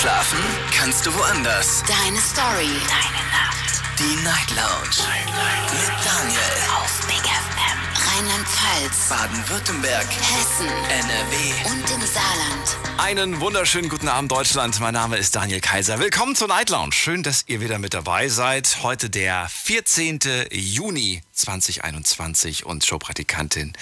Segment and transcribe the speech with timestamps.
[0.00, 0.38] Schlafen
[0.72, 1.82] kannst du woanders.
[1.82, 2.70] Deine Story.
[2.86, 3.82] Deine Nacht.
[3.98, 5.08] Die Night Lounge.
[5.08, 5.72] Night, Night.
[5.72, 6.40] Mit Daniel.
[6.76, 7.78] Auf Big FM.
[8.06, 9.08] Rheinland-Pfalz.
[9.08, 10.06] Baden-Württemberg.
[10.06, 10.68] Hessen.
[10.68, 11.70] NRW.
[11.72, 12.76] Und im Saarland.
[12.98, 14.78] Einen wunderschönen guten Abend, Deutschland.
[14.78, 15.98] Mein Name ist Daniel Kaiser.
[15.98, 16.92] Willkommen zur Night Lounge.
[16.92, 18.84] Schön, dass ihr wieder mit dabei seid.
[18.84, 20.20] Heute der 14.
[20.52, 23.72] Juni 2021 und Showpraktikantin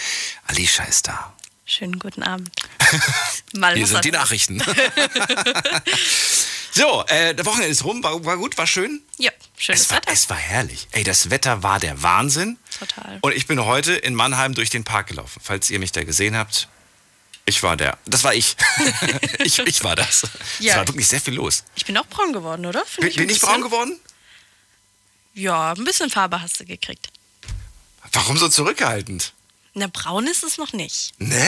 [0.47, 1.36] Alicia ist da.
[1.69, 2.49] Schönen guten Abend.
[3.53, 4.61] Mal Hier sind die Nachrichten.
[6.73, 8.05] so, äh, der Wochenende ist rum.
[8.05, 9.03] War, war gut, war schön.
[9.19, 10.13] Ja, schönes Es war, Wetter.
[10.13, 10.87] es war herrlich.
[10.93, 12.57] Ey, das Wetter war der Wahnsinn.
[12.79, 13.19] Total.
[13.21, 15.41] Und ich bin heute in Mannheim durch den Park gelaufen.
[15.43, 16.69] Falls ihr mich da gesehen habt,
[17.47, 17.99] ich war der.
[18.07, 18.57] Das war ich.
[19.41, 20.23] ich, ich war das.
[20.61, 20.75] Ja.
[20.75, 21.65] Es war wirklich sehr viel los.
[21.75, 22.85] Ich bin auch braun geworden, oder?
[23.01, 23.99] Bin, bin ein ich braun geworden?
[25.35, 27.09] Ja, ein bisschen Farbe hast du gekriegt.
[28.13, 29.33] Warum so zurückhaltend?
[29.79, 31.13] Na, braun ist es noch nicht.
[31.19, 31.47] Ne?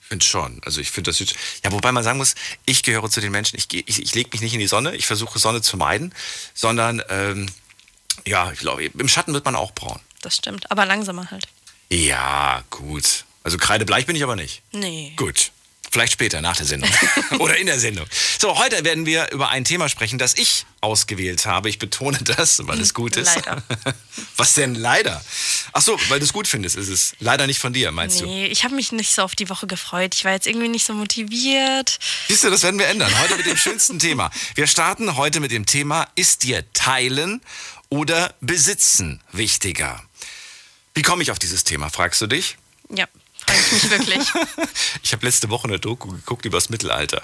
[0.00, 0.60] Ich finde schon.
[0.64, 1.36] Also ich finde das jetzt.
[1.64, 2.34] Ja, wobei man sagen muss,
[2.66, 5.06] ich gehöre zu den Menschen, ich, ich, ich lege mich nicht in die Sonne, ich
[5.06, 6.12] versuche Sonne zu meiden,
[6.54, 7.48] sondern ähm,
[8.26, 10.00] ja, ich glaube, im Schatten wird man auch braun.
[10.22, 10.68] Das stimmt.
[10.72, 11.46] Aber langsamer halt.
[11.88, 13.24] Ja, gut.
[13.44, 14.62] Also kreidebleich bin ich aber nicht.
[14.72, 15.12] Nee.
[15.14, 15.52] Gut.
[15.94, 16.90] Vielleicht später, nach der Sendung.
[17.38, 18.04] Oder in der Sendung.
[18.40, 21.68] So, heute werden wir über ein Thema sprechen, das ich ausgewählt habe.
[21.68, 23.36] Ich betone das, weil es gut ist.
[23.36, 23.62] Leider.
[24.36, 25.24] Was denn leider?
[25.72, 28.26] Ach so, weil du es gut findest, ist es leider nicht von dir, meinst du?
[28.26, 30.16] Nee, ich habe mich nicht so auf die Woche gefreut.
[30.16, 32.00] Ich war jetzt irgendwie nicht so motiviert.
[32.26, 33.16] Siehst du, das werden wir ändern.
[33.20, 34.32] Heute mit dem schönsten Thema.
[34.56, 37.40] Wir starten heute mit dem Thema, ist dir Teilen
[37.88, 40.02] oder Besitzen wichtiger?
[40.92, 42.56] Wie komme ich auf dieses Thema, fragst du dich?
[42.90, 43.06] Ja,
[43.54, 44.28] freue ich mich wirklich.
[45.02, 47.22] Ich habe letzte Woche eine Doku geguckt über das Mittelalter.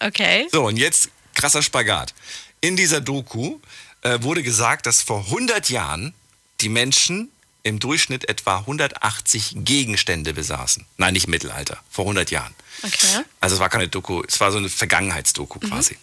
[0.00, 0.48] Okay.
[0.50, 2.14] So, und jetzt krasser Spagat.
[2.60, 3.60] In dieser Doku
[4.02, 6.14] äh, wurde gesagt, dass vor 100 Jahren
[6.60, 7.30] die Menschen
[7.62, 10.86] im Durchschnitt etwa 180 Gegenstände besaßen.
[10.96, 12.54] Nein, nicht im Mittelalter, vor 100 Jahren.
[12.82, 13.24] Okay.
[13.40, 15.96] Also es war keine Doku, es war so eine Vergangenheitsdoku quasi.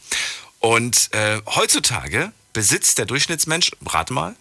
[0.60, 4.36] Und äh, heutzutage besitzt der Durchschnittsmensch, rate mal.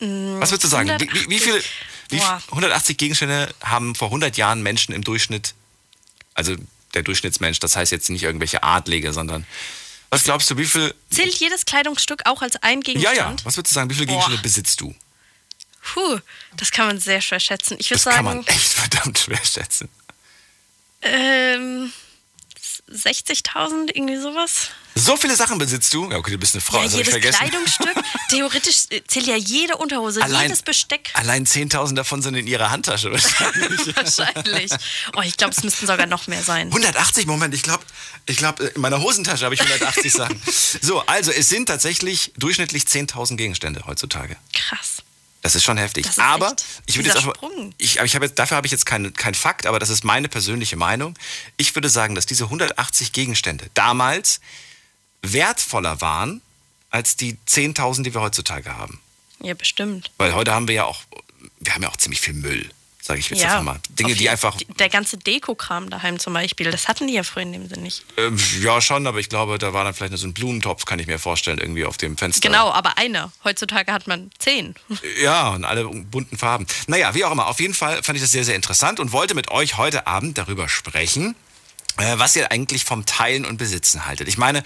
[0.00, 0.88] Was würdest du sagen?
[0.98, 1.62] Wie, wie, wie viele,
[2.12, 2.42] wie, Boah.
[2.50, 5.54] 180 Gegenstände haben vor 100 Jahren Menschen im Durchschnitt,
[6.34, 6.54] also
[6.94, 9.46] der Durchschnittsmensch, das heißt jetzt nicht irgendwelche Adlige, sondern
[10.10, 13.40] was glaubst du, wie viel, Zählt jedes Kleidungsstück auch als ein ja, Gegenstand?
[13.40, 14.12] ja, was würdest du sagen, wie viele Boah.
[14.12, 14.94] Gegenstände besitzt du?
[15.82, 16.18] Puh,
[16.56, 17.76] das kann man sehr schwer schätzen.
[17.80, 19.88] Ich würde Das kann man sagen, echt verdammt schwer schätzen.
[21.00, 21.92] ähm,
[22.90, 24.68] 60.000, irgendwie sowas.
[24.94, 26.10] So viele Sachen besitzt du?
[26.10, 27.38] Ja, okay, du bist eine Frau, Ja, das habe ich jedes vergessen.
[27.38, 28.04] Kleidungsstück.
[28.28, 31.10] Theoretisch äh, zählt ja jede Unterhose, Allein- jedes Besteck.
[31.14, 33.96] Allein 10.000 davon sind in ihrer Handtasche wahrscheinlich.
[33.96, 34.72] Wahrscheinlich.
[35.16, 36.68] Oh, ich glaube, es müssten sogar noch mehr sein.
[36.68, 37.84] 180, Moment, ich glaube,
[38.26, 40.40] ich glaub, in meiner Hosentasche habe ich 180 Sachen.
[40.82, 44.36] So, also es sind tatsächlich durchschnittlich 10.000 Gegenstände heutzutage.
[44.52, 44.98] Krass.
[45.42, 46.06] Das ist schon heftig.
[46.06, 46.54] Das ist aber
[46.86, 47.34] ich würde jetzt auch,
[47.76, 50.28] ich, ich habe jetzt, dafür habe ich jetzt keinen kein Fakt, aber das ist meine
[50.28, 51.18] persönliche Meinung.
[51.56, 54.40] Ich würde sagen, dass diese 180 Gegenstände damals
[55.20, 56.40] wertvoller waren
[56.90, 59.00] als die 10.000, die wir heutzutage haben.
[59.40, 60.12] Ja, bestimmt.
[60.16, 61.02] Weil heute haben wir ja auch,
[61.58, 62.70] wir haben ja auch ziemlich viel Müll,
[63.02, 63.58] sage ich jetzt ja.
[63.58, 63.80] einfach mal.
[63.90, 67.52] Dinge, die einfach Der ganze Dekokram daheim zum Beispiel, das hatten die ja früher in
[67.52, 68.04] dem Sinne nicht.
[68.16, 71.00] Ähm, ja, schon, aber ich glaube, da war dann vielleicht nur so ein Blumentopf, kann
[71.00, 72.48] ich mir vorstellen, irgendwie auf dem Fenster.
[72.48, 73.32] Genau, aber eine.
[73.42, 74.74] Heutzutage hat man zehn.
[75.20, 76.66] Ja, und alle bunten Farben.
[76.86, 79.34] Naja, wie auch immer, auf jeden Fall fand ich das sehr, sehr interessant und wollte
[79.34, 81.34] mit euch heute Abend darüber sprechen,
[81.98, 84.28] äh, was ihr eigentlich vom Teilen und Besitzen haltet.
[84.28, 84.62] Ich meine,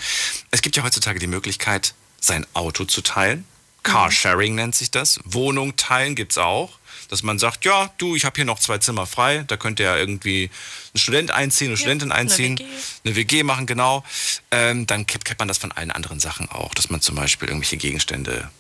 [0.50, 3.44] es gibt ja heutzutage die Möglichkeit, sein Auto zu teilen.
[3.86, 5.20] Carsharing nennt sich das.
[5.24, 6.78] Wohnung teilen gibt's auch.
[7.08, 9.96] Dass man sagt, ja, du, ich habe hier noch zwei Zimmer frei, da könnte ja
[9.96, 10.50] irgendwie
[10.92, 12.66] ein Student einziehen, eine Studentin einziehen, WG.
[13.04, 14.02] eine WG machen, genau.
[14.50, 17.46] Ähm, dann kennt, kennt man das von allen anderen Sachen auch, dass man zum Beispiel
[17.48, 18.50] irgendwelche Gegenstände,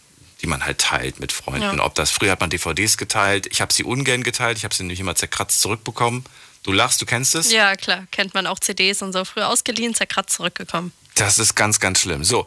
[0.42, 1.78] die man halt teilt mit Freunden.
[1.78, 1.84] Ja.
[1.84, 4.84] Ob das früher hat man DVDs geteilt, ich habe sie ungern geteilt, ich habe sie
[4.84, 6.24] nämlich immer zerkratzt zurückbekommen.
[6.66, 7.52] Du lachst, du kennst es?
[7.52, 9.24] Ja, klar, kennt man auch CDs und so.
[9.24, 10.90] Früher ausgeliehen, zerkratzt zurückgekommen.
[11.14, 12.24] Das ist ganz, ganz schlimm.
[12.24, 12.44] So,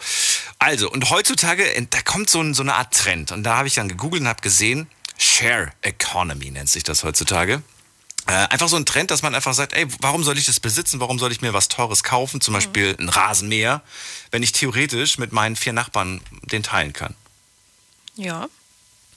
[0.59, 3.31] also, und heutzutage, äh, da kommt so, ein, so eine Art Trend.
[3.31, 4.88] Und da habe ich dann gegoogelt und habe gesehen,
[5.18, 7.63] Share Economy nennt sich das heutzutage.
[8.28, 11.00] Äh, einfach so ein Trend, dass man einfach sagt, ey, warum soll ich das besitzen?
[11.00, 12.41] Warum soll ich mir was Teures kaufen?
[12.41, 13.82] Zum Beispiel ein Rasenmäher,
[14.32, 16.20] wenn ich theoretisch mit meinen vier Nachbarn
[16.52, 17.16] den teilen kann.
[18.17, 18.49] Ja.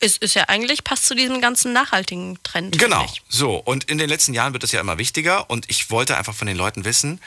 [0.04, 2.76] Es ist ja eigentlich, passt zu diesem ganzen nachhaltigen Trend.
[2.76, 3.06] Genau.
[3.28, 6.34] So, und in den letzten Jahren wird es ja immer wichtiger und ich wollte einfach
[6.34, 7.20] von den Leuten wissen,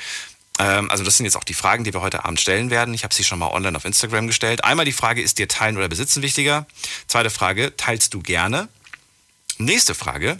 [0.60, 2.94] ähm, also das sind jetzt auch die Fragen, die wir heute Abend stellen werden.
[2.94, 4.64] Ich habe sie schon mal online auf Instagram gestellt.
[4.64, 6.66] Einmal die Frage, ist dir Teilen oder Besitzen wichtiger?
[7.08, 8.68] Zweite Frage, teilst du gerne?
[9.58, 10.38] Nächste Frage,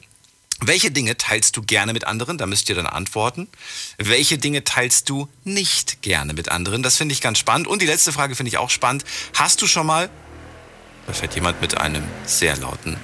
[0.62, 2.38] welche Dinge teilst du gerne mit anderen?
[2.38, 3.48] Da müsst ihr dann antworten.
[3.98, 6.82] Welche Dinge teilst du nicht gerne mit anderen?
[6.82, 7.68] Das finde ich ganz spannend.
[7.68, 9.04] Und die letzte Frage finde ich auch spannend.
[9.34, 10.10] Hast du schon mal,
[11.08, 12.98] da fährt jemand mit einem sehr lauten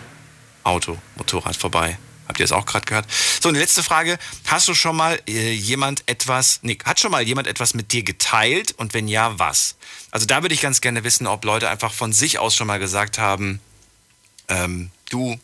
[0.64, 1.98] Auto, Motorrad vorbei.
[2.28, 3.06] Habt ihr es auch gerade gehört?
[3.42, 4.18] So, und die letzte Frage.
[4.48, 8.04] Hast du schon mal äh, jemand etwas, nee, hat schon mal jemand etwas mit dir
[8.04, 8.72] geteilt?
[8.72, 9.76] Und wenn ja, was?
[10.12, 12.80] Also da würde ich ganz gerne wissen, ob Leute einfach von sich aus schon mal
[12.80, 13.60] gesagt haben,
[14.48, 15.38] ähm, du,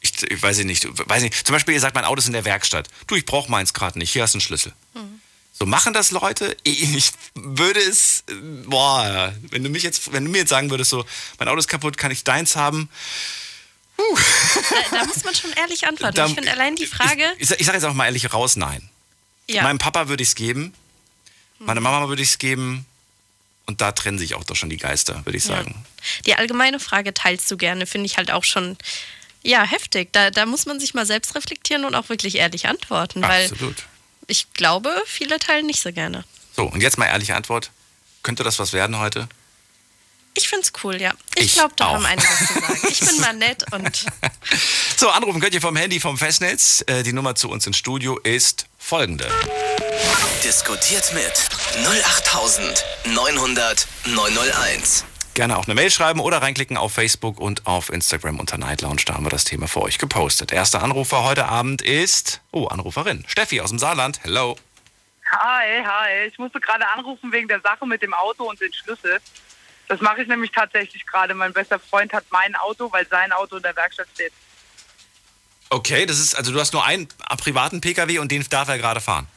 [0.00, 2.44] ich, ich weiß nicht, weiß nicht, zum Beispiel ihr sagt, mein Auto ist in der
[2.44, 2.88] Werkstatt.
[3.08, 4.72] Du, ich brauche meins gerade nicht, hier hast du einen Schlüssel.
[4.94, 5.20] Mhm.
[5.58, 6.56] So machen das Leute.
[6.62, 8.22] Ich würde es,
[8.66, 11.04] boah, wenn du mich jetzt, wenn du mir jetzt sagen würdest, so,
[11.38, 12.88] mein Auto ist kaputt, kann ich deins haben?
[13.96, 16.14] Da, da, muss man schon ehrlich antworten.
[16.14, 17.24] Da, ich finde allein die Frage.
[17.38, 18.88] Ich, ich, ich sage jetzt auch mal ehrlich raus, nein.
[19.48, 19.64] Ja.
[19.64, 20.72] Meinem Papa würde ich es geben,
[21.58, 22.86] meiner Mama würde ich es geben.
[23.66, 25.74] Und da trennen sich auch doch schon die Geister, würde ich sagen.
[25.74, 26.04] Ja.
[26.26, 28.78] Die allgemeine Frage teilst du gerne, finde ich halt auch schon
[29.42, 30.12] ja, heftig.
[30.12, 33.24] Da, da muss man sich mal selbst reflektieren und auch wirklich ehrlich antworten.
[33.24, 33.60] Absolut.
[33.60, 33.84] Weil
[34.28, 36.24] ich glaube, viele teilen nicht so gerne.
[36.54, 37.72] So, und jetzt mal ehrliche Antwort.
[38.22, 39.28] Könnte das was werden heute?
[40.34, 41.12] Ich finde es cool, ja.
[41.34, 42.80] Ich, ich glaube, da haben einige was zu sagen.
[42.88, 44.06] Ich bin mal nett und.
[44.96, 46.84] so, anrufen könnt ihr vom Handy vom Festnetz.
[46.86, 49.28] Äh, die Nummer zu uns ins Studio ist folgende.
[50.44, 51.32] Diskutiert mit
[51.84, 55.04] 08900 901.
[55.38, 59.02] Gerne auch eine Mail schreiben oder reinklicken auf Facebook und auf Instagram unter Night Lounge.
[59.06, 60.50] Da haben wir das Thema für euch gepostet.
[60.50, 64.18] Erster Anrufer heute Abend ist, oh, Anruferin, Steffi aus dem Saarland.
[64.24, 64.58] Hello.
[65.30, 66.26] Hi, hi.
[66.26, 69.20] Ich musste gerade anrufen wegen der Sache mit dem Auto und den Schlüssel.
[69.86, 71.34] Das mache ich nämlich tatsächlich gerade.
[71.34, 74.32] Mein bester Freund hat mein Auto, weil sein Auto in der Werkstatt steht.
[75.70, 77.06] Okay, das ist, also du hast nur einen
[77.36, 79.28] privaten Pkw und den darf er gerade fahren.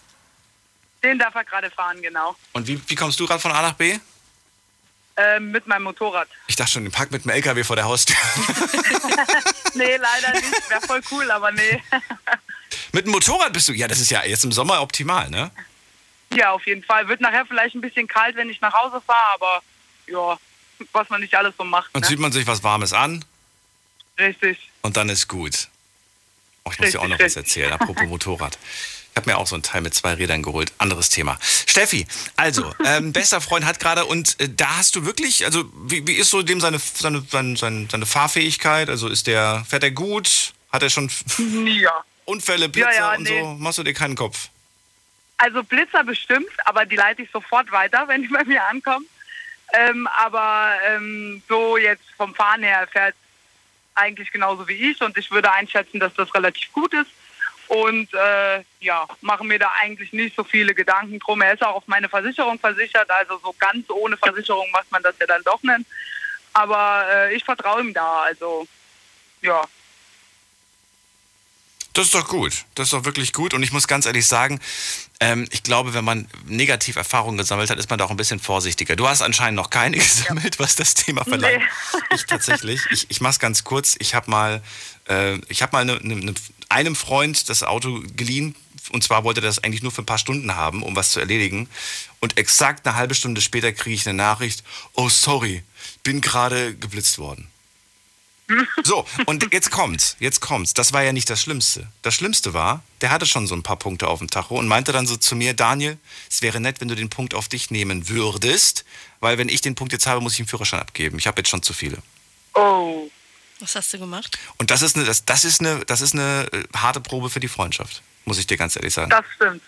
[1.04, 2.36] Den darf er gerade fahren, genau.
[2.54, 4.00] Und wie, wie kommst du gerade von A nach B?
[5.22, 6.28] Ähm, mit meinem Motorrad.
[6.48, 8.16] Ich dachte schon, den Pack mit dem LKW vor der Haustür.
[9.74, 10.70] nee, leider nicht.
[10.70, 11.82] Wäre voll cool, aber nee.
[12.94, 15.52] mit dem Motorrad bist du, ja, das ist ja jetzt im Sommer optimal, ne?
[16.34, 17.08] Ja, auf jeden Fall.
[17.08, 19.62] Wird nachher vielleicht ein bisschen kalt, wenn ich nach Hause fahre, aber
[20.08, 20.38] ja,
[20.94, 21.94] was man nicht alles so macht.
[21.94, 22.08] Und ne?
[22.08, 23.24] zieht man sich was Warmes an.
[24.18, 24.72] Richtig.
[24.82, 25.68] Und dann ist gut.
[26.64, 27.26] Oh, ich muss dir auch noch richtig.
[27.26, 28.58] was erzählen, apropos Motorrad.
[29.22, 30.74] Habe mir auch so ein Teil mit zwei Rädern geholt.
[30.80, 31.38] Anderes Thema.
[31.42, 32.08] Steffi,
[32.38, 36.14] also, ähm, bester Freund hat gerade und äh, da hast du wirklich, also wie, wie
[36.14, 38.90] ist so dem seine, seine, seine, seine, Fahrfähigkeit?
[38.90, 40.54] Also ist der, fährt er gut?
[40.72, 41.12] Hat er schon
[41.68, 42.04] ja.
[42.26, 43.42] Unfälle, Blitzer ja, ja, und nee.
[43.42, 43.54] so?
[43.60, 44.50] Machst du dir keinen Kopf?
[45.38, 49.06] Also Blitzer bestimmt, aber die leite ich sofort weiter, wenn die bei mir ankommen.
[49.74, 53.14] Ähm, aber ähm, so jetzt vom Fahren her fährt
[53.94, 57.12] eigentlich genauso wie ich und ich würde einschätzen, dass das relativ gut ist.
[57.72, 61.42] Und äh, ja, mache mir da eigentlich nicht so viele Gedanken drum.
[61.42, 65.16] Er ist auch auf meine Versicherung versichert, also so ganz ohne Versicherung macht man das
[65.22, 65.86] ja dann doch nicht.
[66.52, 68.68] Aber äh, ich vertraue ihm da, also
[69.42, 69.64] ja.
[71.94, 72.66] Das ist doch gut.
[72.76, 73.54] Das ist doch wirklich gut.
[73.54, 74.60] Und ich muss ganz ehrlich sagen,
[75.20, 78.40] ähm, ich glaube, wenn man negativ Erfahrungen gesammelt hat, ist man da auch ein bisschen
[78.40, 78.96] vorsichtiger.
[78.96, 81.60] Du hast anscheinend noch keine gesammelt, was das Thema verlangt.
[81.60, 82.16] Nee.
[82.16, 82.82] Ich tatsächlich.
[82.92, 83.96] Ich, ich mache es ganz kurz.
[84.00, 84.62] Ich habe mal,
[85.10, 86.34] äh, ich habe mal ne, ne, ne,
[86.70, 88.56] einem Freund das Auto geliehen.
[88.92, 91.20] Und zwar wollte er das eigentlich nur für ein paar Stunden haben, um was zu
[91.20, 91.70] erledigen.
[92.20, 94.64] Und exakt eine halbe Stunde später kriege ich eine Nachricht:
[94.94, 95.64] Oh, sorry,
[96.04, 97.51] bin gerade geblitzt worden.
[98.84, 100.74] So, und jetzt kommt's, jetzt kommt's.
[100.74, 101.88] Das war ja nicht das Schlimmste.
[102.02, 104.92] Das Schlimmste war, der hatte schon so ein paar Punkte auf dem Tacho und meinte
[104.92, 105.98] dann so zu mir, Daniel,
[106.30, 108.86] es wäre nett, wenn du den Punkt auf dich nehmen würdest,
[109.20, 111.18] weil wenn ich den Punkt jetzt habe, muss ich den Führerschein abgeben.
[111.18, 111.98] Ich habe jetzt schon zu viele.
[112.54, 113.10] Oh.
[113.60, 114.40] Was hast du gemacht?
[114.58, 117.40] Und das ist eine, das, das ist eine, das ist eine äh, harte Probe für
[117.40, 119.12] die Freundschaft, muss ich dir ganz ehrlich sagen.
[119.12, 119.62] Das stimmt.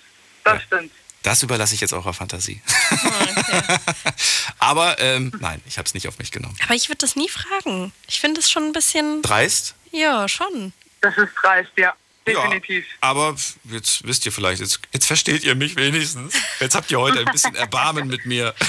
[0.44, 0.60] Das ja.
[0.62, 0.92] stimmt.
[1.24, 2.62] Das überlasse ich jetzt eurer Fantasie.
[2.92, 3.78] Okay.
[4.60, 6.56] Aber ähm, nein, ich habe es nicht auf mich genommen.
[6.64, 7.94] Aber ich würde das nie fragen.
[8.08, 9.22] Ich finde es schon ein bisschen.
[9.22, 9.76] Dreist?
[9.92, 10.74] Ja, schon.
[11.02, 11.96] Das ist dreist, ja.
[12.26, 12.86] Definitiv.
[12.86, 16.34] Ja, aber jetzt wisst ihr vielleicht, jetzt, jetzt versteht ihr mich wenigstens.
[16.62, 18.56] Jetzt habt ihr heute ein bisschen Erbarmen mit mir.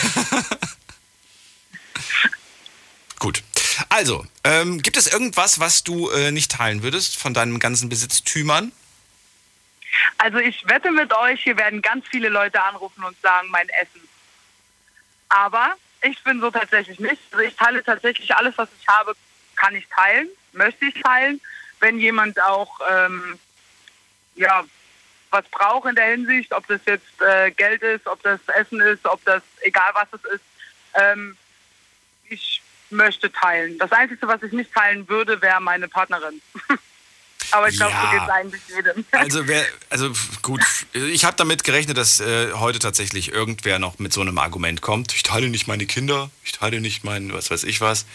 [3.20, 3.44] Gut.
[3.88, 8.72] Also, ähm, gibt es irgendwas, was du äh, nicht teilen würdest von deinen ganzen Besitztümern?
[10.18, 14.08] Also ich wette mit euch, hier werden ganz viele Leute anrufen und sagen, mein Essen.
[15.28, 17.20] Aber ich bin so tatsächlich nicht.
[17.32, 19.14] Also ich teile tatsächlich alles, was ich habe,
[19.56, 21.40] kann ich teilen, möchte ich teilen.
[21.80, 23.38] Wenn jemand auch ähm,
[24.36, 24.64] ja,
[25.30, 29.04] was braucht in der Hinsicht, ob das jetzt äh, Geld ist, ob das Essen ist,
[29.04, 30.44] ob das egal was es ist,
[30.94, 31.36] ähm,
[32.28, 33.78] ich möchte teilen.
[33.78, 36.40] Das Einzige, was ich nicht teilen würde, wäre meine Partnerin.
[37.50, 38.02] Aber ich glaube, ja.
[38.02, 39.04] so geht es eigentlich jedem.
[39.12, 40.60] Also, wer, also gut,
[40.92, 45.14] ich habe damit gerechnet, dass äh, heute tatsächlich irgendwer noch mit so einem Argument kommt.
[45.14, 48.06] Ich teile nicht meine Kinder, ich teile nicht mein, was weiß ich was.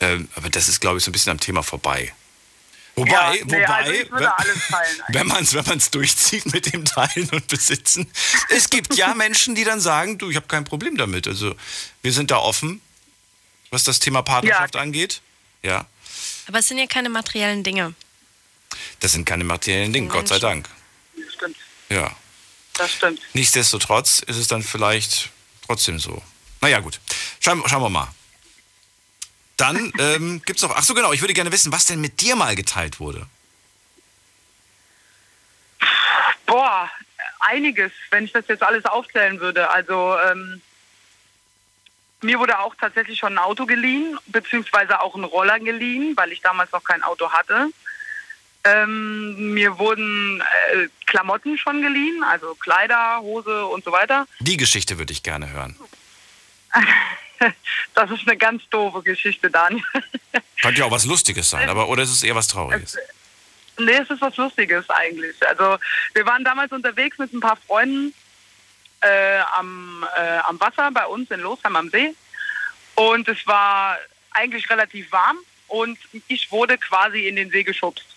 [0.00, 2.12] Ähm, aber das ist, glaube ich, so ein bisschen am Thema vorbei.
[2.96, 3.92] Wobei, ja, nee, wobei, also
[5.08, 8.10] wenn, man es wenn durchzieht mit dem Teilen und Besitzen,
[8.48, 11.28] es gibt ja Menschen, die dann sagen, du, ich habe kein Problem damit.
[11.28, 11.54] Also
[12.00, 12.80] wir sind da offen,
[13.70, 14.80] was das Thema Partnerschaft ja.
[14.80, 15.20] angeht.
[15.62, 15.86] Ja.
[16.46, 17.94] Aber es sind ja keine materiellen Dinge.
[19.00, 20.68] Das sind keine materiellen Dinge, Gott sei Dank.
[21.34, 21.56] Stimmt.
[21.88, 22.14] Ja.
[22.74, 23.20] Das stimmt.
[23.32, 25.30] Nichtsdestotrotz ist es dann vielleicht
[25.66, 26.22] trotzdem so.
[26.60, 27.00] Naja, gut.
[27.40, 28.08] Schauen, schauen wir mal.
[29.56, 30.76] Dann ähm, gibt es noch.
[30.76, 31.12] Ach so, genau.
[31.12, 33.26] Ich würde gerne wissen, was denn mit dir mal geteilt wurde.
[36.46, 36.90] Boah,
[37.40, 39.68] einiges, wenn ich das jetzt alles aufzählen würde.
[39.70, 40.62] Also ähm,
[42.20, 46.40] mir wurde auch tatsächlich schon ein Auto geliehen, beziehungsweise auch ein Roller geliehen, weil ich
[46.40, 47.68] damals noch kein Auto hatte.
[48.66, 54.26] Ähm, mir wurden äh, Klamotten schon geliehen, also Kleider, Hose und so weiter.
[54.40, 55.76] Die Geschichte würde ich gerne hören.
[57.94, 59.84] das ist eine ganz doofe Geschichte, Daniel.
[60.62, 62.98] Könnte ja auch was Lustiges sein, aber oder ist es eher was Trauriges?
[63.78, 65.36] Nee, es ist was Lustiges eigentlich.
[65.46, 65.78] Also
[66.14, 68.14] wir waren damals unterwegs mit ein paar Freunden
[69.00, 72.14] äh, am, äh, am Wasser bei uns in Losheim am See.
[72.94, 73.98] Und es war
[74.30, 78.15] eigentlich relativ warm und ich wurde quasi in den See geschubst.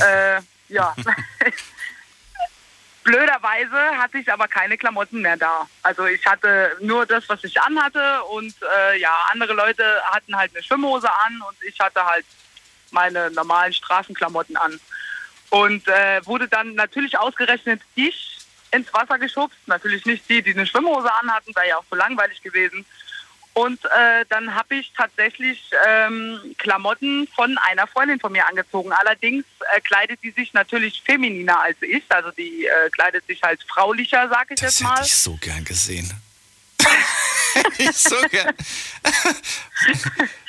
[0.00, 0.94] Äh, ja.
[3.04, 5.68] Blöderweise hatte ich aber keine Klamotten mehr da.
[5.84, 10.50] Also ich hatte nur das, was ich anhatte und äh, ja, andere Leute hatten halt
[10.52, 12.26] eine Schwimmhose an und ich hatte halt
[12.90, 14.80] meine normalen Straßenklamotten an.
[15.50, 18.38] Und äh, wurde dann natürlich ausgerechnet ich
[18.72, 19.58] ins Wasser geschubst.
[19.66, 22.84] Natürlich nicht die, die eine Schwimmhose anhatten, wäre ja auch so langweilig gewesen.
[23.56, 28.92] Und äh, dann habe ich tatsächlich ähm, Klamotten von einer Freundin von mir angezogen.
[28.92, 32.04] Allerdings äh, kleidet die sich natürlich femininer als ich.
[32.10, 34.90] Also die äh, kleidet sich halt fraulicher, sag ich das jetzt mal.
[34.96, 36.12] Das hätte ich so gern gesehen.
[37.78, 38.54] ich so gern.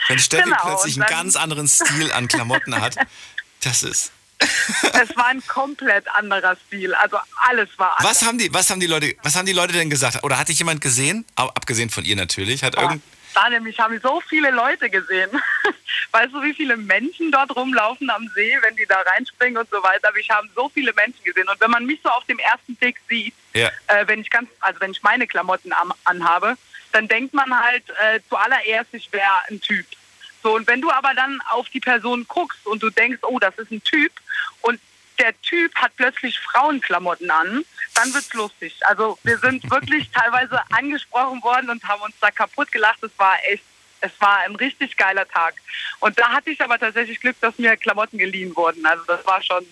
[0.09, 2.97] Wenn Steffi genau, plötzlich einen ganz anderen Stil an Klamotten hat,
[3.63, 6.93] das ist es war ein komplett anderer Stil.
[6.95, 7.17] Also
[7.47, 8.21] alles war anders.
[8.21, 10.23] Was haben die, was haben die Leute, was haben die Leute denn gesagt?
[10.23, 11.25] Oder hat dich jemand gesehen?
[11.35, 12.63] Abgesehen von ihr natürlich.
[12.63, 13.01] Hat ja, irgend
[13.37, 15.29] da nämlich haben so viele Leute gesehen.
[16.11, 19.77] Weißt du, wie viele Menschen dort rumlaufen am See, wenn die da reinspringen und so
[19.83, 20.09] weiter?
[20.19, 21.47] Ich habe so viele Menschen gesehen.
[21.47, 23.69] Und wenn man mich so auf dem ersten Blick sieht, ja.
[23.87, 26.55] äh, wenn ich ganz, also wenn ich meine Klamotten am, anhabe,
[26.93, 29.85] dann denkt man halt äh, zuallererst, ich wäre ein Typ.
[30.43, 33.57] So, und wenn du aber dann auf die Person guckst und du denkst, oh, das
[33.57, 34.11] ist ein Typ
[34.61, 34.79] und
[35.19, 37.65] der Typ hat plötzlich Frauenklamotten an,
[37.95, 38.75] dann wird's lustig.
[38.81, 43.01] Also wir sind wirklich teilweise angesprochen worden und haben uns da kaputt gelacht.
[43.01, 43.63] Es war echt,
[44.01, 45.55] es war ein richtig geiler Tag.
[45.99, 48.85] Und da hatte ich aber tatsächlich Glück, dass mir Klamotten geliehen wurden.
[48.85, 49.65] Also das war schon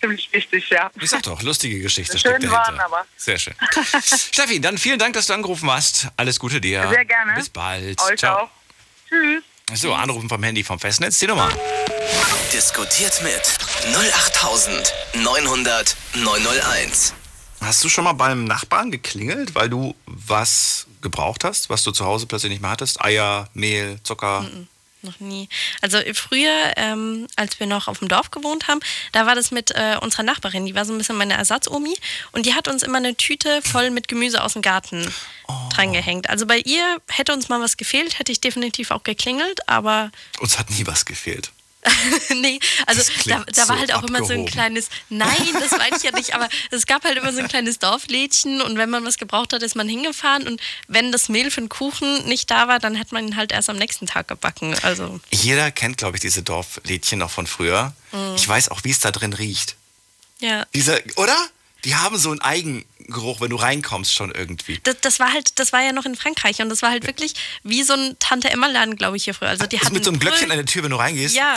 [0.00, 0.90] ziemlich wichtig, ja.
[1.00, 2.50] Ich sag doch, lustige Geschichte schön steckt.
[2.50, 3.06] Waren, aber.
[3.16, 3.54] Sehr schön.
[4.02, 6.08] Steffi, dann vielen Dank, dass du angerufen hast.
[6.16, 6.86] Alles Gute dir.
[6.88, 7.34] Sehr gerne.
[7.34, 8.00] Bis bald.
[8.02, 8.44] Euch Ciao.
[8.44, 8.50] auch.
[9.08, 9.42] Tschüss.
[9.74, 11.48] So, anrufen vom Handy vom Festnetz, die Nummer.
[12.52, 13.42] Diskutiert mit
[13.92, 17.12] 08900 901.
[17.60, 22.04] Hast du schon mal beim Nachbarn geklingelt, weil du was gebraucht hast, was du zu
[22.04, 23.02] Hause plötzlich nicht mehr hattest?
[23.02, 24.42] Eier, Mehl, Zucker?
[24.42, 24.66] Mm -mm
[25.06, 25.48] noch nie.
[25.80, 28.80] Also früher, ähm, als wir noch auf dem Dorf gewohnt haben,
[29.12, 31.96] da war das mit äh, unserer Nachbarin, die war so ein bisschen meine Ersatzomi
[32.32, 35.10] und die hat uns immer eine Tüte voll mit Gemüse aus dem Garten
[35.48, 35.54] oh.
[35.72, 36.28] dran gehängt.
[36.28, 40.10] Also bei ihr hätte uns mal was gefehlt, hätte ich definitiv auch geklingelt, aber...
[40.40, 41.52] Uns hat nie was gefehlt.
[42.34, 44.16] nee, also da, da, war halt auch abgehoben.
[44.16, 47.32] immer so ein kleines, nein, das weiß ich ja nicht, aber es gab halt immer
[47.32, 51.12] so ein kleines Dorflädchen und wenn man was gebraucht hat, ist man hingefahren und wenn
[51.12, 53.76] das Mehl für den Kuchen nicht da war, dann hat man ihn halt erst am
[53.76, 54.74] nächsten Tag gebacken.
[54.82, 55.20] Also.
[55.30, 57.92] Jeder kennt, glaube ich, diese Dorflädchen noch von früher.
[58.12, 58.34] Mhm.
[58.36, 59.76] Ich weiß auch, wie es da drin riecht.
[60.40, 60.66] Ja.
[60.74, 61.36] Diese, oder?
[61.86, 64.80] Die haben so einen Eigengeruch, wenn du reinkommst, schon irgendwie.
[64.82, 67.08] Das, das, war halt, das war ja noch in Frankreich und das war halt ja.
[67.08, 69.50] wirklich wie so ein Tante Emma Laden, glaube ich hier früher.
[69.50, 71.36] Also die also mit so einem Glöckchen an der Tür, wenn du reingehst.
[71.36, 71.56] Ja,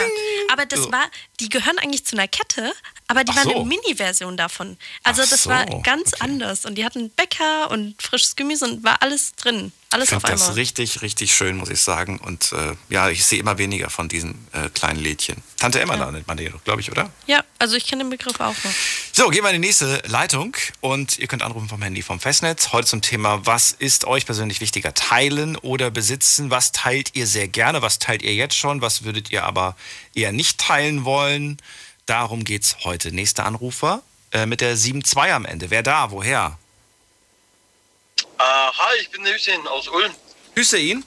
[0.52, 0.92] aber das so.
[0.92, 1.10] war,
[1.40, 2.72] die gehören eigentlich zu einer Kette,
[3.10, 3.56] aber die Ach waren so.
[3.56, 4.78] eine Mini-Version davon.
[5.04, 5.50] Also Ach das so.
[5.50, 6.22] war ganz okay.
[6.22, 9.72] anders und die hatten Bäcker und frisches Gemüse und war alles drin.
[9.92, 10.48] Alles ich auf einmal.
[10.48, 12.20] das richtig, richtig schön, muss ich sagen.
[12.20, 15.38] Und äh, ja, ich sehe immer weniger von diesen äh, kleinen Lädchen.
[15.58, 16.12] Tante Emma ja.
[16.12, 17.12] nennt man die, glaube ich, oder?
[17.26, 18.72] Ja, also ich kenne den Begriff auch noch.
[19.12, 22.72] So, gehen wir in die nächste Leitung und ihr könnt anrufen vom Handy vom Festnetz.
[22.72, 26.52] Heute zum Thema, was ist euch persönlich wichtiger, teilen oder besitzen?
[26.52, 27.82] Was teilt ihr sehr gerne?
[27.82, 28.82] Was teilt ihr jetzt schon?
[28.82, 29.76] Was würdet ihr aber
[30.14, 31.58] eher nicht teilen wollen?
[32.10, 33.12] Darum geht es heute.
[33.12, 34.02] Nächster Anrufer
[34.32, 35.70] äh, mit der 7-2 am Ende.
[35.70, 36.10] Wer da?
[36.10, 36.58] Woher?
[38.40, 40.12] Uh, hi, ich bin Hüseyin aus Ulm.
[40.56, 41.06] Hüseyin?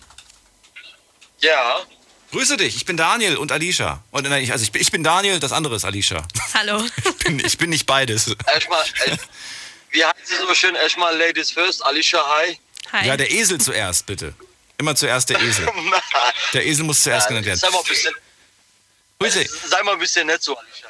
[1.41, 1.81] Ja.
[2.31, 4.05] Grüße dich, ich bin Daniel und Alicia.
[4.13, 6.23] Und nein, ich, also ich bin, ich bin Daniel, das andere ist Alicia.
[6.55, 6.85] Hallo.
[6.85, 8.37] ich, bin, ich bin nicht beides.
[8.55, 9.17] Erstmal, äh,
[9.91, 10.77] wie heißt es so schön?
[10.77, 12.61] Erstmal Ladies first, Alicia, hi.
[12.93, 13.09] Hi.
[13.09, 14.35] Ja, der Esel zuerst, bitte.
[14.79, 15.69] Immer zuerst der Esel.
[16.53, 17.59] der Esel muss zuerst genannt werden.
[17.59, 18.15] Sei mal ein bisschen,
[19.23, 19.47] Grüße.
[19.69, 20.89] Sei mal ein bisschen nett so, Alicia.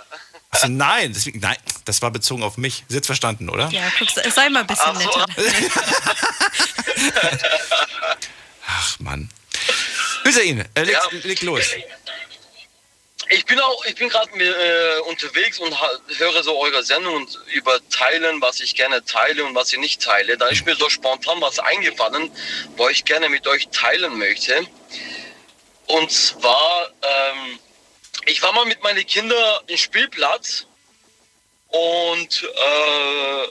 [0.51, 2.85] Also nein, deswegen, nein, das war bezogen auf mich.
[2.89, 3.69] Sie hat verstanden, oder?
[3.71, 5.01] Ja, guck, sei mal ein bisschen so.
[5.01, 5.27] netter.
[8.67, 9.31] Ach Mann.
[10.25, 11.01] Hüseyin, äh, leg, ja.
[11.23, 11.65] leg los.
[13.31, 15.75] Ich bin auch, ich bin gerade äh, unterwegs und
[16.19, 20.03] höre so eure Sendung und über Teilen, was ich gerne teile und was ich nicht
[20.03, 20.37] teile.
[20.37, 22.31] Da ist mir so spontan was eingefallen,
[22.77, 24.67] wo ich gerne mit euch teilen möchte.
[25.87, 27.59] Und zwar, ähm,
[28.27, 30.67] ich war mal mit meinen Kindern im Spielplatz
[31.69, 33.49] und äh,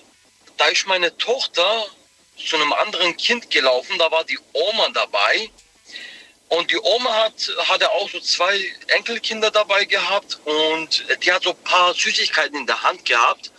[0.58, 1.88] da ist meine Tochter
[2.38, 5.50] zu einem anderen Kind gelaufen, da war die Oma dabei
[6.50, 11.52] und die Oma hat, hatte auch so zwei Enkelkinder dabei gehabt und die hat so
[11.52, 13.52] ein paar Süßigkeiten in der Hand gehabt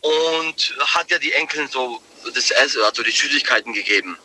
[0.00, 2.00] und hat ja die Enkeln so
[2.34, 4.18] das Essen, also die Süßigkeiten gegeben.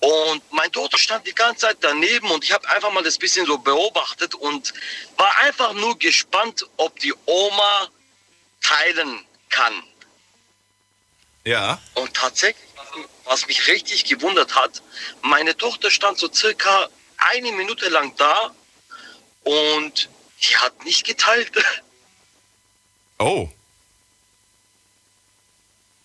[0.00, 3.46] Und mein Tochter stand die ganze Zeit daneben und ich habe einfach mal das bisschen
[3.46, 4.72] so beobachtet und
[5.16, 7.88] war einfach nur gespannt, ob die Oma
[8.60, 9.82] teilen kann.
[11.44, 11.80] Ja.
[11.94, 12.68] Und tatsächlich,
[13.24, 14.82] was mich richtig gewundert hat,
[15.22, 18.54] meine Tochter stand so circa eine Minute lang da
[19.42, 20.08] und
[20.42, 21.50] die hat nicht geteilt.
[23.18, 23.48] Oh.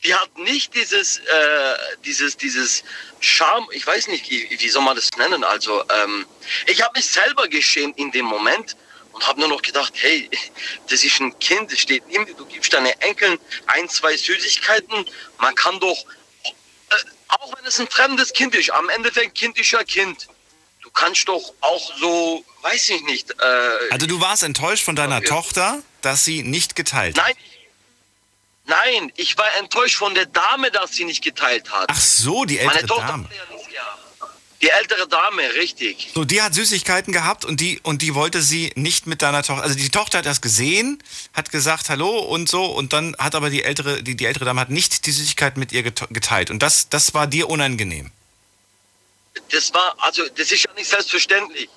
[0.03, 2.83] Die hat nicht dieses, äh, dieses, dieses
[3.19, 5.43] Charme, ich weiß nicht, wie, soll man das nennen.
[5.43, 6.25] Also, ähm,
[6.67, 8.75] ich habe mich selber geschämt in dem Moment
[9.13, 10.29] und habe nur noch gedacht, hey,
[10.89, 15.05] das ist ein Kind, das steht neben dir, du gibst deinen Enkeln ein, zwei Süßigkeiten.
[15.39, 16.05] Man kann doch,
[16.43, 16.95] äh,
[17.29, 20.27] auch wenn es ein fremdes Kind ist, am Endeffekt Kind ist ja Kind
[20.93, 23.31] kannst doch auch so, weiß ich nicht.
[23.31, 27.27] Äh, also du warst enttäuscht von deiner Tochter, dass sie nicht geteilt hat?
[27.27, 27.35] Nein,
[28.65, 31.87] nein, ich war enttäuscht von der Dame, dass sie nicht geteilt hat.
[31.89, 33.29] Ach so, die ältere Meine Tochter Dame.
[34.61, 36.11] Die ältere Dame, richtig.
[36.15, 39.61] So, die hat Süßigkeiten gehabt und die, und die wollte sie nicht mit deiner Tochter.
[39.61, 41.03] Also die Tochter hat das gesehen,
[41.33, 44.61] hat gesagt Hallo und so und dann hat aber die ältere, die, die ältere Dame
[44.61, 46.49] hat nicht die Süßigkeiten mit ihr geteilt.
[46.49, 48.11] Und das, das war dir unangenehm
[49.49, 51.69] das war, also das ist ja nicht selbstverständlich.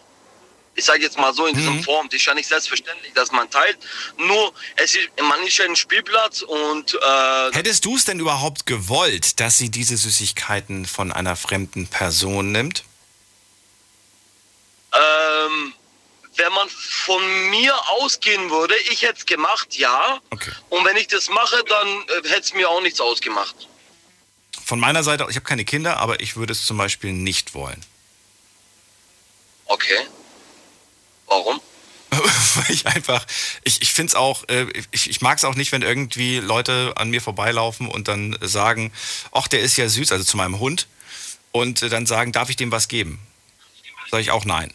[0.76, 1.83] Ich sage jetzt mal so in dieser mhm.
[1.83, 3.78] Form, das ist ja nicht selbstverständlich, dass man teilt.
[4.18, 6.95] Nur, es ist, man ist ja ein Spielplatz und...
[6.95, 12.52] Äh, Hättest du es denn überhaupt gewollt, dass sie diese Süßigkeiten von einer fremden Person
[12.52, 12.85] nimmt?
[14.92, 15.72] Ähm,
[16.37, 20.20] wenn man von mir ausgehen würde, ich hätte es gemacht, ja.
[20.31, 20.53] Okay.
[20.68, 23.57] Und wenn ich das mache, dann äh, hätte es mir auch nichts ausgemacht
[24.66, 27.81] von meiner Seite, ich habe keine Kinder, aber ich würde es zum Beispiel nicht wollen.
[29.66, 30.07] Okay.
[31.26, 31.60] Warum?
[32.10, 33.26] Weil ich einfach,
[33.64, 36.92] ich, ich finde es auch, äh, ich, ich mag es auch nicht, wenn irgendwie Leute
[36.96, 38.92] an mir vorbeilaufen und dann sagen,
[39.32, 40.86] ach, der ist ja süß, also zu meinem Hund,
[41.52, 43.18] und äh, dann sagen, darf ich dem was geben?
[44.10, 44.72] Sage ich auch nein.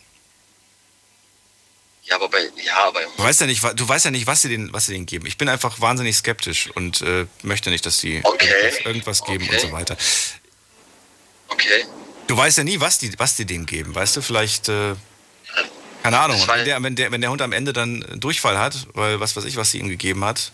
[2.03, 3.01] Ja, aber bei, ja, aber.
[3.01, 5.25] Du weißt ja nicht, du weißt ja nicht, was sie denen, was sie denen geben.
[5.27, 8.73] Ich bin einfach wahnsinnig skeptisch und äh, möchte nicht, dass sie okay.
[8.83, 9.55] irgendwas, geben okay.
[9.55, 9.95] und so weiter.
[11.47, 11.85] Okay.
[12.27, 13.93] Du weißt ja nie, was die, was die denen geben.
[13.93, 14.95] Weißt du, vielleicht, äh,
[16.03, 19.19] keine Ahnung, wenn der, wenn, der, wenn der Hund am Ende dann Durchfall hat, weil
[19.19, 20.51] was weiß ich, was sie ihm gegeben hat,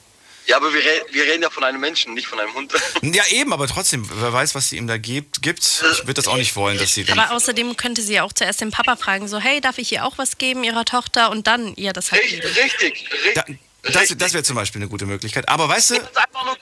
[0.48, 0.82] ja, aber wir,
[1.12, 2.72] wir reden ja von einem Menschen, nicht von einem Hund.
[3.02, 5.42] Ja, eben, aber trotzdem, wer weiß, was sie ihm da gibt.
[5.42, 5.84] gibt.
[5.92, 7.06] Ich würde das auch nicht wollen, dass sie.
[7.10, 10.06] Aber außerdem könnte sie ja auch zuerst den Papa fragen, so, hey, darf ich ihr
[10.06, 13.10] auch was geben, ihrer Tochter, und dann ihr das halt Richtig, richtig.
[13.26, 13.34] richtig.
[13.36, 13.44] Da,
[13.92, 15.50] das, das wäre zum Beispiel eine gute Möglichkeit.
[15.50, 16.58] Aber weißt du, nur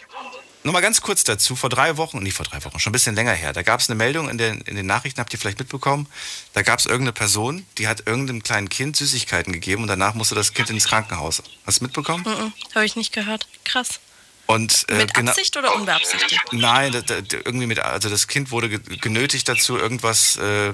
[0.73, 3.34] mal ganz kurz dazu, vor drei Wochen, nicht vor drei Wochen, schon ein bisschen länger
[3.34, 6.08] her, da gab es eine Meldung in den, in den Nachrichten, habt ihr vielleicht mitbekommen,
[6.54, 10.36] da gab es irgendeine Person, die hat irgendeinem kleinen Kind Süßigkeiten gegeben und danach musste
[10.36, 11.43] das Kind ins Krankenhaus.
[11.65, 12.23] Hast du mitbekommen?
[12.23, 13.47] Mm -mm, Habe ich nicht gehört.
[13.63, 13.99] Krass.
[14.47, 16.41] Und, äh, mit Absicht oder unbeabsichtigt?
[16.51, 20.71] Nein, da, da, irgendwie mit, also das Kind wurde genötigt dazu, irgendwas, äh,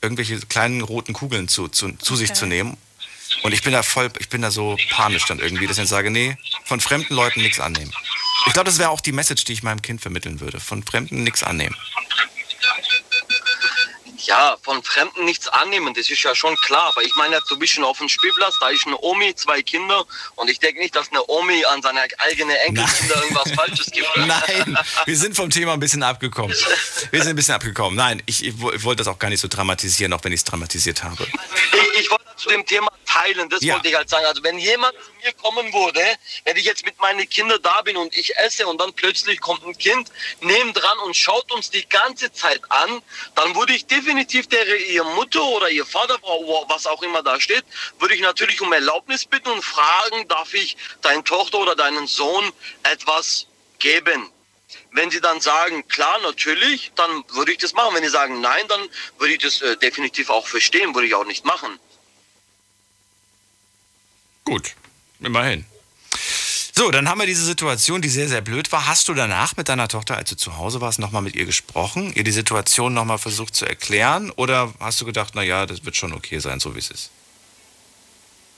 [0.00, 2.26] irgendwelche kleinen roten Kugeln zu, zu, zu okay.
[2.26, 2.76] sich zu nehmen.
[3.42, 6.10] Und ich bin da voll, ich bin da so panisch dann irgendwie, dass ich sage,
[6.10, 7.92] nee, von fremden Leuten nichts annehmen.
[8.46, 10.60] Ich glaube, das wäre auch die Message, die ich meinem Kind vermitteln würde.
[10.60, 11.76] Von Fremden nichts annehmen
[14.26, 16.84] ja, von Fremden nichts annehmen, das ist ja schon klar.
[16.84, 20.04] Aber ich meine, du bist schon auf dem Spielplatz, da ist eine Omi, zwei Kinder
[20.36, 24.08] und ich denke nicht, dass eine Omi an seine eigene Enkelkinder irgendwas Falsches gibt.
[24.16, 26.56] Nein, wir sind vom Thema ein bisschen abgekommen.
[27.10, 27.96] Wir sind ein bisschen abgekommen.
[27.96, 31.02] Nein, ich, ich wollte das auch gar nicht so dramatisieren, auch wenn ich es dramatisiert
[31.02, 31.26] habe.
[31.72, 33.74] Ich, ich wollte zu dem Thema teilen, das ja.
[33.74, 34.24] wollte ich halt sagen.
[34.26, 36.04] Also wenn jemand mir kommen würde,
[36.44, 39.64] wenn ich jetzt mit meinen Kindern da bin und ich esse und dann plötzlich kommt
[39.64, 43.02] ein Kind neben dran und schaut uns die ganze Zeit an,
[43.34, 46.18] dann würde ich definitiv definitiv der, ihr Mutter oder ihr Vater,
[46.68, 47.64] was auch immer da steht,
[47.98, 52.52] würde ich natürlich um Erlaubnis bitten und fragen, darf ich deine Tochter oder deinen Sohn
[52.82, 53.46] etwas
[53.78, 54.30] geben?
[54.92, 57.94] Wenn sie dann sagen, klar, natürlich, dann würde ich das machen.
[57.94, 61.24] Wenn sie sagen, nein, dann würde ich das äh, definitiv auch verstehen, würde ich auch
[61.24, 61.78] nicht machen.
[64.44, 64.74] Gut,
[65.24, 65.64] immerhin.
[66.74, 68.86] So, dann haben wir diese Situation, die sehr, sehr blöd war.
[68.86, 72.12] Hast du danach mit deiner Tochter, als du zu Hause warst, nochmal mit ihr gesprochen,
[72.14, 74.30] ihr die Situation nochmal versucht zu erklären?
[74.30, 77.10] Oder hast du gedacht, naja, das wird schon okay sein, so wie es ist?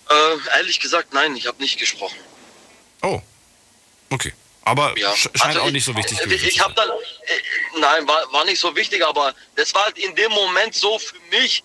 [0.08, 2.16] Äh, ehrlich gesagt, nein, ich habe nicht gesprochen.
[3.02, 3.20] Oh.
[4.10, 4.32] Okay.
[4.62, 5.10] Aber Ja.
[5.12, 6.86] sch- scheint Also auch ich- nicht so wichtig Ich, gewesen ich zu habe sein.
[6.88, 10.74] dann, äh, nein, war, war nicht so wichtig, aber das war halt in dem Moment
[10.74, 11.64] so für mich,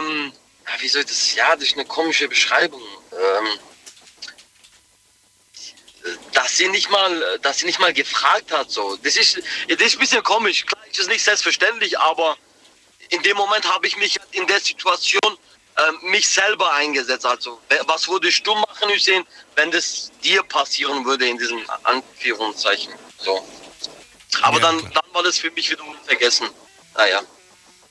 [0.00, 0.32] ähm,
[0.80, 2.80] wie soll das, ja, das ist eine komische Beschreibung.
[3.12, 3.58] Ähm,
[6.32, 8.96] dass sie nicht mal, dass sie nicht mal gefragt hat, so.
[9.02, 9.36] Das ist,
[9.68, 10.64] das ist ein bisschen komisch.
[10.66, 12.36] Klar, ist es nicht selbstverständlich, aber
[13.10, 15.38] in dem Moment habe ich mich in der Situation
[15.78, 17.26] ähm, mich selber eingesetzt.
[17.26, 22.92] Also, was würdest du machen, Hussein, wenn das dir passieren würde in diesem Anführungszeichen?
[23.18, 23.46] So.
[24.42, 24.92] Aber Ja, dann, klar.
[25.02, 26.48] dann war das für mich wieder vergessen.
[26.94, 27.22] Naja.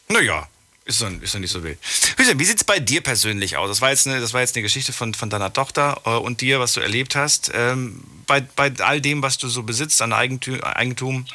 [0.07, 0.47] Naja,
[0.85, 1.79] ist dann, ist nicht so wild.
[2.17, 3.69] Hüseyin, wie sieht es bei dir persönlich aus?
[3.69, 6.41] Das war jetzt eine, das war jetzt eine Geschichte von, von deiner Tochter äh, und
[6.41, 7.51] dir, was du erlebt hast.
[7.53, 11.25] Ähm, bei, bei all dem, was du so besitzt an Eigentum, Eigentum,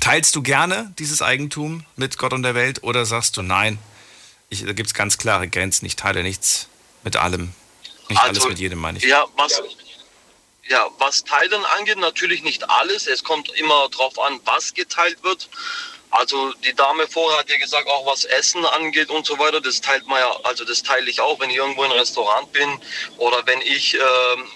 [0.00, 3.78] teilst du gerne dieses Eigentum mit Gott und der Welt oder sagst du nein?
[4.48, 5.84] Ich, da gibt es ganz klare Grenzen.
[5.84, 6.68] Ich teile nichts
[7.02, 7.52] mit allem.
[8.08, 9.04] Nicht alles mit jedem, meine ich.
[9.04, 9.60] Ja, was,
[10.68, 13.08] ja, was Teilen angeht, natürlich nicht alles.
[13.08, 15.48] Es kommt immer darauf an, was geteilt wird.
[16.10, 19.80] Also die Dame vorher hat ja gesagt, auch was Essen angeht und so weiter, das
[19.80, 22.80] teilt man ja, also das teile ich auch, wenn ich irgendwo in einem Restaurant bin
[23.18, 24.00] oder wenn ich ähm,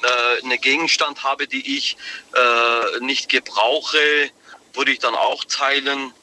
[0.03, 1.97] äh, einen Gegenstand habe, die ich
[2.35, 4.31] äh, nicht gebrauche,
[4.73, 6.15] würde ich dann auch teilen.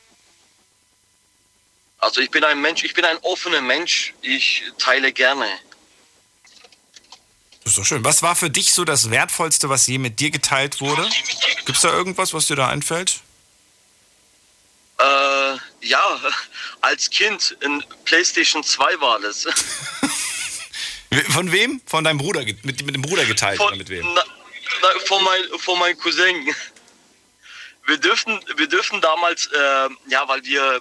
[2.00, 5.46] Also ich bin ein Mensch, ich bin ein offener Mensch, ich teile gerne.
[7.64, 8.04] Das ist doch schön.
[8.04, 11.08] Was war für dich so das Wertvollste, was je mit dir geteilt wurde?
[11.66, 13.22] Gibt es da irgendwas, was dir da einfällt?
[15.00, 16.20] Äh, ja,
[16.82, 19.48] als Kind in PlayStation 2 war das.
[21.30, 21.82] Von wem?
[21.86, 24.06] Von deinem Bruder, mit, mit dem Bruder geteilt oder mit wem?
[24.14, 24.24] Na,
[24.82, 26.54] na, von, mein, von meinem Cousin.
[27.88, 30.80] Wir dürften, wir dürften damals, äh, ja, weil wir,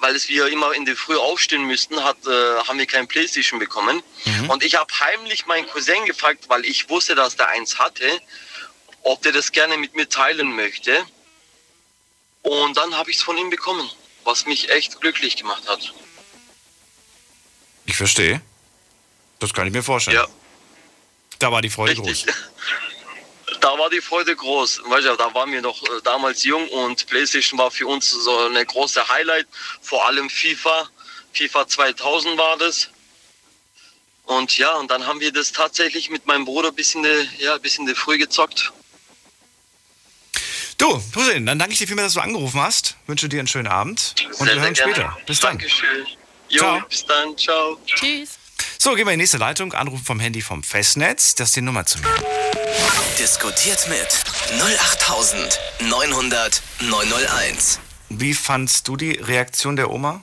[0.00, 3.58] weil es wir immer in der Früh aufstehen müssten, hat, äh, haben wir kein Playstation
[3.58, 4.02] bekommen.
[4.48, 8.20] Und ich habe heimlich meinen Cousin gefragt, weil ich wusste, dass der eins hatte,
[9.02, 11.06] ob der das gerne mit mir teilen möchte.
[12.44, 13.90] Und dann habe ich es von ihm bekommen,
[14.24, 15.94] was mich echt glücklich gemacht hat.
[17.86, 18.42] Ich verstehe.
[19.38, 20.18] Das kann ich mir vorstellen.
[20.18, 20.26] Ja.
[21.38, 22.26] Da war die Freude Richtig.
[22.26, 22.36] groß.
[23.60, 24.82] Da war die Freude groß.
[24.84, 28.36] Weißt du, da waren wir noch äh, damals jung und PlayStation war für uns so
[28.40, 29.46] eine große Highlight.
[29.80, 30.90] Vor allem FIFA.
[31.32, 32.90] FIFA 2000 war das.
[34.24, 37.54] Und ja, und dann haben wir das tatsächlich mit meinem Bruder ein bisschen, äh, ja,
[37.54, 38.72] ein bisschen äh, früh gezockt.
[40.78, 42.96] Du, Hussein, dann danke ich dir vielmals, dass du angerufen hast.
[43.06, 44.92] Wünsche dir einen schönen Abend und Sehr, wir sehr hören gerne.
[44.94, 45.16] später.
[45.26, 45.58] Bis dann.
[45.58, 46.06] Dankeschön.
[46.48, 46.80] Jo, Ciao.
[46.88, 47.36] bis dann.
[47.38, 47.78] Ciao.
[47.86, 48.30] Tschüss.
[48.78, 49.72] So, gehen wir in die nächste Leitung.
[49.72, 51.34] Anrufen vom Handy vom Festnetz.
[51.36, 52.08] Das ist die Nummer zu mir.
[53.18, 54.08] Diskutiert mit
[54.60, 57.78] 08900 901.
[58.10, 60.22] Wie fandst du die Reaktion der Oma?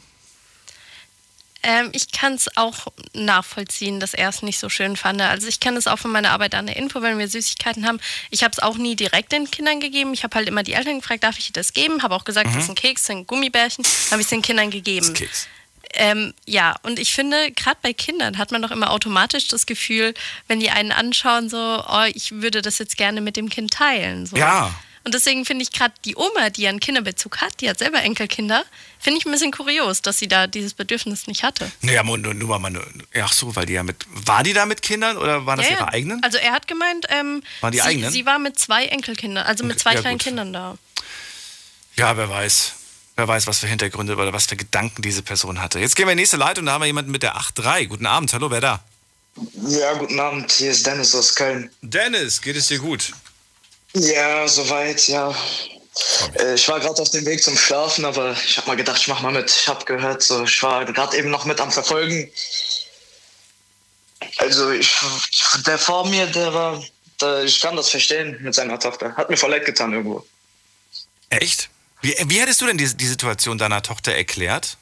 [1.63, 5.21] Ähm, ich kann es auch nachvollziehen, dass er es nicht so schön fand.
[5.21, 8.00] Also ich kenne es auch von meiner Arbeit an der Info, wenn wir Süßigkeiten haben.
[8.32, 10.13] Ich habe es auch nie direkt den Kindern gegeben.
[10.13, 12.02] Ich habe halt immer die Eltern gefragt, darf ich das geben?
[12.04, 13.86] Habe auch gesagt, das ist ein Keks, das sind Gummibärchen.
[14.10, 15.13] Habe ich es den Kindern gegeben.
[15.13, 15.47] Keks.
[15.93, 20.13] Ähm, ja, und ich finde, gerade bei Kindern hat man doch immer automatisch das Gefühl,
[20.47, 24.26] wenn die einen anschauen, so, oh, ich würde das jetzt gerne mit dem Kind teilen.
[24.26, 24.38] So.
[24.38, 24.74] Ja.
[25.03, 28.63] Und deswegen finde ich gerade die Oma, die einen Kinderbezug hat, die hat selber Enkelkinder,
[28.99, 31.71] finde ich ein bisschen kurios, dass sie da dieses Bedürfnis nicht hatte.
[31.81, 32.85] Naja, nur, nur nur mal, nur,
[33.19, 35.73] ach so, weil die ja mit, war die da mit Kindern oder waren das Ja,
[35.73, 35.87] ihre ja.
[35.93, 36.23] eigenen?
[36.23, 38.11] Also er hat gemeint, ähm, Waren die sie, eigenen?
[38.11, 40.27] sie war mit zwei Enkelkindern, also mit zwei ja, kleinen gut.
[40.27, 40.77] Kindern da.
[41.95, 42.73] Ja, wer weiß.
[43.15, 45.79] Wer weiß, was für Hintergründe oder was für Gedanken diese Person hatte.
[45.79, 47.87] Jetzt gehen wir in die nächste Leitung, da haben wir jemanden mit der 8.3.
[47.87, 48.79] Guten Abend, hallo, wer da?
[49.67, 51.69] Ja, guten Abend, hier ist Dennis aus Köln.
[51.81, 53.11] Dennis, geht es dir gut?
[53.93, 55.36] Ja, soweit, ja.
[56.39, 59.08] Äh, Ich war gerade auf dem Weg zum Schlafen, aber ich habe mal gedacht, ich
[59.08, 59.49] mach mal mit.
[59.49, 62.32] Ich habe gehört, so, ich war gerade eben noch mit am Verfolgen.
[64.38, 64.89] Also, ich,
[65.65, 66.84] der vor mir, der war,
[67.19, 69.15] der, ich kann das verstehen mit seiner Tochter.
[69.15, 70.25] Hat mir voll leid getan irgendwo.
[71.30, 71.69] Echt?
[72.01, 74.77] Wie, wie hättest du denn die, die Situation deiner Tochter erklärt?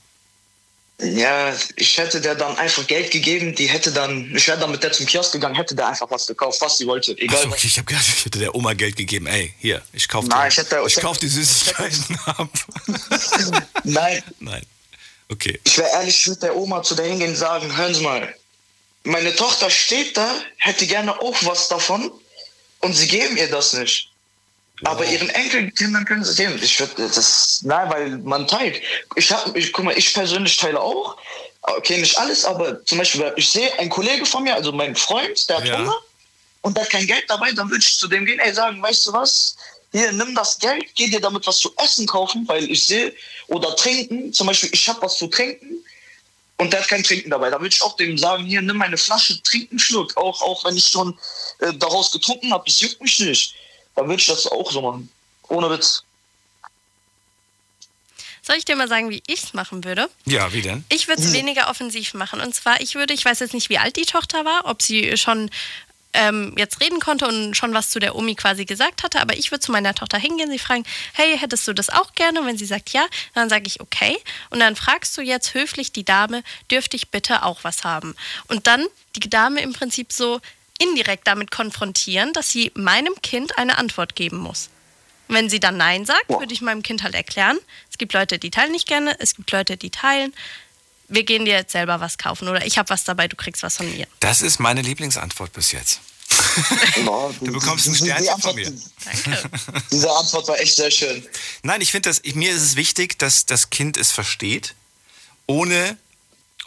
[1.01, 4.83] Ja, ich hätte der dann einfach Geld gegeben, die hätte dann, ich wäre dann mit
[4.83, 7.13] der zum Kiosk gegangen, hätte der einfach was gekauft, was sie wollte.
[7.17, 7.38] Egal.
[7.38, 9.25] Achso, okay, ich habe gedacht, ich hätte der Oma Geld gegeben.
[9.27, 12.49] Ey, hier, ich kaufe Nein, ich hätte- ich ich kauf die Süßigkeiten ab.
[13.85, 14.65] Nein, Nein.
[15.29, 15.59] Okay.
[15.63, 18.35] Ich wäre ehrlich, ich würde der Oma zu der hingehen und sagen, hören Sie mal,
[19.03, 22.12] meine Tochter steht da, hätte gerne auch was davon
[22.79, 24.09] und Sie geben ihr das nicht.
[24.84, 26.60] Aber ihren Enkelkindern können sie es geben.
[26.62, 28.82] Ich würde das, nein, weil man teilt.
[29.15, 31.18] Ich hab, ich, guck mal, ich persönlich teile auch.
[31.62, 35.48] Okay, nicht alles, aber zum Beispiel, ich sehe einen Kollege von mir, also mein Freund,
[35.50, 35.78] der hat Ja.
[35.78, 35.98] Hunger
[36.62, 39.08] und der hat kein Geld dabei, dann würde ich zu dem gehen, ey, sagen, weißt
[39.08, 39.58] du was?
[39.92, 43.13] Hier, nimm das Geld, geh dir damit was zu essen kaufen, weil ich sehe,
[43.48, 45.84] oder trinken, zum Beispiel, ich habe was zu trinken,
[46.60, 47.50] und der hat kein Trinken dabei.
[47.50, 50.15] Da würde ich auch dem sagen, hier, nimm meine Flasche, trink einen Schluck.
[50.18, 51.18] Auch, auch wenn ich schon
[51.60, 53.56] äh, daraus getrunken habe, das juckt mich nicht.
[53.99, 55.09] Da würde ich das auch so machen.
[55.49, 56.03] Ohne Witz.
[58.41, 60.09] Soll ich dir mal sagen, wie ich es machen würde?
[60.23, 60.85] Ja, wie denn?
[60.88, 62.39] Ich würde es weniger offensiv machen.
[62.39, 65.17] Und zwar, ich würde, ich weiß jetzt nicht, wie alt die Tochter war, ob sie
[65.17, 65.51] schon
[66.13, 69.51] ähm, jetzt reden konnte und schon was zu der Omi quasi gesagt hatte, aber ich
[69.51, 72.39] würde zu meiner Tochter hingehen, sie fragen, hey, hättest du das auch gerne?
[72.39, 74.17] Und wenn sie sagt ja, dann sage ich okay.
[74.49, 78.15] Und dann fragst du jetzt höflich die Dame, dürfte ich bitte auch was haben?
[78.47, 80.39] Und dann die Dame im Prinzip so
[80.80, 84.70] indirekt damit konfrontieren, dass sie meinem Kind eine Antwort geben muss.
[85.28, 87.60] Wenn sie dann Nein sagt, würde ich meinem Kind halt erklären,
[87.92, 90.34] es gibt Leute, die teilen nicht gerne, es gibt Leute, die teilen.
[91.08, 93.78] Wir gehen dir jetzt selber was kaufen oder ich habe was dabei, du kriegst was
[93.78, 94.08] von mir.
[94.20, 96.00] Das ist meine Lieblingsantwort bis jetzt.
[96.96, 98.72] Ja, Du bekommst ein Sternchen von mir.
[99.06, 99.50] Danke.
[99.92, 101.26] Diese Antwort war echt sehr schön.
[101.63, 104.76] Nein, ich finde mir ist es wichtig, dass das Kind es versteht,
[105.46, 105.98] ohne,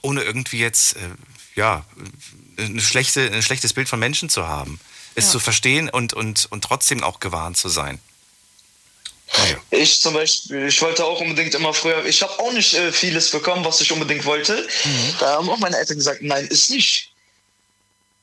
[0.03, 1.01] ohne irgendwie jetzt, äh,
[1.55, 1.85] ja,
[2.57, 4.81] eine schlechte, ein schlechtes Bild von Menschen zu haben.
[5.15, 7.99] Es zu verstehen und, und, und trotzdem auch gewarnt zu sein.
[9.39, 9.57] Naja.
[9.71, 13.31] Ich zum Beispiel, ich wollte auch unbedingt immer früher, ich habe auch nicht äh, vieles
[13.31, 14.67] bekommen, was ich unbedingt wollte.
[15.21, 17.13] Da haben auch meine Eltern gesagt, nein, ist nicht.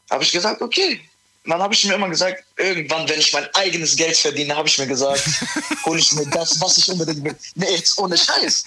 [0.09, 0.99] Habe ich gesagt, okay.
[1.43, 4.67] Und dann habe ich mir immer gesagt, irgendwann, wenn ich mein eigenes Geld verdiene, habe
[4.67, 5.23] ich mir gesagt,
[5.85, 7.35] hole ich mir das, was ich unbedingt will.
[7.55, 8.65] Nee, jetzt ohne Scheiß.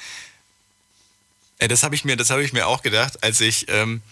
[1.59, 4.03] Äh, Das habe ich mir, das habe ich mir auch gedacht, als ich, ähm,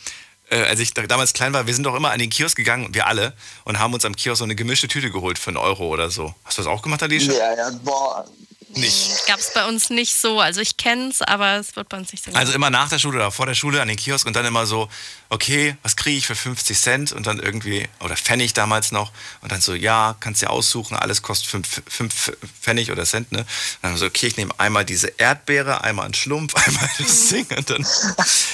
[0.50, 1.66] äh, als ich da- damals klein war.
[1.66, 3.32] Wir sind doch immer an den Kiosk gegangen, wir alle,
[3.64, 6.34] und haben uns am Kiosk so eine gemischte Tüte geholt für einen Euro oder so.
[6.44, 7.32] Hast du das auch gemacht, Alicia?
[7.32, 8.24] Ja, ja, boah.
[8.74, 9.26] Nicht.
[9.26, 10.40] Gab es bei uns nicht so.
[10.40, 12.32] Also ich kenne es, aber es wird bei uns nicht so.
[12.32, 14.66] Also immer nach der Schule oder vor der Schule an den Kiosk und dann immer
[14.66, 14.88] so,
[15.28, 19.50] okay, was kriege ich für 50 Cent und dann irgendwie, oder Pfennig damals noch und
[19.50, 23.40] dann so, ja, kannst dir aussuchen, alles kostet 5 Pfennig oder Cent, ne?
[23.40, 23.46] Und
[23.82, 27.70] dann so, okay, ich nehme einmal diese Erdbeere, einmal einen Schlumpf, einmal das Ding und
[27.70, 27.86] dann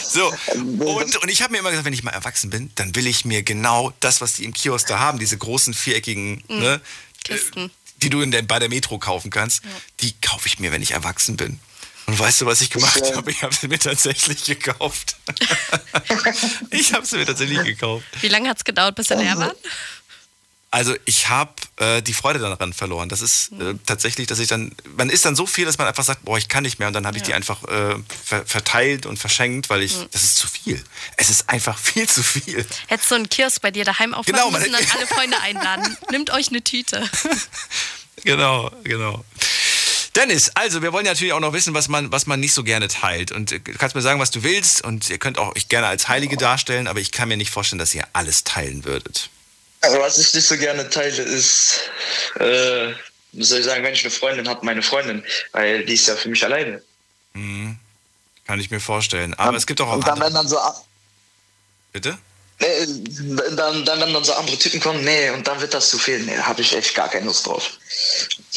[0.08, 0.32] so.
[0.86, 3.24] Und, und ich habe mir immer gesagt, wenn ich mal erwachsen bin, dann will ich
[3.24, 6.80] mir genau das, was die im Kiosk da haben, diese großen viereckigen, ne?
[7.24, 7.70] Kisten.
[8.06, 9.62] Die du in der, bei der Metro kaufen kannst,
[9.98, 11.58] die kaufe ich mir, wenn ich erwachsen bin.
[12.06, 13.16] Und weißt du, was ich gemacht Ja.
[13.16, 13.32] habe?
[13.32, 15.16] Ich habe sie mir tatsächlich gekauft.
[16.70, 18.04] ich habe sie mir tatsächlich gekauft.
[18.20, 19.50] Wie lange hat es gedauert, bis sie leer waren?
[20.76, 23.08] Also ich habe äh, die Freude daran verloren.
[23.08, 26.04] Das ist äh, tatsächlich, dass ich dann, man isst dann so viel, dass man einfach
[26.04, 26.88] sagt, boah, ich kann nicht mehr.
[26.88, 30.36] Und dann habe ich die einfach äh, ver verteilt und verschenkt, weil ich, das ist
[30.36, 30.84] zu viel.
[31.16, 32.66] Es ist einfach viel zu viel.
[32.88, 35.96] Hättest du einen Kiosk bei dir daheim aufmachen Genau, müssen dann alle Freunde einladen.
[36.10, 37.08] Nimmt euch eine Tüte.
[38.24, 39.24] Genau, genau.
[40.16, 42.64] Dennis, also wir wollen ja natürlich auch noch wissen, was man, was man nicht so
[42.64, 43.30] gerne teilt.
[43.30, 44.82] Und äh, du kannst mir sagen, was du willst.
[44.82, 47.78] Und ihr könnt auch euch gerne als Heilige darstellen, aber ich kann mir nicht vorstellen,
[47.78, 49.30] dass ihr alles teilen würdet.
[49.80, 51.80] Also was ich nicht so gerne teile, ist,
[52.40, 52.92] äh,
[53.32, 56.28] soll ich sagen, wenn ich eine Freundin habe, meine Freundin, weil die ist ja für
[56.28, 56.82] mich alleine.
[58.46, 59.34] Kann ich mir vorstellen.
[59.34, 60.28] Aber es gibt auch, auch Und dann, andere.
[60.28, 60.58] wenn dann so,
[61.92, 62.18] Bitte?
[62.60, 62.86] nee,
[63.56, 66.20] dann, dann, wenn dann so andere Typen kommen, nee, und dann wird das zu viel,
[66.20, 67.72] nee, habe ich echt gar keine Lust drauf.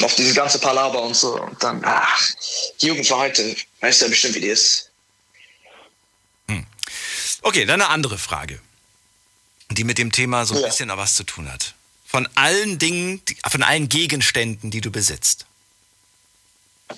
[0.01, 1.41] Auf diese ganze Palaber und so.
[1.41, 2.29] Und dann, ach,
[2.81, 4.85] die Jugend von heute, weißt du ja bestimmt, wie die ist.
[7.41, 8.59] Okay, dann eine andere Frage,
[9.71, 10.67] die mit dem Thema so ein Ja.
[10.67, 11.73] bisschen was zu tun hat.
[12.05, 15.45] Von allen Dingen, von allen Gegenständen, die du besitzt.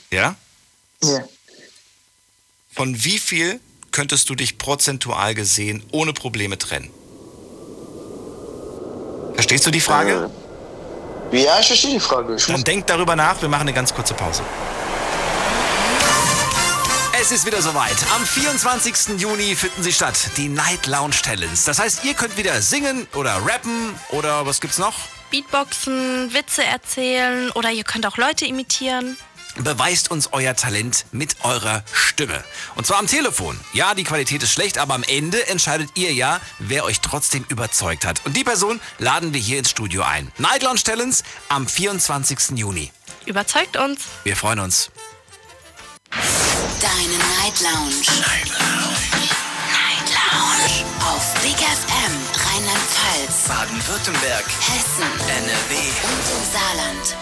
[0.09, 0.35] Ja?
[1.03, 1.23] Ja.
[2.73, 3.59] Von wie viel
[3.91, 6.89] könntest du dich prozentual gesehen ohne Probleme trennen?
[9.33, 10.29] Verstehst du die Frage?
[11.33, 12.35] Ja, ich verstehe die Frage.
[12.35, 14.43] Ich Dann denk darüber nach, wir machen eine ganz kurze Pause.
[17.21, 17.97] Es ist wieder soweit.
[18.15, 19.19] Am 24.
[19.19, 21.65] Juni finden sie statt, die Night Lounge Talents.
[21.65, 24.95] Das heißt, ihr könnt wieder singen oder rappen oder was gibt's noch?
[25.29, 29.17] Beatboxen, Witze erzählen oder ihr könnt auch Leute imitieren.
[29.57, 32.43] Beweist uns euer Talent mit eurer Stimme.
[32.73, 33.59] Und zwar am Telefon.
[33.71, 38.03] Ja, die Qualität ist schlecht, aber am Ende entscheidet ihr ja, wer euch trotzdem überzeugt
[38.03, 38.25] hat.
[38.25, 40.31] Und die Person laden wir hier ins Studio ein.
[40.39, 42.57] Night Lounge Talents am 24.
[42.57, 42.91] Juni.
[43.27, 44.05] Überzeugt uns.
[44.23, 44.89] Wir freuen uns.
[46.11, 47.95] Deine Night Lounge.
[48.19, 48.97] Night Lounge.
[49.71, 50.85] Night Lounge.
[50.99, 55.75] Auf Big FM Rheinland-Pfalz, Baden-Württemberg, Hessen NRW.
[56.03, 57.15] und im Saarland.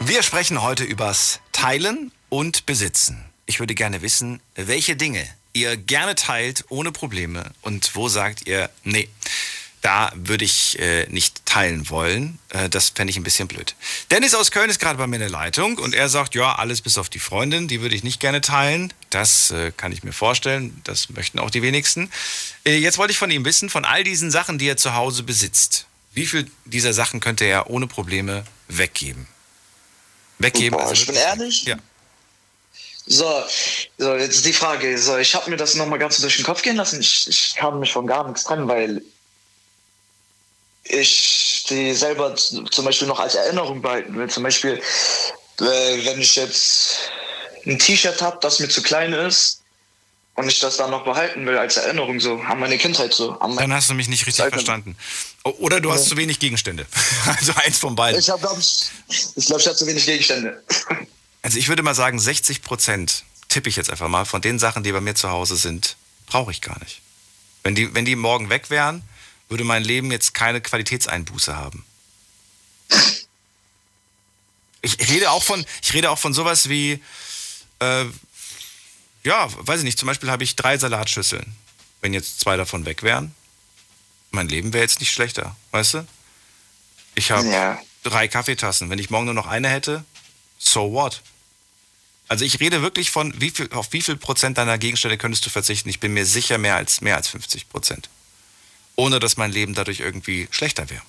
[0.00, 3.24] Wir sprechen heute übers Teilen und Besitzen.
[3.46, 8.70] Ich würde gerne wissen, welche Dinge ihr gerne teilt ohne Probleme und wo sagt ihr,
[8.84, 9.08] nee,
[9.82, 12.38] da würde ich äh, nicht teilen wollen.
[12.50, 13.74] Äh, das fände ich ein bisschen blöd.
[14.10, 16.80] Dennis aus Köln ist gerade bei mir in der Leitung und er sagt, ja, alles
[16.80, 18.92] bis auf die Freundin, die würde ich nicht gerne teilen.
[19.10, 22.10] Das äh, kann ich mir vorstellen, das möchten auch die wenigsten.
[22.64, 25.22] Äh, jetzt wollte ich von ihm wissen, von all diesen Sachen, die er zu Hause
[25.22, 29.26] besitzt, wie viel dieser Sachen könnte er ohne Probleme weggeben?
[30.38, 30.76] Weggeben.
[30.76, 31.64] Boah, also ich bin ehrlich?
[31.64, 31.76] Ja.
[33.06, 33.42] So,
[33.96, 34.98] so jetzt die Frage.
[34.98, 37.00] So, ich habe mir das nochmal ganz durch den Kopf gehen lassen.
[37.00, 39.02] Ich, ich kann mich von gar nichts trennen, weil
[40.88, 44.28] ich die selber zum Beispiel noch als Erinnerung behalten will.
[44.28, 44.80] Zum Beispiel,
[45.60, 47.10] äh, wenn ich jetzt
[47.66, 49.62] ein T-Shirt habe, das mir zu klein ist
[50.34, 53.32] und ich das dann noch behalten will als Erinnerung so an meine Kindheit so.
[53.32, 54.96] Dann hast du mich nicht richtig Seite- verstanden.
[55.44, 56.86] Oder du hast zu wenig Gegenstände.
[57.26, 58.18] Also eins von beiden.
[58.18, 58.88] ich glaube ich,
[59.36, 60.62] ich glaube, ich habe zu wenig Gegenstände.
[61.42, 64.82] Also ich würde mal sagen, 60 Prozent, tippe ich jetzt einfach mal, von den Sachen,
[64.82, 65.96] die bei mir zu Hause sind,
[66.26, 67.00] brauche ich gar nicht.
[67.64, 69.02] Wenn die, wenn die morgen weg wären,
[69.48, 71.84] würde mein Leben jetzt keine Qualitätseinbuße haben.
[74.80, 77.02] Ich rede auch von, ich rede auch von sowas wie,
[77.80, 78.04] äh,
[79.24, 81.56] ja, weiß ich nicht, zum Beispiel habe ich drei Salatschüsseln.
[82.00, 83.34] Wenn jetzt zwei davon weg wären,
[84.30, 86.06] mein Leben wäre jetzt nicht schlechter, weißt du?
[87.16, 87.80] Ich habe Ja.
[88.04, 88.88] drei Kaffeetassen.
[88.90, 90.04] Wenn ich morgen nur noch eine hätte,
[90.58, 91.22] so what?
[92.28, 95.50] Also ich rede wirklich von, wie viel, auf wie viel Prozent deiner Gegenstände könntest du
[95.50, 95.88] verzichten?
[95.88, 98.08] Ich bin mir sicher mehr als, mehr als 50 Prozent.
[98.98, 101.02] Ohne dass mein Leben dadurch irgendwie schlechter wäre.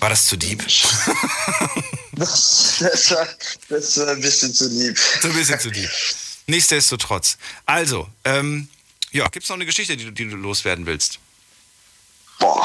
[0.00, 0.62] War das zu deep?
[2.12, 3.28] Das, das, war,
[3.68, 4.98] das war ein bisschen zu lieb.
[5.20, 5.90] So ein bisschen zu deep.
[6.46, 7.36] Nichtsdestotrotz.
[7.66, 8.68] Also, ähm,
[9.12, 11.18] ja, gibt es noch eine Geschichte, die, du- die du loswerden willst?
[12.38, 12.64] Boah.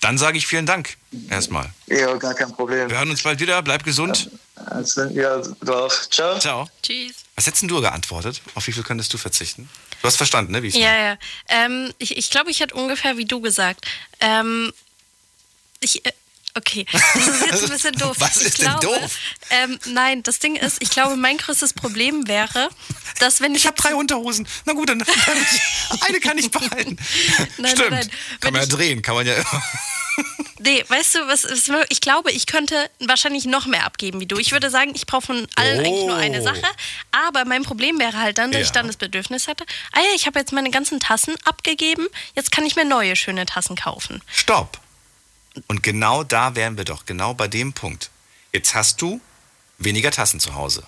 [0.00, 0.96] Dann sage ich vielen Dank
[1.30, 1.72] erstmal.
[1.86, 2.90] Ja, gar kein Problem.
[2.90, 3.62] Wir hören uns bald wieder.
[3.62, 4.28] Bleib gesund.
[4.66, 6.10] Also, ja, doch.
[6.10, 6.38] Ciao.
[6.40, 6.68] Ciao.
[6.82, 7.14] Tschüss.
[7.36, 8.42] Was hättest denn du geantwortet?
[8.54, 9.68] Auf wie viel könntest du verzichten?
[10.04, 10.62] Du hast verstanden, ne?
[10.62, 11.18] Wie Ja, ja.
[11.48, 13.86] Ähm, ich ich glaube, ich hätte ungefähr wie du gesagt.
[14.20, 14.70] Ähm,
[15.80, 16.12] ich, äh,
[16.54, 18.14] okay, das ist jetzt ein bisschen doof.
[18.18, 19.16] Was ich ist denn glaube, doof?
[19.48, 22.68] Ähm, nein, das Ding ist, ich glaube, mein größtes Problem wäre,
[23.18, 24.46] dass wenn ich, Ich habe drei Unterhosen.
[24.66, 25.08] Na gut, dann, dann
[26.02, 26.98] eine kann ich behalten.
[27.56, 27.90] Nein, Stimmt.
[27.92, 28.10] nein, nein.
[28.40, 29.62] Kann man ja ich- drehen, kann man ja immer.
[30.60, 34.38] Nee, weißt du, was, was ich glaube, ich könnte wahrscheinlich noch mehr abgeben wie du.
[34.38, 35.80] Ich würde sagen, ich brauche von allen Oh.
[35.86, 36.62] eigentlich nur eine Sache.
[37.12, 38.64] Aber mein Problem wäre halt dann, dass Ja.
[38.66, 42.50] ich dann das Bedürfnis hätte, ah ja, ich habe jetzt meine ganzen Tassen abgegeben, jetzt
[42.52, 44.22] kann ich mir neue schöne Tassen kaufen.
[44.32, 44.78] Stopp.
[45.68, 48.10] Und genau da wären wir doch, genau bei dem Punkt.
[48.52, 49.20] Jetzt hast du
[49.78, 50.84] weniger Tassen zu Hause.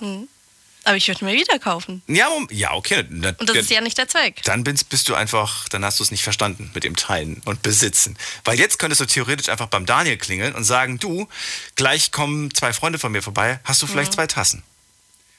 [0.86, 2.00] Aber ich würde mir wieder kaufen.
[2.06, 3.04] Ja, ja, okay.
[3.10, 4.40] Na, Und das ist ja nicht der Zweck.
[4.44, 7.60] Dann bist, bist du einfach, dann hast du es nicht verstanden mit dem Teilen und
[7.62, 8.16] Besitzen.
[8.44, 11.28] Weil jetzt könntest du theoretisch einfach beim Daniel klingeln und sagen, du,
[11.74, 13.90] gleich kommen zwei Freunde von mir vorbei, hast du Mhm.
[13.90, 14.62] vielleicht zwei Tassen?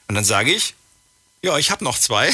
[0.08, 0.74] Und dann sage ich,
[1.40, 2.30] ja, ich habe noch zwei.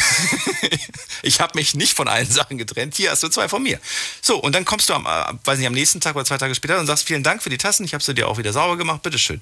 [1.23, 2.97] ich habe mich nicht von allen Sachen getrennt.
[2.97, 3.79] Hier hast du zwei von mir.
[4.23, 6.55] So, und dann kommst du am, äh, weiß nicht, am nächsten Tag oder zwei Tage
[6.57, 8.77] später und sagst, vielen Dank für die Tassen, ich habe sie dir auch wieder sauber
[8.77, 9.41] gemacht, bitteschön.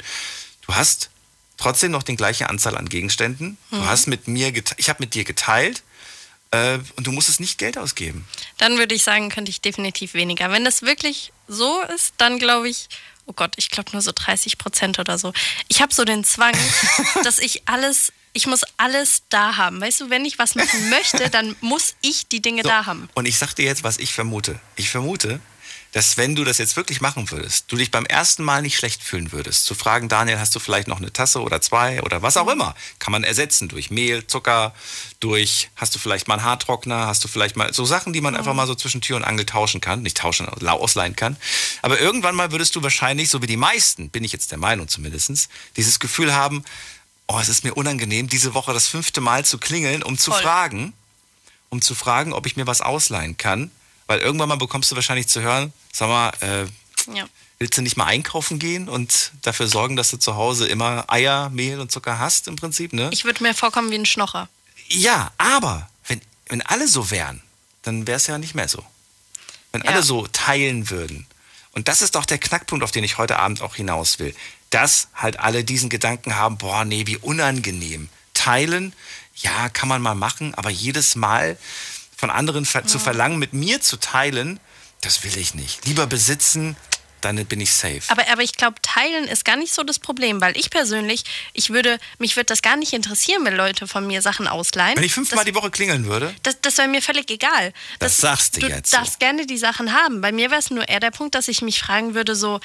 [0.67, 1.09] Du hast
[1.63, 3.57] trotzdem noch die gleiche Anzahl an Gegenständen.
[3.71, 5.83] Du hast mit mir, ich habe mit dir geteilt
[6.51, 8.27] äh, und du musst es nicht Geld ausgeben.
[8.59, 10.51] Dann würde ich sagen, könnte ich definitiv weniger.
[10.51, 12.89] Wenn das wirklich so ist, dann glaube ich,
[13.27, 15.33] oh Gott, ich glaube nur so 30 Prozent oder so.
[15.69, 16.55] Ich habe so den Zwang,
[17.25, 19.81] dass ich alles, ich muss alles da haben.
[19.81, 23.09] Weißt du, wenn ich was machen möchte, dann muss ich die Dinge So, da haben.
[23.15, 24.59] Und ich sag dir jetzt, was ich vermute.
[24.75, 25.41] Ich vermute,
[25.93, 29.03] dass wenn du das jetzt wirklich machen würdest, du dich beim ersten Mal nicht schlecht
[29.03, 32.37] fühlen würdest, zu fragen, Daniel, hast du vielleicht noch eine Tasse oder zwei oder was
[32.39, 34.75] auch immer, kann man ersetzen durch Mehl, Zucker,
[35.21, 38.35] durch, hast du vielleicht mal einen Haartrockner, hast du vielleicht mal so Sachen, die man
[38.35, 41.37] einfach mal so zwischen Tür und Angel tauschen kann, nicht tauschen, ausleihen kann.
[41.83, 44.89] Aber irgendwann mal würdest du wahrscheinlich, so wie die meisten, bin ich jetzt der Meinung
[44.89, 46.65] zumindest, dieses Gefühl haben,
[47.27, 50.43] oh, es ist mir unangenehm, diese Woche das fünfte Mal zu klingeln, um zu Voll.
[50.43, 50.93] fragen,
[51.69, 53.71] um zu fragen, ob ich mir was ausleihen kann.
[54.07, 56.65] Weil irgendwann mal bekommst du wahrscheinlich zu hören, sag mal, äh,
[57.15, 57.27] Ja.
[57.59, 61.51] willst du nicht mal einkaufen gehen und dafür sorgen, dass du zu Hause immer Eier,
[61.51, 63.09] Mehl und Zucker hast im Prinzip, ne?
[63.13, 64.49] Ich würde mir vorkommen wie ein Schnocher.
[64.89, 67.43] ja, aber wenn, wenn alle so wären,
[67.83, 68.85] dann wäre es ja nicht mehr so.
[69.73, 69.91] Wenn Ja.
[69.91, 71.27] alle so teilen würden.
[71.73, 74.35] Und das ist doch der Knackpunkt, auf den ich heute Abend auch hinaus will.
[74.69, 78.09] Dass halt alle diesen Gedanken haben, boah, nee, wie unangenehm.
[78.35, 78.93] Teilen,
[79.37, 81.57] ja, kann man mal machen, aber jedes Mal
[82.23, 84.61] von anderen ver zu verlangen, mit mir zu teilen,
[85.01, 85.85] das will ich nicht.
[85.87, 86.77] Lieber besitzen,
[87.21, 88.03] dann bin ich safe.
[88.07, 91.71] Aber, aber ich glaube, teilen ist gar nicht so das Problem, weil ich persönlich, ich
[91.71, 94.97] würde, mich würde das gar nicht interessieren, wenn Leute von mir Sachen ausleihen.
[94.97, 97.73] Wenn ich fünfmal das, die Woche klingeln würde, das, das wäre mir völlig egal.
[97.99, 98.99] Das sagst du du jetzt so.
[98.99, 100.21] darfst gerne die Sachen haben.
[100.21, 102.61] Bei mir wäre es nur eher der Punkt, dass ich mich fragen würde, so,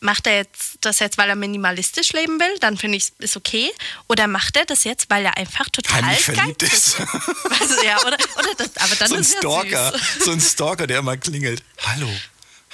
[0.00, 2.58] macht er jetzt das jetzt, weil er minimalistisch leben will?
[2.60, 3.70] Dann finde ich es okay.
[4.08, 6.98] Oder macht er das jetzt, weil er einfach total heimlich verliebt ist.
[7.00, 10.86] Weißt du, ja, oder, oder das, aber dann so ein ist Stalker, so ein Stalker,
[10.86, 11.62] der immer klingelt.
[11.78, 12.08] Hallo,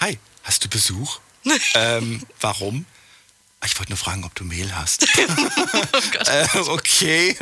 [0.01, 1.21] hi, hast du Besuch?
[1.75, 2.85] ähm, warum?
[3.61, 5.03] Ah, Ich wollte nur fragen, ob du Mehl hast.
[6.29, 7.37] äh, okay.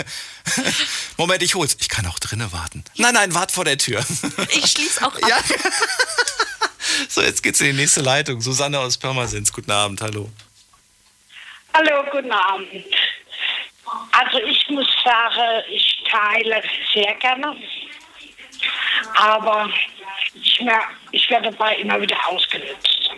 [1.16, 1.76] Moment, ich hol's.
[1.80, 2.84] Ich kann auch drinnen warten.
[2.96, 4.04] Nein, nein, wart vor der Tür.
[4.50, 5.28] Ich schließe auch ab.
[5.28, 5.36] ja.
[7.08, 8.40] so, jetzt geht's in die nächste Leitung.
[8.40, 9.52] Susanne aus Pirmasens.
[9.52, 10.30] Guten Abend, hallo.
[11.74, 12.68] Hallo, guten Abend.
[14.12, 16.62] Also ich muss sagen, ich teile
[16.92, 17.54] sehr gerne,
[19.14, 19.70] aber
[20.34, 20.80] ich, mer
[21.12, 23.10] ich werde dabei immer wieder ausgenutzt.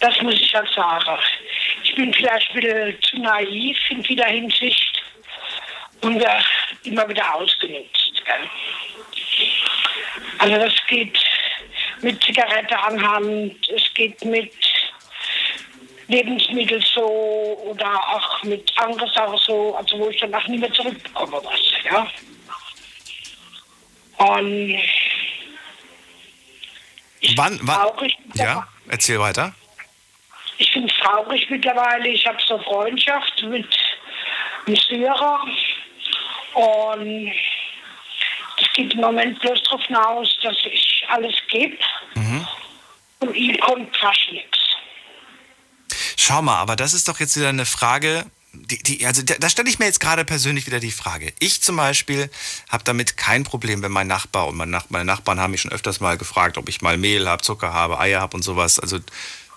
[0.00, 1.18] Das muss ich halt sagen.
[1.82, 5.02] Ich bin vielleicht ein bisschen zu naiv in vieler Hinsicht
[6.02, 6.44] und werde
[6.84, 8.12] immer wieder ausgenutzt.
[8.24, 8.50] Gell?
[10.38, 11.18] Also das geht
[12.02, 14.52] mit Zigarette anhand, es geht mit
[16.08, 21.40] Lebensmittel so oder auch mit anderen Sachen so, also wo ich danach nie mehr zurückbekomme
[21.42, 22.06] was, ja.
[24.18, 24.78] Und
[27.36, 27.76] Wann, wann?
[27.76, 29.52] traurig, Ja, erzähl weiter.
[30.86, 32.08] Es traurig mittlerweile.
[32.08, 33.66] Ich habe so Freundschaft mit
[34.66, 35.40] einem Syrer
[36.54, 37.32] und
[38.58, 41.76] es geht im Moment bloß darauf hinaus, dass ich alles gebe
[43.20, 44.58] und ihm kommt fast nichts.
[46.16, 49.68] Schau mal, aber das ist doch jetzt wieder eine Frage, die, die, also da, stelle
[49.68, 51.32] ich mir jetzt gerade persönlich wieder die Frage.
[51.38, 52.30] Ich zum Beispiel
[52.68, 56.16] habe damit kein Problem, wenn mein Nachbar und meine Nachbarn haben mich schon öfters mal
[56.16, 58.80] gefragt, ob ich mal Mehl habe, Zucker habe, Eier habe und sowas.
[58.80, 58.98] Also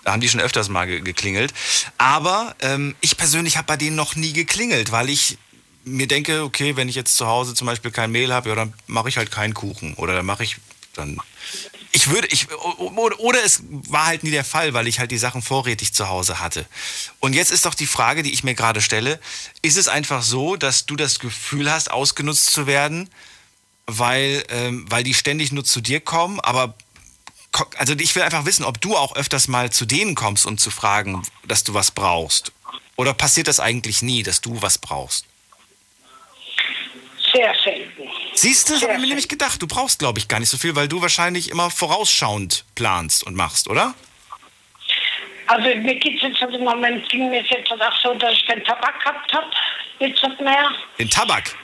[0.04, 1.52] da haben die schon öfters mal ge geklingelt.
[1.98, 5.38] Aber ähm, ich persönlich habe bei denen noch nie geklingelt, weil ich
[5.84, 8.74] mir denke, okay, wenn ich jetzt zu Hause zum Beispiel kein Mehl habe, ja, dann
[8.86, 10.56] mache ich halt keinen Kuchen oder dann mache ich
[10.94, 11.18] dann
[11.92, 15.42] ich würde, ich, oder, es war halt nie der Fall, weil ich halt die Sachen
[15.42, 16.64] vorrätig zu Hause hatte.
[17.18, 19.18] Und jetzt ist doch die Frage, die ich mir gerade stelle,
[19.62, 23.10] ist es einfach so, dass du das Gefühl hast, ausgenutzt zu werden,
[23.86, 26.74] weil, ähm, weil die ständig nur zu dir kommen, aber
[27.78, 30.70] also ich will einfach wissen, ob du auch öfters mal zu denen kommst, um zu
[30.70, 32.52] fragen, dass du was brauchst.
[32.96, 35.26] Oder passiert das eigentlich nie, dass du was brauchst?
[37.32, 38.08] Sehr selten.
[38.34, 39.60] Siehst du, das habe ich mir nämlich gedacht.
[39.62, 43.34] Du brauchst, glaube ich, gar nicht so viel, weil du wahrscheinlich immer vorausschauend planst und
[43.34, 43.94] machst, oder?
[45.46, 48.64] Also mir geht es jetzt im Moment, ging mir jetzt auch so, dass ich keinen
[48.64, 49.46] Tabak gehabt habe.
[49.98, 50.70] Jetzt nicht mehr.
[50.98, 51.56] Den Tabak.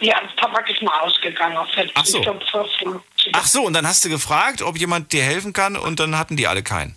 [0.00, 1.56] Ja, Tabak ist mal ausgegangen.
[1.56, 2.18] Auf Ach so.
[2.18, 3.00] Ich glaub, 14.
[3.32, 6.36] Ach so, und dann hast du gefragt, ob jemand dir helfen kann und dann hatten
[6.36, 6.96] die alle keinen.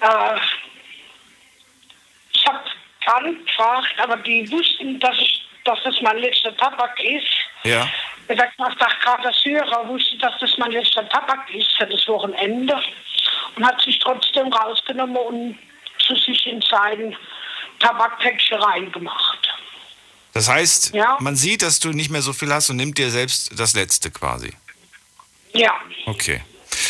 [0.00, 0.36] Äh,
[2.32, 2.60] ich habe
[3.04, 7.26] gerade gefragt, aber die wussten, dass, ich, dass das mein letzter Tabak ist.
[7.64, 7.88] Ja.
[8.28, 8.56] Der sagt
[9.02, 12.80] gerade der Syrer wusste, dass das mein letzter Tabak ist für das Wochenende
[13.56, 15.58] und hat sich trotzdem rausgenommen und
[15.98, 17.16] zu sich in sein
[17.80, 19.48] Tabakpäckchen reingemacht.
[20.32, 21.16] Das heißt, Ja.
[21.20, 24.10] man sieht, dass du nicht mehr so viel hast und nimmt dir selbst das Letzte
[24.10, 24.52] quasi.
[25.54, 25.72] Ja,
[26.06, 26.40] Okay.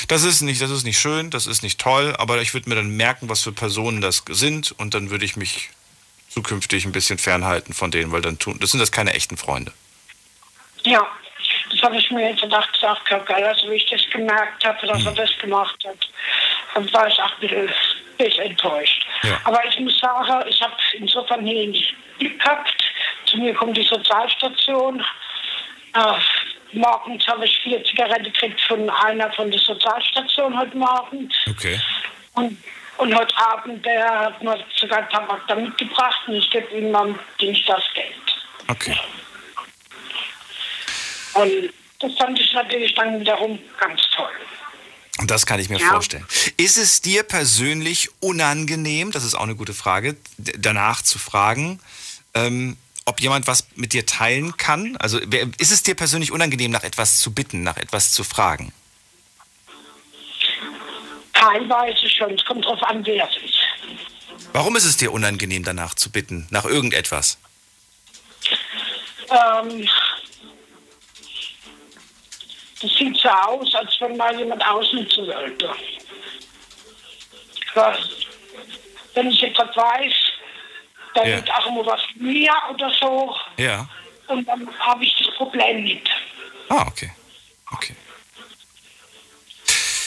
[0.08, 2.74] Das ist nicht, das ist nicht schön, das ist nicht toll, aber ich würde mir
[2.74, 5.70] dann merken, was für Personen das sind und dann würde ich mich
[6.28, 9.72] zukünftig ein bisschen fernhalten von denen, weil dann tun, das sind das keine echten Freunde.
[10.84, 11.06] ja.
[11.70, 15.04] Das habe ich mir jetzt gedacht, gesagt, gehabt, also wie ich das gemerkt habe, dass
[15.04, 16.08] er das gemacht hat,
[16.74, 17.68] dann war ich auch ein
[18.16, 19.04] bisschen, enttäuscht.
[19.22, 19.40] Ja.
[19.44, 22.74] Aber ich muss sagen, ich habe insofern hier nicht Glück gehabt.
[23.26, 25.04] Zu mir kommt die Sozialstation.
[25.94, 31.30] Äh, morgens habe ich vier Zigaretten gekriegt von einer von der Sozialstation heute Morgen.
[31.48, 31.80] Okay.
[32.34, 32.58] Und,
[32.98, 37.18] und heute Abend, der hat mir sogar Tabak da mitgebracht und ich gebe ihm am
[37.40, 38.14] Dienst das Geld.
[38.68, 38.98] Okay.
[41.34, 41.70] Und
[42.00, 44.30] das fand ich natürlich dann wiederum ganz toll.
[45.18, 45.90] Und das kann ich mir Ja.
[45.90, 46.26] vorstellen.
[46.56, 51.80] Ist es dir persönlich unangenehm, das ist auch eine gute Frage, danach zu fragen,
[52.34, 52.76] ähm,
[53.06, 54.96] ob jemand was mit dir teilen kann?
[54.96, 58.72] Also ist es dir persönlich unangenehm, nach etwas zu bitten, nach etwas zu fragen?
[61.34, 63.58] Teilweise schon, es kommt drauf an, wer es ist.
[64.52, 67.38] Warum ist es dir unangenehm, danach zu bitten, nach irgendetwas?
[69.30, 69.88] Ähm,
[72.80, 75.74] das sieht so aus, als wenn mal jemand ausnutzen wollte.
[77.74, 77.98] Aber
[79.14, 80.12] wenn ich jetzt was weiß,
[81.14, 81.36] dann Ja.
[81.36, 83.88] wird auch immer was von mir oder so Ja.
[84.28, 86.08] und dann habe ich das Problem nicht.
[86.68, 87.10] Ah, okay.
[87.72, 87.94] Okay.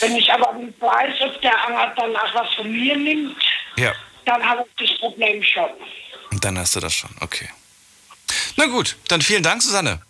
[0.00, 3.36] Wenn ich aber nicht weiß, ob der andere dann auch was von mir nimmt,
[3.76, 3.92] Ja.
[4.24, 5.70] dann habe ich das Problem schon.
[6.30, 7.10] Und dann hast du das schon.
[7.20, 7.48] Okay.
[8.56, 10.02] Na gut, dann vielen Dank, Susanne.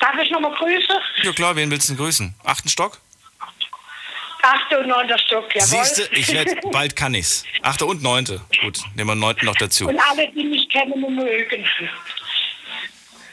[0.00, 0.96] Darf ich nochmal grüßen?
[1.22, 2.34] Ja klar, wen willst du denn grüßen?
[2.44, 3.00] Achten Stock?
[4.44, 5.66] Achte und neunter Stock, jawohl.
[5.66, 7.44] Siehst du, ich werde, bald kann ich's.
[7.62, 8.42] Achte und neunte.
[8.60, 9.88] Gut, nehmen wir neunten noch dazu.
[9.88, 11.66] Und alle, die mich kennen und mögen.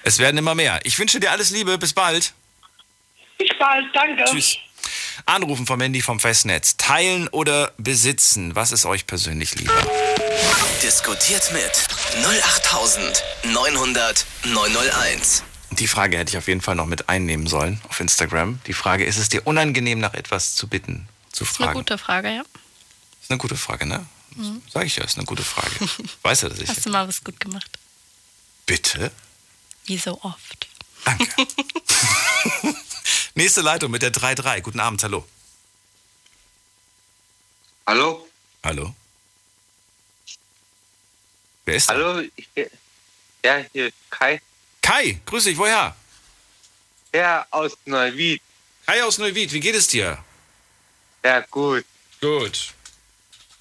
[0.03, 0.79] Es werden immer mehr.
[0.83, 2.33] Ich wünsche dir alles Liebe, bis bald.
[3.37, 4.23] Bis bald, danke.
[4.25, 4.57] Tschüss.
[5.25, 6.77] Anrufen vom Handy vom Festnetz.
[6.77, 8.55] Teilen oder besitzen?
[8.55, 9.73] Was ist euch persönlich lieber?
[10.81, 11.71] Diskutiert mit
[12.25, 15.43] 08900 901.
[15.71, 18.59] Die Frage hätte ich auf jeden Fall noch mit einnehmen sollen auf Instagram.
[18.67, 21.79] Die Frage, ist es dir unangenehm, nach etwas zu bitten, zu Das ist eine fragen?
[21.79, 22.41] gute Frage, ja.
[23.21, 24.05] ist eine gute Frage, ne?
[24.71, 25.69] Sag ich ja, ist eine gute Frage.
[26.21, 26.69] Weißt du, dass ich.
[26.69, 27.69] Hast du mal was gut gemacht?
[28.65, 29.11] Bitte?
[29.85, 30.67] Wie so oft.
[31.03, 31.27] Danke.
[33.35, 34.61] Nächste Leitung mit der 3-3.
[34.61, 35.27] Guten Abend, hallo.
[37.87, 38.27] Hallo?
[38.63, 38.93] Hallo.
[41.65, 41.93] Wer ist da?
[41.93, 42.21] Hallo?
[42.35, 42.47] Ich,
[43.43, 44.41] ja, hier ist Kai.
[44.81, 45.95] Kai, grüß dich, woher?
[47.13, 48.41] Ja, aus Neuwied.
[48.85, 50.17] Kai aus Neuwied, wie geht es dir?
[51.23, 51.85] Ja, gut.
[52.19, 52.73] Gut.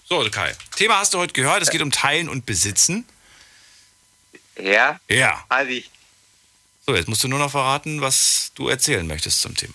[0.08, 0.54] So, Kai.
[0.76, 3.06] Thema hast du heute gehört, es geht um Teilen und Besitzen.
[4.58, 4.98] Ja?
[5.08, 5.44] Ja.
[5.48, 5.90] Hatte ich.
[6.86, 9.74] So, jetzt musst du nur noch verraten, was du erzählen möchtest zum Thema.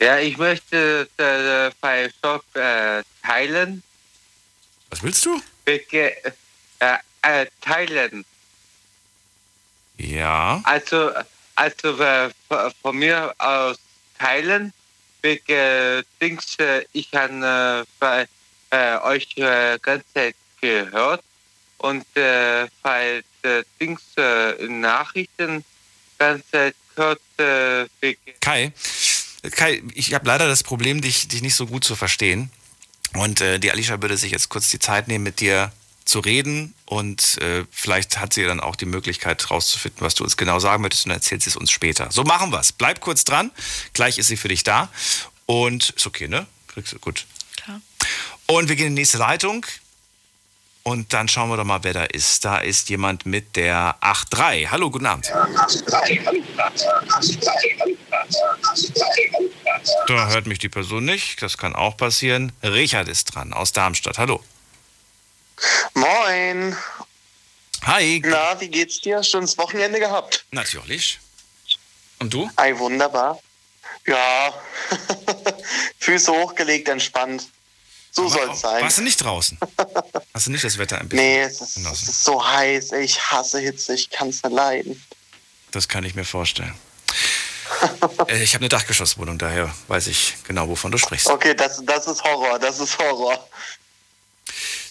[0.00, 3.82] Ja, ich möchte äh, bei Shop äh, teilen.
[4.90, 5.40] Was willst du?
[5.64, 6.14] Bege
[6.80, 8.24] äh, äh, teilen.
[10.02, 10.60] Ja.
[10.64, 11.10] Also,
[11.54, 12.30] also äh,
[12.82, 13.76] von mir aus
[14.18, 14.72] teilen.
[15.22, 17.86] Wegen Dings, äh, ich habe
[18.70, 21.22] äh, euch äh, ganze Zeit gehört
[21.78, 25.64] und äh, bei äh, Dings äh, Nachrichten
[26.18, 28.72] ganze Zeit gehört äh, wegen Kai,
[29.50, 32.50] Kai, ich habe leider das Problem, dich, dich nicht so gut zu verstehen.
[33.14, 35.72] Und äh, die Alicia würde sich jetzt kurz die Zeit nehmen, mit dir
[36.04, 36.74] zu reden.
[36.86, 40.82] Und äh, vielleicht hat sie dann auch die Möglichkeit rauszufinden, was du uns genau sagen
[40.82, 42.10] möchtest und dann erzählt sie es uns später.
[42.10, 42.72] So machen wir's.
[42.72, 43.50] Bleib kurz dran.
[43.92, 44.88] Gleich ist sie für dich da.
[45.46, 46.46] Und ist okay, ne?
[46.68, 47.26] Kriegst du gut.
[47.62, 47.80] Klar.
[48.46, 49.66] Und wir gehen in die nächste Leitung.
[50.84, 52.44] Und dann schauen wir doch mal, wer da ist.
[52.44, 54.68] Da ist jemand mit der 8.3.
[54.68, 55.30] Hallo, guten Abend.
[60.08, 61.40] Da hört mich die Person nicht.
[61.40, 62.50] Das kann auch passieren.
[62.62, 64.18] Richard ist dran aus Darmstadt.
[64.18, 64.42] Hallo.
[65.94, 66.76] Moin.
[67.84, 68.22] Hi.
[68.24, 69.22] Na, wie geht's dir?
[69.22, 70.44] Schönes Wochenende gehabt?
[70.50, 71.18] Natürlich.
[72.18, 72.48] Und du?
[72.56, 73.40] Ei, wunderbar.
[74.06, 74.54] Ja.
[75.98, 77.48] Füße hochgelegt, entspannt.
[78.10, 78.82] So Aber soll's sein.
[78.82, 79.58] Warst du nicht draußen?
[80.34, 82.92] Hast du nicht das Wetter ein bisschen Nee, es ist, es ist so heiß.
[82.92, 83.94] Ich hasse Hitze.
[83.94, 85.02] Ich kann's nicht leiden.
[85.70, 86.74] Das kann ich mir vorstellen.
[88.28, 91.26] Äh, ich habe eine Dachgeschosswohnung, daher weiß ich genau, wovon du sprichst.
[91.28, 92.58] Okay, das, das ist Horror.
[92.60, 93.48] Das ist Horror.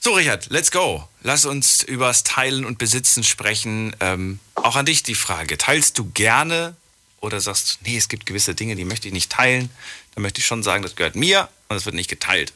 [0.04, 1.08] So, Richard, let's go.
[1.22, 3.95] Lass uns übers Teilen und Besitzen sprechen.
[3.99, 5.60] Ähm, auch an dich die Frage.
[5.60, 6.76] Teilst du gerne
[7.20, 9.70] oder sagst du, nee, es gibt gewisse Dinge, die möchte ich nicht teilen?
[10.16, 12.52] Dann möchte ich schon sagen, das gehört mir und es wird nicht geteilt.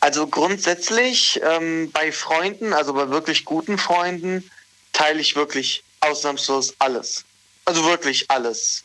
[0.00, 4.50] Also grundsätzlich ähm, bei Freunden, also bei wirklich guten Freunden,
[4.92, 7.24] teile ich wirklich ausnahmslos alles.
[7.64, 8.82] Also wirklich alles.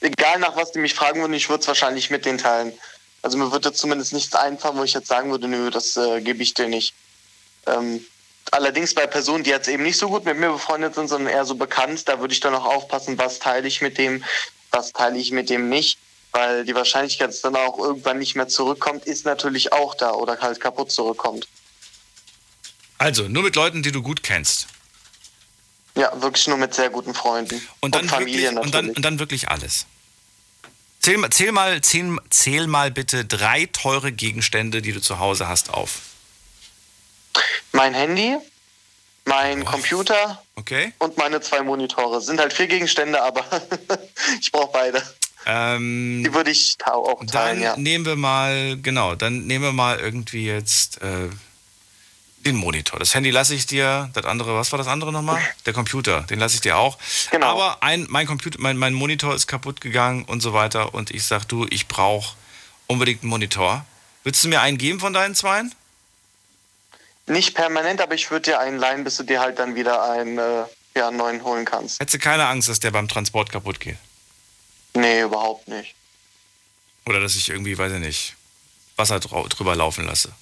[0.00, 2.72] Egal nach was die mich fragen würden, ich würde es wahrscheinlich mit denen teilen.
[3.24, 6.42] Also mir würde zumindest nichts einfallen, wo ich jetzt sagen würde, nö, das äh, gebe
[6.42, 6.92] ich dir nicht.
[7.66, 8.04] Ähm,
[8.50, 11.46] allerdings bei Personen, die jetzt eben nicht so gut mit mir befreundet sind, sondern eher
[11.46, 14.22] so bekannt, da würde ich dann auch aufpassen, was teile ich mit dem,
[14.72, 15.98] was teile ich mit dem nicht.
[16.32, 20.38] Weil die Wahrscheinlichkeit, dass dann auch irgendwann nicht mehr zurückkommt, ist natürlich auch da oder
[20.42, 21.48] halt kaputt zurückkommt.
[22.98, 24.66] Also, nur mit Leuten, die du gut kennst.
[25.94, 27.66] Ja, wirklich nur mit sehr guten Freunden.
[27.80, 29.86] Und dann, Familie wirklich, und dann, und dann wirklich alles.
[31.04, 35.46] Zähl, mal- zähl, mal, zähl, zähl mal bitte drei teure Gegenstände, die du zu Hause
[35.48, 35.98] hast, auf.
[37.72, 38.38] Mein Handy,
[39.26, 40.94] mein Computer Okay?
[41.00, 42.22] und meine zwei Monitore.
[42.22, 43.44] Sind halt vier Gegenstände, aber
[44.40, 45.02] ich brauche beide.
[45.44, 47.76] Ähm, Die würde ich auch dann teilen, ja.
[47.76, 51.28] nehmen wir mal, genau, dann nehmen wir mal irgendwie jetzt äh,
[52.44, 52.98] den Monitor.
[52.98, 55.40] Das Handy lasse ich dir, das andere, was war das andere nochmal?
[55.66, 56.98] Der Computer, den lasse ich dir auch.
[57.30, 57.46] Genau.
[57.46, 61.24] Aber ein, mein Computer, mein, mein Monitor ist kaputt gegangen und so weiter und ich
[61.24, 62.36] sag du, ich brauche
[62.86, 63.84] unbedingt einen Monitor.
[64.22, 65.74] Würdest du mir einen geben von deinen zweien?
[67.26, 70.38] Nicht permanent, aber ich würde dir einen leihen, bis du dir halt dann wieder einen,
[70.38, 70.64] äh,
[70.94, 72.00] ja, einen neuen holen kannst.
[72.00, 73.96] Hättest du keine Angst, dass der beim Transport kaputt geht?
[74.94, 75.94] Nee, überhaupt nicht.
[77.06, 78.36] Oder dass ich irgendwie, weiß ich nicht,
[78.96, 80.32] Wasser drüber laufen lasse?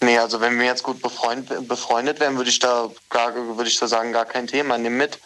[0.00, 3.78] Nee, also wenn wir jetzt gut befreund, befreundet wären, würde ich da gar, würde ich
[3.78, 4.76] da sagen, gar kein Thema.
[4.76, 5.18] Nimm mit.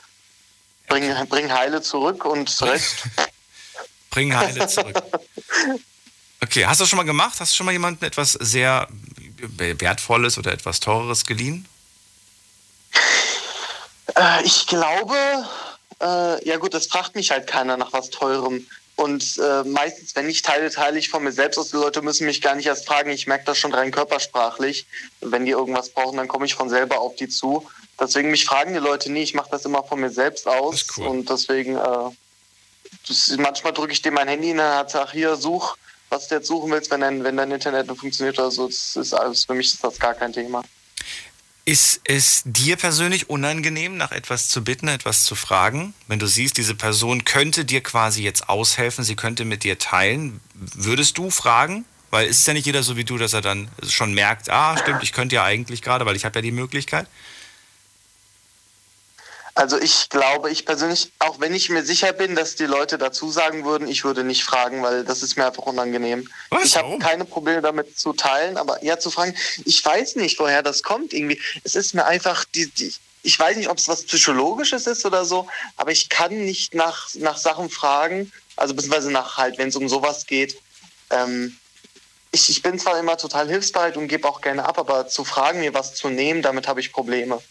[0.89, 3.05] Bring, bring Heile zurück und Rest.
[4.11, 5.03] Bring Heile zurück.
[6.43, 7.39] Okay, hast du das schon mal gemacht?
[7.39, 8.89] Hast du schon mal jemandem etwas sehr
[9.39, 11.67] Wertvolles oder etwas Teures geliehen?
[14.17, 15.17] Äh, ich glaube,
[16.01, 18.67] äh, ja gut, das fragt mich halt keiner nach was Teurem.
[19.01, 21.71] Und äh, meistens, wenn ich teile, teile ich von mir selbst aus.
[21.71, 23.09] Die Leute müssen mich gar nicht erst fragen.
[23.09, 24.87] Ich merke das schon rein körpersprachlich.
[25.23, 27.67] Wenn die irgendwas brauchen, dann komme ich von selber auf die zu.
[27.99, 29.23] Deswegen mich fragen die Leute nie.
[29.23, 30.85] Ich mache das immer von mir selbst aus.
[30.99, 32.11] Und deswegen, äh,
[33.09, 35.79] das, manchmal drücke ich dir mein Handy in der Hand, sag hier, such,
[36.11, 38.67] was du jetzt suchen willst, wenn dein, wenn dein Internet nicht funktioniert oder so.
[38.67, 40.63] Das ist alles, für mich ist das gar kein Thema.
[41.71, 45.95] Ist es dir persönlich unangenehm, nach etwas zu bitten, etwas zu fragen?
[46.09, 50.41] Wenn du siehst, diese Person könnte dir quasi jetzt aushelfen, sie könnte mit dir teilen,
[50.55, 51.85] würdest du fragen?
[52.11, 54.77] Weil es ist ja nicht jeder so wie du, dass er dann schon merkt, ah,
[54.79, 57.07] stimmt, ich könnte ja eigentlich gerade, weil ich habe ja die Möglichkeit.
[59.55, 63.31] Also ich glaube, ich persönlich, auch wenn ich mir sicher bin, dass die Leute dazu
[63.31, 66.29] sagen würden, ich würde nicht fragen, weil das ist mir einfach unangenehm.
[66.51, 66.65] Was?
[66.65, 69.35] Ich habe keine Probleme damit zu teilen, aber ja zu fragen,
[69.65, 71.41] ich weiß nicht, woher das kommt irgendwie.
[71.65, 72.93] Es ist mir einfach die, die
[73.23, 75.47] ich weiß nicht, ob es was Psychologisches ist oder so,
[75.77, 79.89] aber ich kann nicht nach, nach Sachen fragen, also beziehungsweise nach halt, wenn es um
[79.89, 80.57] sowas geht.
[81.11, 81.57] Ähm,
[82.33, 85.61] ich, ich bin zwar immer total hilfsbereit und gebe auch gerne ab, aber zu fragen,
[85.61, 87.43] mir was zu nehmen, damit habe ich Probleme.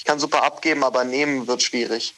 [0.00, 2.14] Ich kann super abgeben, aber nehmen wird schwierig.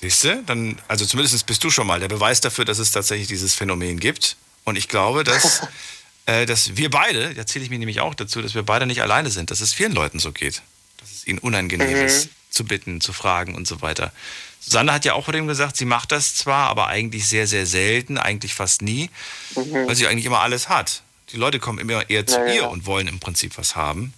[0.00, 0.44] Siehst du?
[0.44, 3.98] Dann, also zumindest bist du schon mal der Beweis dafür, dass es tatsächlich dieses Phänomen
[3.98, 4.36] gibt.
[4.62, 5.62] Und ich glaube, dass,
[6.26, 9.02] äh, dass wir beide, da zähle ich mich nämlich auch dazu, dass wir beide nicht
[9.02, 10.62] alleine sind, dass es vielen Leuten so geht.
[10.98, 12.04] Dass es ihnen unangenehm Mhm.
[12.06, 14.12] ist, zu bitten, zu fragen und so weiter.
[14.60, 17.66] Susanne hat ja auch vor dem gesagt, sie macht das zwar, aber eigentlich sehr, sehr
[17.66, 19.10] selten, eigentlich fast nie,
[19.56, 21.02] weil sie eigentlich immer alles hat.
[21.32, 22.52] Die Leute kommen immer eher zu Ja, ja.
[22.54, 24.14] ihr und wollen im Prinzip was haben,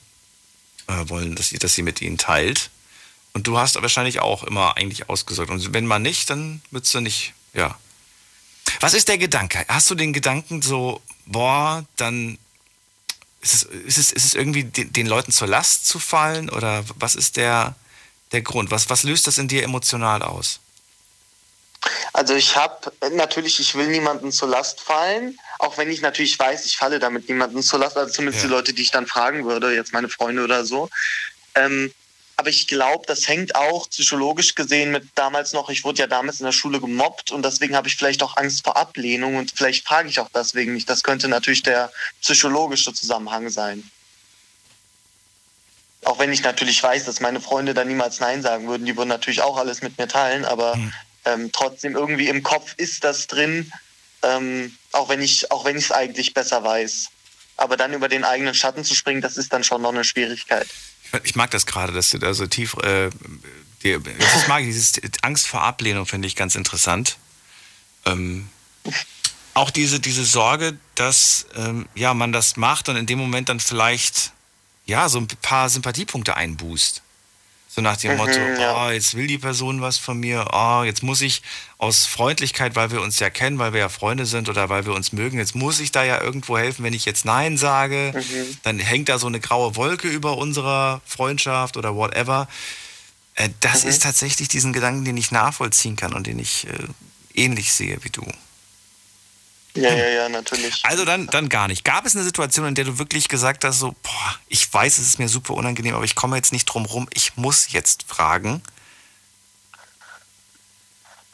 [0.90, 2.70] äh, wollen, dass sie, dass sie mit ihnen teilt.
[3.32, 5.50] Und du hast wahrscheinlich auch immer eigentlich ausgesorgt.
[5.50, 7.78] Und wenn man nicht, dann würdest du nicht, ja.
[8.80, 9.64] Was ist der Gedanke?
[9.68, 12.38] Hast du den Gedanken so, boah, dann
[13.40, 16.50] ist es, ist es, ist es irgendwie den, den Leuten zur Last zu fallen?
[16.50, 17.76] Oder was ist der,
[18.32, 18.70] der Grund?
[18.70, 20.60] Was, was löst das in dir emotional aus?
[22.12, 26.66] Also ich habe natürlich, ich will niemanden zur Last fallen, auch wenn ich natürlich weiß,
[26.66, 28.48] ich falle damit niemanden zur Last, also zumindest Ja.
[28.48, 30.90] die Leute, die ich dann fragen würde, jetzt meine Freunde oder so.
[31.54, 31.92] Ähm,
[32.36, 36.40] aber ich glaube, das hängt auch psychologisch gesehen mit damals noch, ich wurde ja damals
[36.40, 39.86] in der Schule gemobbt und deswegen habe ich vielleicht auch Angst vor Ablehnung und vielleicht
[39.86, 40.88] frage ich auch deswegen nicht.
[40.88, 43.90] Das könnte natürlich der psychologische Zusammenhang sein.
[46.04, 49.10] Auch wenn ich natürlich weiß, dass meine Freunde da niemals Nein sagen würden, die würden
[49.10, 50.78] natürlich auch alles mit mir teilen, aber
[51.24, 53.72] ähm, trotzdem irgendwie im Kopf ist das drin,
[54.22, 57.08] ähm, auch wenn ich es eigentlich besser weiß.
[57.56, 60.66] Aber dann über den eigenen Schatten zu springen, das ist dann schon noch eine Schwierigkeit.
[61.24, 62.74] Ich, mag das gerade, dass du da so tief.
[62.74, 63.10] Äh,
[63.82, 67.16] das mag ich, dieses Angst vor Ablehnung finde ich ganz interessant.
[68.06, 68.48] Ähm,
[69.54, 73.60] auch diese, diese Sorge, dass ähm, ja, man das macht und in dem Moment dann
[73.60, 74.32] vielleicht
[74.86, 77.02] ja, so ein paar Sympathiepunkte einbußt.
[77.72, 78.88] So nach dem Mhm, Motto, ja.
[78.88, 81.40] oh, jetzt will die Person was von mir, oh, jetzt muss ich
[81.78, 84.92] aus Freundlichkeit, weil wir uns ja kennen, weil wir ja Freunde sind oder weil wir
[84.92, 88.58] uns mögen, jetzt muss ich da ja irgendwo helfen, wenn ich jetzt Nein sage, Mhm.
[88.64, 92.48] dann hängt da so eine graue Wolke über unserer Freundschaft oder whatever.
[93.36, 93.90] Äh, das Mhm.
[93.90, 96.72] ist tatsächlich diesen Gedanken, den ich nachvollziehen kann und den ich äh,
[97.40, 98.24] ähnlich sehe wie du.
[99.74, 100.84] Ja, ja, ja, natürlich.
[100.84, 101.84] Also dann, dann gar nicht.
[101.84, 105.06] Gab es eine Situation, in der du wirklich gesagt hast, so, boah, ich weiß, es
[105.06, 108.62] ist mir super unangenehm, aber ich komme jetzt nicht drum rum, ich muss jetzt fragen,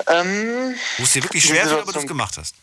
[0.07, 2.55] Ähm, wo es dir wirklich schwer fiel, aber du es gemacht hast.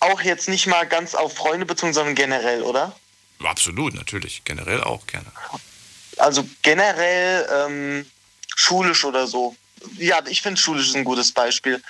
[0.00, 2.96] auch jetzt nicht mal ganz auf Freunde bezogen, sondern generell, oder?
[3.44, 4.42] Absolut, natürlich.
[4.44, 5.26] Generell auch gerne.
[6.16, 8.10] Also generell ähm,
[8.56, 9.54] schulisch oder so.
[9.98, 11.82] Ja, ich finde schulisch ist ein gutes Beispiel.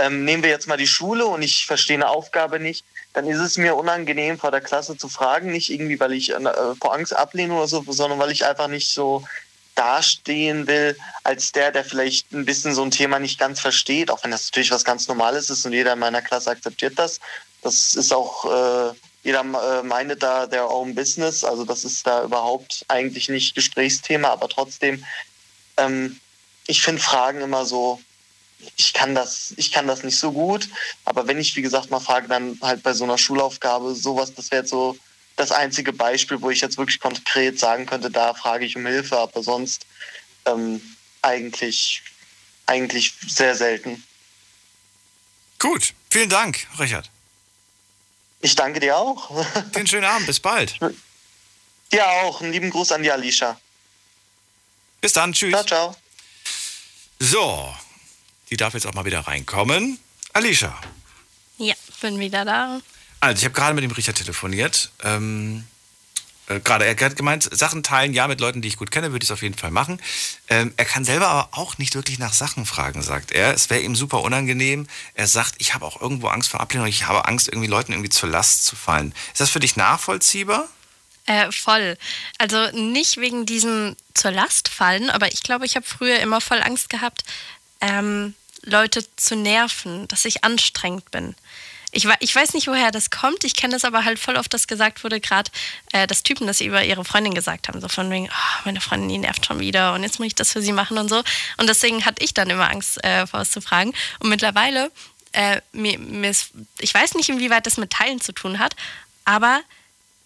[0.00, 3.38] Ähm, nehmen wir jetzt mal die Schule und ich verstehe eine Aufgabe nicht, dann ist
[3.38, 6.40] es mir unangenehm vor der Klasse zu fragen, nicht irgendwie, weil ich äh,
[6.80, 9.24] vor Angst ablehne oder so, sondern weil ich einfach nicht so
[9.74, 14.22] dastehen will als der, der vielleicht ein bisschen so ein Thema nicht ganz versteht, auch
[14.22, 17.20] wenn das natürlich was ganz Normales ist und jeder in meiner Klasse akzeptiert das.
[17.62, 22.24] Das ist auch, äh, jeder äh, meinet da their own business, also das ist da
[22.24, 25.04] überhaupt eigentlich nicht Gesprächsthema, aber trotzdem,
[25.76, 26.20] ähm,
[26.66, 28.00] ich finde Fragen immer so,
[28.76, 30.68] ich kann das, ich kann das nicht so gut,
[31.04, 34.50] aber wenn ich, wie gesagt, mal frage, dann halt bei so einer Schulaufgabe, sowas, das
[34.50, 34.96] wäre jetzt so
[35.36, 39.18] das einzige Beispiel, wo ich jetzt wirklich konkret sagen könnte, da frage ich um Hilfe,
[39.18, 39.86] aber sonst
[40.46, 40.80] ähm,
[41.22, 42.02] eigentlich,
[42.66, 44.04] eigentlich sehr selten.
[45.58, 47.10] Gut, vielen Dank, Richard.
[48.40, 49.44] Ich danke dir auch.
[49.74, 50.78] Den schönen Abend, bis bald.
[51.92, 52.40] Dir auch.
[52.40, 53.60] Einen lieben Gruß an die Alicia.
[55.00, 55.52] Bis dann, tschüss.
[55.52, 55.96] Ciao, ciao.
[57.18, 57.74] So,
[58.50, 59.98] die darf jetzt auch mal wieder reinkommen.
[60.32, 60.78] Alicia.
[61.58, 62.80] Ja, bin wieder da.
[63.20, 64.90] Also, ich habe gerade mit dem Richard telefoniert.
[65.02, 65.64] Ähm,
[66.50, 69.22] äh, gerade, er hat gemeint, Sachen teilen, ja, mit Leuten, die ich gut kenne, würde
[69.22, 70.00] ich es auf jeden Fall machen.
[70.48, 73.54] Ähm, er kann selber aber auch nicht wirklich nach Sachen fragen, sagt er.
[73.54, 74.86] Es wäre ihm super unangenehm.
[75.14, 78.10] Er sagt, ich habe auch irgendwo Angst vor Ablehnung, ich habe Angst, irgendwie Leuten irgendwie
[78.10, 79.14] zur Last zu fallen.
[79.32, 80.66] Ist das für dich nachvollziehbar?
[81.26, 81.96] Äh, voll.
[82.38, 86.60] Also nicht wegen diesem zur Last fallen, aber ich glaube, ich habe früher immer voll
[86.62, 87.22] Angst gehabt,
[87.80, 91.34] ähm, Leute zu nerven, dass ich anstrengend bin.
[91.92, 93.42] Ich, ich weiß nicht, woher das kommt.
[93.42, 95.50] Ich kenne das aber halt voll oft, dass gesagt wurde, gerade
[95.92, 97.80] äh, dass Typen das über ihre Freundin gesagt haben.
[97.80, 100.52] So von wegen, oh, meine Freundin, die nervt schon wieder und jetzt muss ich das
[100.52, 101.22] für sie machen und so.
[101.56, 103.92] Und deswegen hatte ich dann immer Angst, äh, vor was zu fragen.
[104.20, 104.92] Und mittlerweile
[105.32, 108.76] äh, mir, mir ist, ich weiß nicht, inwieweit das mit Teilen zu tun hat,
[109.24, 109.60] aber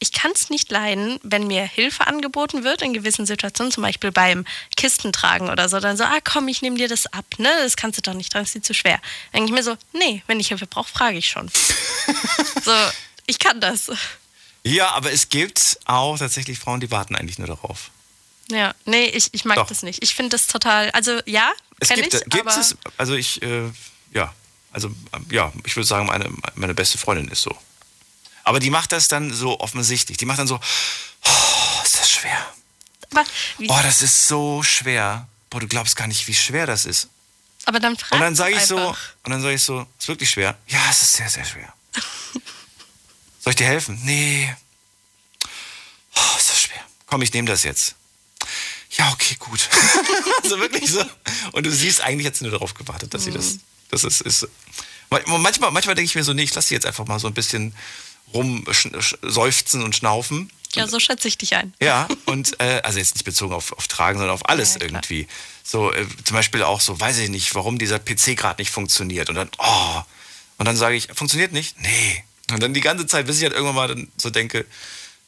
[0.05, 4.13] ich kann es nicht leiden, wenn mir Hilfe angeboten wird in gewissen Situationen, zum Beispiel
[4.13, 4.45] beim
[4.77, 7.49] Kistentragen oder so, dann so, ah komm, ich nehme dir das ab, ne?
[7.63, 9.01] Das kannst du doch nicht, das ist dir zu schwer.
[9.33, 11.49] Dann denke ich mir so, nee, wenn ich Hilfe brauche, frage ich schon.
[12.65, 12.73] so,
[13.25, 13.91] ich kann das.
[14.63, 17.91] Ja, aber es gibt auch tatsächlich Frauen, die warten eigentlich nur darauf.
[18.51, 19.69] Ja, nee, ich, ich mag Doch.
[19.69, 20.03] das nicht.
[20.03, 21.51] Ich finde das total, also ja,
[21.81, 23.71] Es kenn gibt, ich, gibt aber es, also ich, äh,
[24.13, 24.35] ja,
[24.71, 27.57] also ähm, ja, ich würde sagen, meine, meine beste Freundin ist so.
[28.45, 30.19] Aber die macht das dann so offensichtlich.
[30.19, 32.55] Die macht dann so, oh, ist das schwer.
[33.11, 33.25] aber,
[33.69, 35.27] Oh, das ist so schwer.
[35.51, 37.09] Boah, du glaubst gar nicht, wie schwer das ist.
[37.65, 38.77] aber dann frag Und dann sage ich so,
[39.23, 40.57] und dann sage ich so, ist wirklich schwer?
[40.67, 41.73] Ja, es ist sehr, sehr schwer.
[43.41, 43.99] Soll ich dir helfen?
[44.05, 44.55] Nee.
[46.17, 46.81] Oh, ist das schwer.
[47.07, 47.95] Komm, ich nehme das jetzt.
[48.91, 49.69] Ja, okay, gut.
[50.43, 51.05] also wirklich so.
[51.53, 53.59] Und du siehst, eigentlich hat sie nur darauf gewartet, dass sie das,
[53.91, 54.47] dass es ist.
[55.11, 57.35] Manchmal, manchmal denke ich mir so, nee, ich lasse sie jetzt einfach mal so ein
[57.35, 57.75] bisschen
[58.33, 60.51] rumseufzen und schnaufen.
[60.75, 61.73] Ja, so schätze ich dich ein.
[61.81, 65.29] Ja, und äh, also jetzt nicht bezogen auf, auf Tragen, sondern auf alles Ja, irgendwie.
[65.63, 69.29] So, äh, zum Beispiel auch so, weiß ich nicht, warum dieser PC gerade nicht funktioniert.
[69.29, 70.03] Und dann, oh.
[70.59, 71.81] Und dann sage ich, funktioniert nicht?
[71.81, 72.25] Nee.
[72.51, 74.67] Und dann die ganze Zeit, bis ich halt irgendwann mal dann so denke,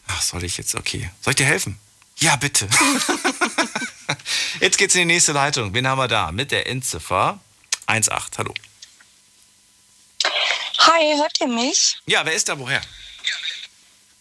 [0.08, 1.10] ach, soll ich jetzt, okay.
[1.20, 1.78] Soll ich dir helfen?
[2.18, 2.68] Ja, bitte.
[4.60, 5.74] jetzt geht's in die nächste Leitung.
[5.74, 6.32] Wen haben wir da?
[6.32, 7.40] Mit der Endziffer
[7.86, 8.38] 1.8.
[8.38, 8.54] Hallo.
[10.86, 11.98] Hi, hört ihr mich?
[12.06, 12.80] Ja, wer ist da woher?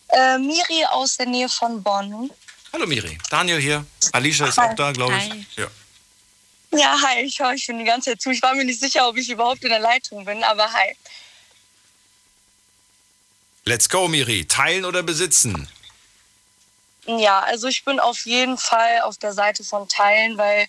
[0.09, 2.31] Äh, Miri aus der Nähe von Bonn.
[2.73, 3.17] Hallo Miri.
[3.29, 3.85] Daniel hier.
[4.11, 4.69] Alicia ist Hi.
[4.69, 5.29] auch da, glaube ich.
[5.29, 5.45] Hi.
[5.57, 5.67] Ja.
[6.71, 8.31] Ja, hi, ich höre euch schon die ganze Zeit zu.
[8.31, 10.95] Ich war mir nicht sicher, ob ich überhaupt in der Leitung bin, aber hi.
[13.63, 14.45] Let's go, Miri.
[14.45, 15.69] Teilen oder besitzen?
[17.05, 20.67] Ja, also ich bin auf jeden Fall auf der Seite von Teilen, weil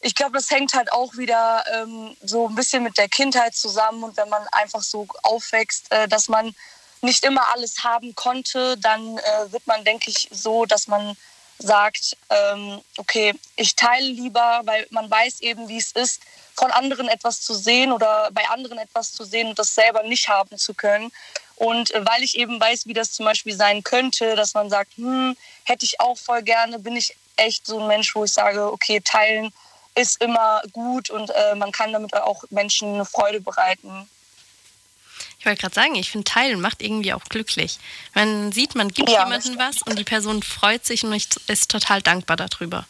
[0.00, 4.04] ich glaube, das hängt halt auch wieder ähm, so ein bisschen mit der Kindheit zusammen
[4.04, 6.54] und wenn man einfach so aufwächst, äh, dass man
[7.02, 11.16] nicht immer alles haben konnte, dann äh, wird man, denke ich, so, dass man
[11.58, 16.20] sagt, ähm, okay, ich teile lieber, weil man weiß eben, wie es ist,
[16.54, 20.28] von anderen etwas zu sehen oder bei anderen etwas zu sehen und das selber nicht
[20.28, 21.10] haben zu können.
[21.56, 24.96] Und äh, weil ich eben weiß, wie das zum Beispiel sein könnte, dass man sagt,
[24.96, 28.70] hm, hätte ich auch voll gerne, bin ich echt so ein Mensch, wo ich sage,
[28.70, 29.52] okay, teilen
[29.96, 34.08] ist immer gut und äh, man kann damit auch Menschen eine Freude bereiten.
[35.38, 37.78] Ich wollte gerade sagen, ich finde Teilen macht irgendwie auch glücklich.
[38.14, 41.14] Man sieht, man gibt Ja, jemandem was und die Person freut sich und
[41.46, 42.86] ist total dankbar darüber.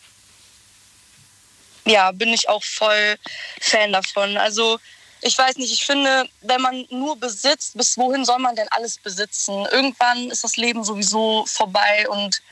[1.85, 3.17] Ja, bin ich auch voll
[3.61, 4.37] Fan davon.
[4.37, 4.79] Also
[5.21, 8.99] ich weiß nicht, ich finde, wenn man nur besitzt, bis wohin soll man denn alles
[8.99, 9.67] besitzen?
[9.71, 12.43] Irgendwann ist das Leben sowieso vorbei und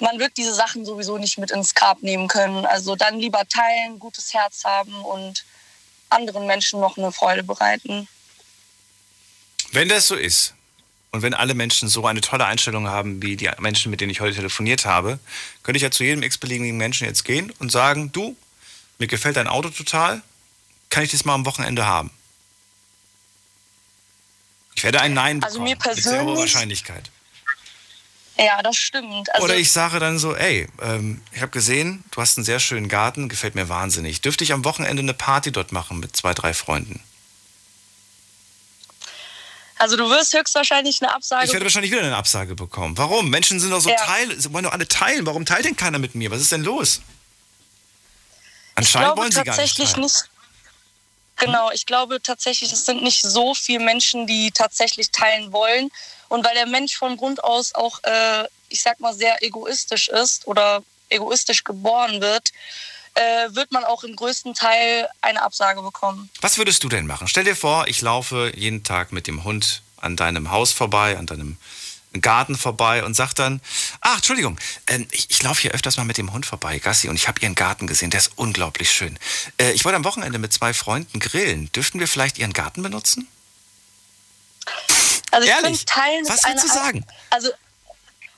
[0.00, 2.66] man wird diese Sachen sowieso nicht mit ins Grab nehmen können.
[2.66, 5.44] Also dann lieber teilen, gutes Herz haben und
[6.10, 8.08] anderen Menschen noch eine Freude bereiten.
[9.72, 10.54] Wenn das so ist
[11.10, 14.20] und wenn alle Menschen so eine tolle Einstellung haben wie die Menschen, mit denen ich
[14.20, 15.18] heute telefoniert habe,
[15.62, 18.36] könnte ich ja zu jedem x-beliebigen Menschen jetzt gehen und sagen, du,
[18.98, 20.22] mir gefällt dein Auto total,
[20.90, 22.10] kann ich das mal am Wochenende haben?
[24.76, 27.10] Ich werde ein Nein Also bekommen, mir mit sehr hoher persönlich- Wahrscheinlichkeit.
[28.36, 29.32] Ja, das stimmt.
[29.32, 32.58] Also, Oder ich sage dann so, ey, ähm, ich habe gesehen, du hast einen sehr
[32.58, 34.22] schönen Garten, gefällt mir wahnsinnig.
[34.22, 37.00] Dürfte ich am Wochenende eine Party dort machen mit zwei, drei Freunden?
[39.76, 42.96] also du wirst höchstwahrscheinlich eine Absage Ich werde wahrscheinlich wieder eine Absage bekommen.
[42.96, 43.28] Warum?
[43.28, 43.96] Menschen sind doch so Ja.
[43.96, 45.26] teil, sie wollen doch alle teilen.
[45.26, 46.30] Warum teilt denn keiner mit mir?
[46.30, 47.02] Was ist denn los?
[48.76, 50.04] Anscheinend wollen sie gar nicht tatsächlich teilen.
[50.04, 50.24] nicht.
[51.36, 55.90] Genau, ich glaube tatsächlich, es sind nicht so viele Menschen, die tatsächlich teilen wollen.
[56.28, 60.46] Und weil der Mensch von Grund aus auch, äh, ich sag mal, sehr egoistisch ist
[60.46, 62.50] oder egoistisch geboren wird,
[63.14, 66.30] äh, wird man auch im größten Teil eine Absage bekommen.
[66.40, 67.28] Was würdest du denn machen?
[67.28, 71.26] Stell dir vor, ich laufe jeden Tag mit dem Hund an deinem Haus vorbei, an
[71.26, 71.56] deinem
[72.22, 73.60] Garten vorbei und sag dann,
[74.00, 77.16] ach, Entschuldigung, ähm, ich, ich laufe hier öfters mal mit dem Hund vorbei, Gassi, und
[77.16, 79.18] ich habe ihren Garten gesehen, der ist unglaublich schön.
[79.58, 81.70] Äh, ich wollte am Wochenende mit zwei Freunden grillen.
[81.72, 83.28] Dürften wir vielleicht ihren Garten benutzen?
[85.30, 85.78] Also ich Ehrlich?
[85.78, 87.06] finde, teilen Was willst du sagen?
[87.30, 87.50] Also,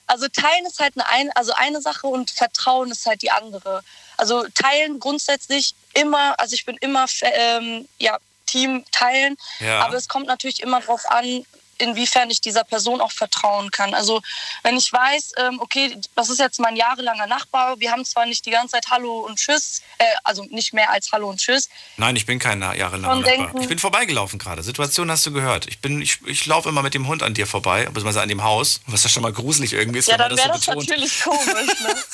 [0.06, 3.82] also teilen ist halt eine, ein- also eine Sache und Vertrauen ist halt die andere.
[4.16, 9.80] Also teilen grundsätzlich immer, also ich bin immer ähm, ja, Team teilen, Ja.
[9.84, 11.44] aber es kommt natürlich immer darauf an,
[11.78, 13.94] inwiefern ich dieser Person auch vertrauen kann.
[13.94, 14.22] Also
[14.62, 18.44] wenn ich weiß, ähm, okay, das ist jetzt mein jahrelanger Nachbar, wir haben zwar nicht
[18.46, 22.16] die ganze Zeit Hallo und Tschüss, äh, also nicht mehr als Hallo und Tschüss, Nein,
[22.16, 23.22] ich bin kein jahrelanger Nachbar.
[23.22, 24.62] denken- Ich bin vorbeigelaufen gerade.
[24.62, 25.66] Situation hast du gehört.
[25.66, 28.42] Ich, bin, ich, ich laufe immer mit dem Hund an dir vorbei, beziehungsweise an dem
[28.42, 31.20] Haus, was ja schon mal gruselig irgendwie ist, ja, dann das wäre so das natürlich
[31.22, 31.80] komisch.
[31.80, 31.94] Ne?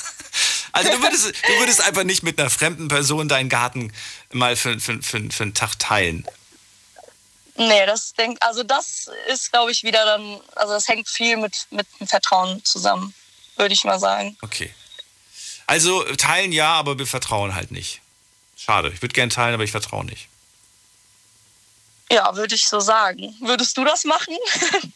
[0.75, 3.93] Also du würdest, du würdest einfach nicht mit einer fremden Person deinen Garten
[4.31, 6.25] mal für, für, für, für einen Tag teilen.
[7.55, 11.67] Nee, das denk, also das ist, glaube ich, wieder dann, also das hängt viel mit,
[11.69, 13.13] mit dem Vertrauen zusammen,
[13.57, 14.37] würde ich mal sagen.
[14.41, 14.73] Okay.
[15.67, 18.01] Also teilen ja, aber wir vertrauen halt nicht.
[18.57, 18.89] Schade.
[18.93, 20.27] Ich würde gerne teilen, aber ich vertraue nicht.
[22.11, 23.35] Ja, würde ich so sagen.
[23.41, 24.35] Würdest du das machen?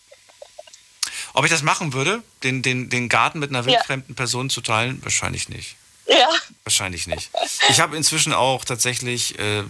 [1.33, 3.65] Ob ich das machen würde, den, den, den Garten mit einer Ja.
[3.67, 5.01] wildfremden Person zu teilen?
[5.03, 5.75] Wahrscheinlich nicht.
[6.07, 6.29] ja.
[6.63, 7.29] Wahrscheinlich nicht.
[7.69, 9.63] Ich habe inzwischen auch tatsächlich, äh,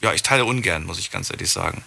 [0.00, 1.82] ja, ich teile ungern, muss ich ganz ehrlich sagen.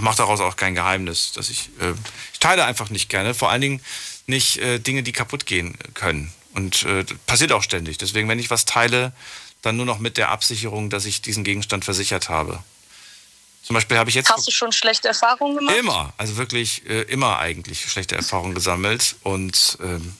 [0.00, 1.94] Mache daraus auch kein Geheimnis, dass ich, äh,
[2.32, 3.34] ich teile einfach nicht gerne.
[3.34, 3.80] Vor allen Dingen
[4.26, 6.32] nicht äh, Dinge, die kaputt gehen können.
[6.52, 7.98] Und äh, das passiert auch ständig.
[7.98, 9.12] Deswegen, wenn ich was teile,
[9.62, 12.62] dann nur noch mit der Absicherung, dass ich diesen Gegenstand versichert habe.
[13.62, 15.76] Zum Beispiel habe ich jetzt Hast du schon schlechte Erfahrungen gemacht?
[15.76, 19.16] Immer, also wirklich äh, immer eigentlich schlechte Erfahrungen gesammelt.
[19.22, 20.14] Und ähm,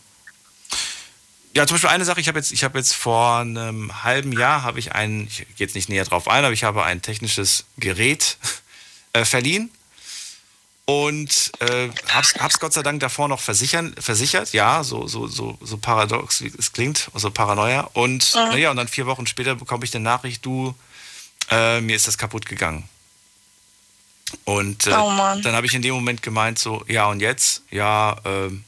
[1.55, 4.63] ja, zum Beispiel eine Sache, ich habe jetzt, ich habe jetzt vor einem halben Jahr
[4.63, 7.67] habe ich ein, ich gehe jetzt nicht näher drauf ein, aber ich habe ein technisches
[7.77, 8.39] Gerät
[9.15, 9.71] äh, verliehen
[10.87, 15.57] und äh, hab's, hab's Gott sei Dank davor noch versichern, versichert, ja, so, so, so,
[15.63, 17.89] so paradox, wie es klingt, so Paranoia.
[17.95, 18.51] Und Mhm.
[18.51, 20.75] naja, und dann vier Wochen später bekomme ich eine Nachricht, du,
[21.51, 22.87] äh, mir ist das kaputt gegangen.
[24.45, 25.11] Und äh, Oh
[25.43, 27.63] dann habe ich in dem Moment gemeint, so, ja, und jetzt?
[27.71, 28.65] Ja, ähm,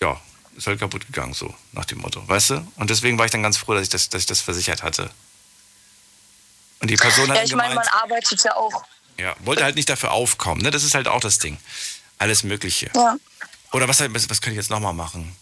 [0.00, 0.20] ja,
[0.56, 2.72] ist halt kaputt gegangen, so nach dem Motto, weißt du?
[2.76, 5.10] Und deswegen war ich dann ganz froh, dass ich das, dass ich das versichert hatte.
[6.80, 8.84] Und die Person hat Ja, ich meine, man arbeitet ja auch.
[9.18, 10.70] ja, wollte halt nicht dafür aufkommen, ne?
[10.70, 11.58] Das ist halt auch das Ding.
[12.18, 12.90] Alles Mögliche.
[12.94, 13.16] Ja.
[13.72, 15.34] Oder was, was, was könnte ich jetzt nochmal machen?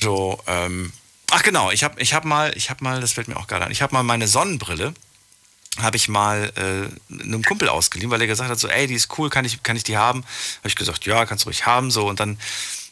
[0.00, 0.92] So, ähm,
[1.30, 3.64] ach genau, ich habe ich hab mal, ich habe mal, das fällt mir auch gerade
[3.66, 4.94] an, ich habe mal meine Sonnenbrille,
[5.80, 9.18] habe ich mal äh, einem Kumpel ausgeliehen, weil er gesagt hat, so, ey, die ist
[9.18, 10.24] cool, kann ich, kann ich die haben?
[10.58, 12.08] Habe ich gesagt, ja, kannst du ruhig haben, so.
[12.08, 12.38] Und dann,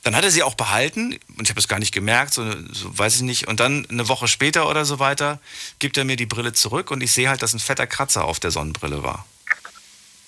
[0.06, 2.96] dann hat er sie auch behalten und ich habe es gar nicht gemerkt, so, so
[2.96, 3.48] weiß ich nicht.
[3.48, 5.40] Und dann eine Woche später oder so weiter
[5.80, 8.38] gibt er mir die Brille zurück und ich sehe halt, dass ein fetter Kratzer auf
[8.38, 9.26] der Sonnenbrille war.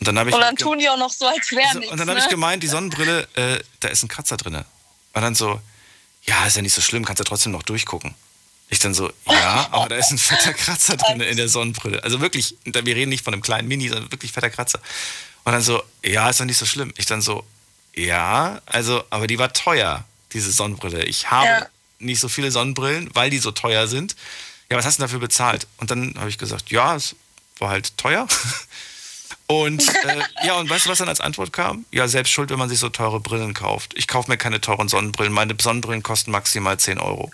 [0.01, 1.93] Und dann habe ich Und dann tun die auch noch so, als wäre so, nichts.
[1.93, 2.24] und dann habe ne?
[2.24, 4.57] ich gemeint, die Sonnenbrille, äh, da ist ein Kratzer drin.
[4.57, 5.61] Und dann so,
[6.24, 8.16] ja, ist ja nicht so schlimm, kannst ja trotzdem noch durchgucken.
[8.70, 12.03] Ich dann so, ja, aber da ist ein fetter Kratzer drin in der Sonnenbrille.
[12.03, 14.81] Also wirklich, wir reden nicht von einem kleinen Mini, sondern wirklich fetter Kratzer.
[15.45, 16.93] Und dann so, ja, ist doch nicht so schlimm.
[16.97, 17.47] Ich dann so,
[17.99, 21.05] ja, also, aber die war teuer, diese Sonnenbrille.
[21.05, 21.67] Ich habe Ja.
[21.99, 24.15] nicht so viele Sonnenbrillen, weil die so teuer sind.
[24.71, 25.67] Ja, was hast du dafür bezahlt?
[25.79, 27.17] Und dann habe ich gesagt, ja, es
[27.59, 28.27] war halt teuer.
[29.47, 31.87] Und äh, ja, und weißt du, was dann als Antwort kam?
[31.91, 33.95] Ja, selbst schuld, wenn man sich so teure Brillen kauft.
[33.97, 35.33] Ich kaufe mir keine teuren Sonnenbrillen.
[35.33, 37.31] Meine Sonnenbrillen kosten maximal 10 Euro.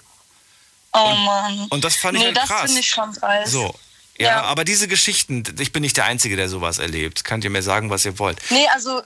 [0.93, 1.67] Oh Mann.
[1.71, 2.63] Und das fand ich nee, halt das krass.
[2.67, 3.51] finde ich schon preis.
[3.51, 3.75] So.
[4.17, 4.43] Ja, Ja.
[4.43, 7.25] aber diese Geschichten, ich bin nicht der Einzige, der sowas erlebt.
[7.25, 8.41] Könnt ihr mir sagen, was ihr wollt?
[8.51, 9.03] Nee, also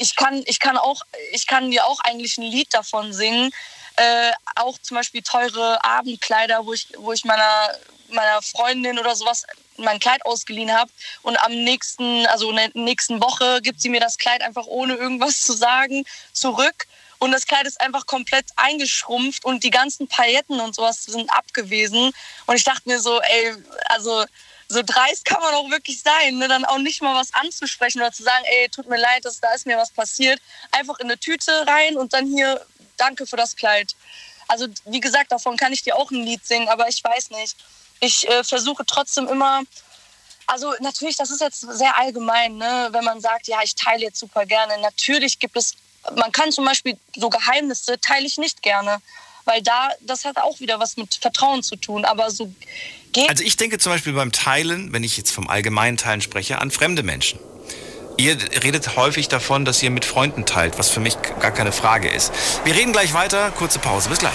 [0.00, 3.52] ich kann, ich kann auch, ich kann dir auch eigentlich ein Lied davon singen.
[3.96, 7.74] Äh, auch zum Beispiel teure Abendkleider, wo ich, wo ich meiner,
[8.08, 9.44] meiner Freundin oder sowas
[9.76, 10.90] mein Kleid ausgeliehen habe
[11.22, 14.94] und am nächsten, also in der nächsten Woche gibt sie mir das Kleid einfach ohne
[14.94, 16.86] irgendwas zu sagen zurück.
[17.18, 22.12] Und das Kleid ist einfach komplett eingeschrumpft und die ganzen Pailletten und sowas sind abgewesen.
[22.46, 23.54] Und ich dachte mir so, ey,
[23.90, 24.24] also
[24.70, 26.46] so dreist kann man auch wirklich sein, ne?
[26.46, 29.52] dann auch nicht mal was anzusprechen oder zu sagen, ey, tut mir leid, dass, da
[29.52, 30.40] ist mir was passiert.
[30.70, 32.64] Einfach in eine Tüte rein und dann hier,
[32.96, 33.96] danke für das Kleid.
[34.46, 37.56] Also wie gesagt, davon kann ich dir auch ein Lied singen, aber ich weiß nicht.
[37.98, 39.62] Ich äh, versuche trotzdem immer,
[40.46, 42.90] also natürlich, das ist jetzt sehr allgemein, ne?
[42.92, 44.78] wenn man sagt, ja, ich teile jetzt super gerne.
[44.78, 45.74] Natürlich gibt es,
[46.14, 49.02] man kann zum Beispiel so Geheimnisse teile ich nicht gerne,
[49.50, 52.04] weil da, das hat auch wieder was mit Vertrauen zu tun.
[52.04, 52.52] Aber so
[53.12, 56.60] geht Also ich denke zum Beispiel beim Teilen, wenn ich jetzt vom allgemeinen Teilen spreche,
[56.60, 57.40] an fremde Menschen.
[58.16, 62.08] Ihr redet häufig davon, dass ihr mit Freunden teilt, was für mich gar keine Frage
[62.08, 62.32] ist.
[62.64, 63.50] Wir reden gleich weiter.
[63.50, 64.08] Kurze Pause.
[64.10, 64.34] Bis gleich.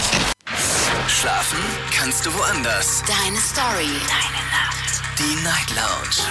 [1.07, 1.59] Schlafen
[1.95, 3.03] kannst du woanders.
[3.05, 3.93] Deine Story.
[4.09, 5.01] Deine Nacht.
[5.19, 6.27] Die Night Lounge.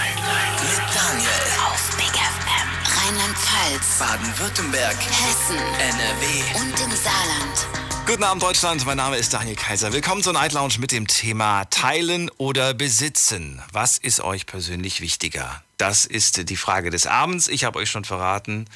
[0.61, 1.29] Mit Daniel.
[1.65, 2.67] Auf Big FM.
[2.99, 3.99] Rheinland-Pfalz.
[3.99, 4.97] Baden-Württemberg.
[4.97, 5.57] Hessen.
[5.79, 6.59] NRW.
[6.59, 7.84] Und im Saarland.
[8.07, 9.91] Guten Abend Deutschland, mein Name ist Daniel Kaiser.
[9.91, 13.63] Willkommen zur Night Lounge mit dem Thema Teilen oder Besitzen.
[13.71, 15.63] Was ist euch persönlich wichtiger?
[15.77, 17.47] Das ist die Frage des Abends.
[17.47, 18.67] Ich habe euch schon verraten,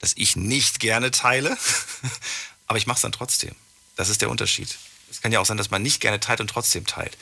[0.00, 1.56] dass ich nicht gerne teile,
[2.66, 3.54] aber ich mache es dann trotzdem.
[3.94, 4.76] Das ist der Unterschied.
[5.12, 7.16] Es kann ja auch sein, dass man nicht gerne teilt und trotzdem teilt.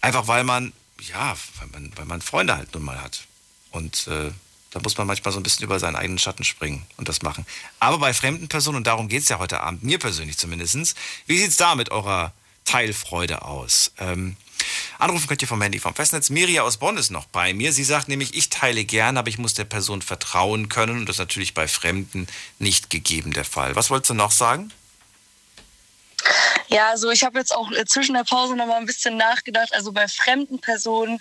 [0.00, 3.26] Einfach weil man, ja, weil man, weil man Freunde halt nun mal hat.
[3.72, 4.30] Und äh,
[4.72, 7.46] da muss man manchmal so ein bisschen über seinen eigenen Schatten springen und das machen.
[7.78, 10.96] Aber bei fremden Personen, und darum geht es ja heute Abend, mir persönlich zumindest,
[11.26, 12.32] wie sieht es da mit eurer
[12.64, 13.92] Teilfreude aus?
[13.98, 14.36] Ähm,
[14.98, 16.30] anrufen könnt ihr vom Handy vom Festnetz.
[16.30, 17.72] Miria aus Bonn ist noch bei mir.
[17.72, 20.98] Sie sagt nämlich, ich teile gern, aber ich muss der Person vertrauen können.
[20.98, 22.26] Und das ist natürlich bei Fremden
[22.58, 23.76] nicht gegeben der Fall.
[23.76, 24.72] Was wolltest du noch sagen?
[26.68, 29.74] Ja, also ich habe jetzt auch äh, zwischen der Pause noch mal ein bisschen nachgedacht.
[29.74, 31.20] Also bei fremden Personen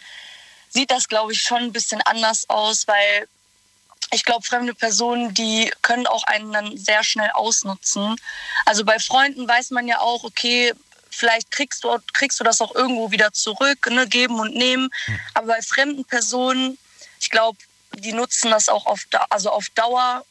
[0.70, 3.28] sieht das, glaube ich, schon ein bisschen anders aus, weil
[4.14, 8.16] ich glaube, fremde Personen, die können auch einen dann sehr schnell ausnutzen.
[8.66, 10.74] Also bei Freunden weiß man ja auch, okay,
[11.10, 14.90] vielleicht kriegst du, kriegst du das auch irgendwo wieder zurück, ne, geben und nehmen.
[15.34, 16.78] Aber bei fremden Personen,
[17.20, 17.58] ich glaube,
[17.96, 20.26] die nutzen das auch auf, also auf Dauer,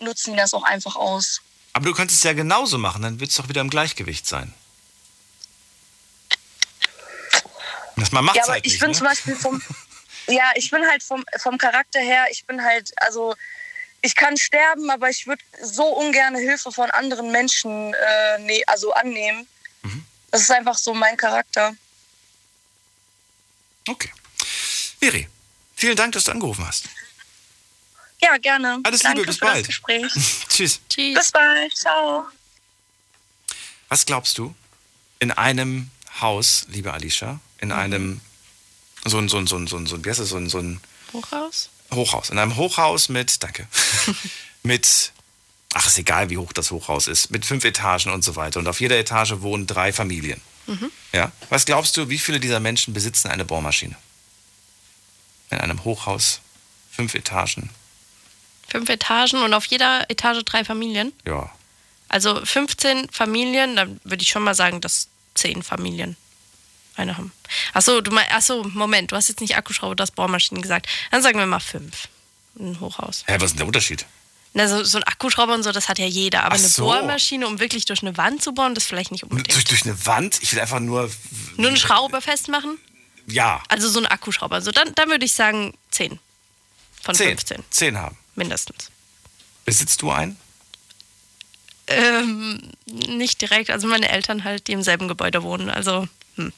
[0.00, 1.40] nutzen die das auch einfach aus.
[1.72, 4.52] Aber du könntest es ja genauso machen, dann wird es doch wieder im Gleichgewicht sein.
[7.96, 8.96] Das man macht ja, aber halt ich nicht, bin ne?
[8.96, 9.62] zum Beispiel vom,
[10.26, 13.34] ja, ich bin halt vom, vom Charakter her, ich bin halt, also
[14.02, 18.92] ich kann sterben, aber ich würde so ungern Hilfe von anderen Menschen äh, nee, also
[18.92, 19.46] annehmen.
[19.82, 20.04] Mhm.
[20.30, 21.74] Das ist einfach so mein Charakter.
[25.06, 25.28] Miri,
[25.76, 26.86] vielen Dank, dass du angerufen hast.
[28.20, 28.80] Ja, gerne.
[28.82, 29.66] Alles Danke Liebe, bis für das bald.
[29.66, 30.12] Gespräch.
[30.48, 30.80] Tschüss.
[30.88, 31.76] Bis bald.
[31.76, 32.26] Ciao.
[33.88, 34.54] Was glaubst du,
[35.20, 38.20] in einem Haus, liebe Alicia, in einem,
[39.06, 40.48] so ein, so ein, so ein, so ein, so ein, wie heißt das, so ein,
[40.48, 40.80] so ein
[41.12, 41.70] Hochhaus?
[41.92, 43.66] Hochhaus, in einem Hochhaus mit, danke,
[44.62, 45.12] mit,
[45.74, 48.58] ach, ist egal, wie hoch das Hochhaus ist, mit fünf Etagen und so weiter.
[48.58, 50.40] Und auf jeder Etage wohnen drei Familien.
[50.66, 50.90] Mhm.
[51.12, 51.30] Ja?
[51.48, 53.96] Was glaubst du, wie viele dieser Menschen besitzen eine Bohrmaschine?
[55.50, 56.40] In einem Hochhaus,
[56.90, 57.70] fünf Etagen,
[58.68, 61.12] Fünf Etagen und auf jeder Etage drei Familien.
[61.24, 61.50] ja.
[62.08, 66.16] Also 15 Familien, dann würde ich schon mal sagen, dass 10 Familien
[66.96, 67.32] eine haben.
[67.72, 70.86] Achso, du meinst, achso, Moment, du hast jetzt nicht Akkuschrauber, du hast Bohrmaschinen gesagt.
[71.10, 72.08] Dann sagen wir mal 5.
[72.58, 73.24] Ein Hochhaus.
[73.26, 74.06] Hä, was ist denn der Unterschied?
[74.54, 76.44] Na, so, so ein Akkuschrauber und so, das hat ja jeder.
[76.44, 76.84] Aber Ach eine so.
[76.84, 79.54] Bohrmaschine, um wirklich durch eine Wand zu bohren, das vielleicht nicht unbedingt.
[79.54, 80.42] Durch, durch eine Wand?
[80.42, 81.10] Ich will einfach nur,
[81.58, 82.78] Nur eine Schraube festmachen?
[83.26, 84.62] ja, Also so ein Akkuschrauber.
[84.62, 86.18] So, dann, dann würde ich sagen 10
[87.02, 87.28] von zehn.
[87.36, 88.16] 15 Zehn haben.
[88.34, 88.90] mindestens.
[89.66, 90.38] Besitzt du einen?
[91.88, 95.70] Ähm, nicht direkt, also meine Eltern halt, die im selben Gebäude wohnen.
[95.70, 96.52] Also, hm.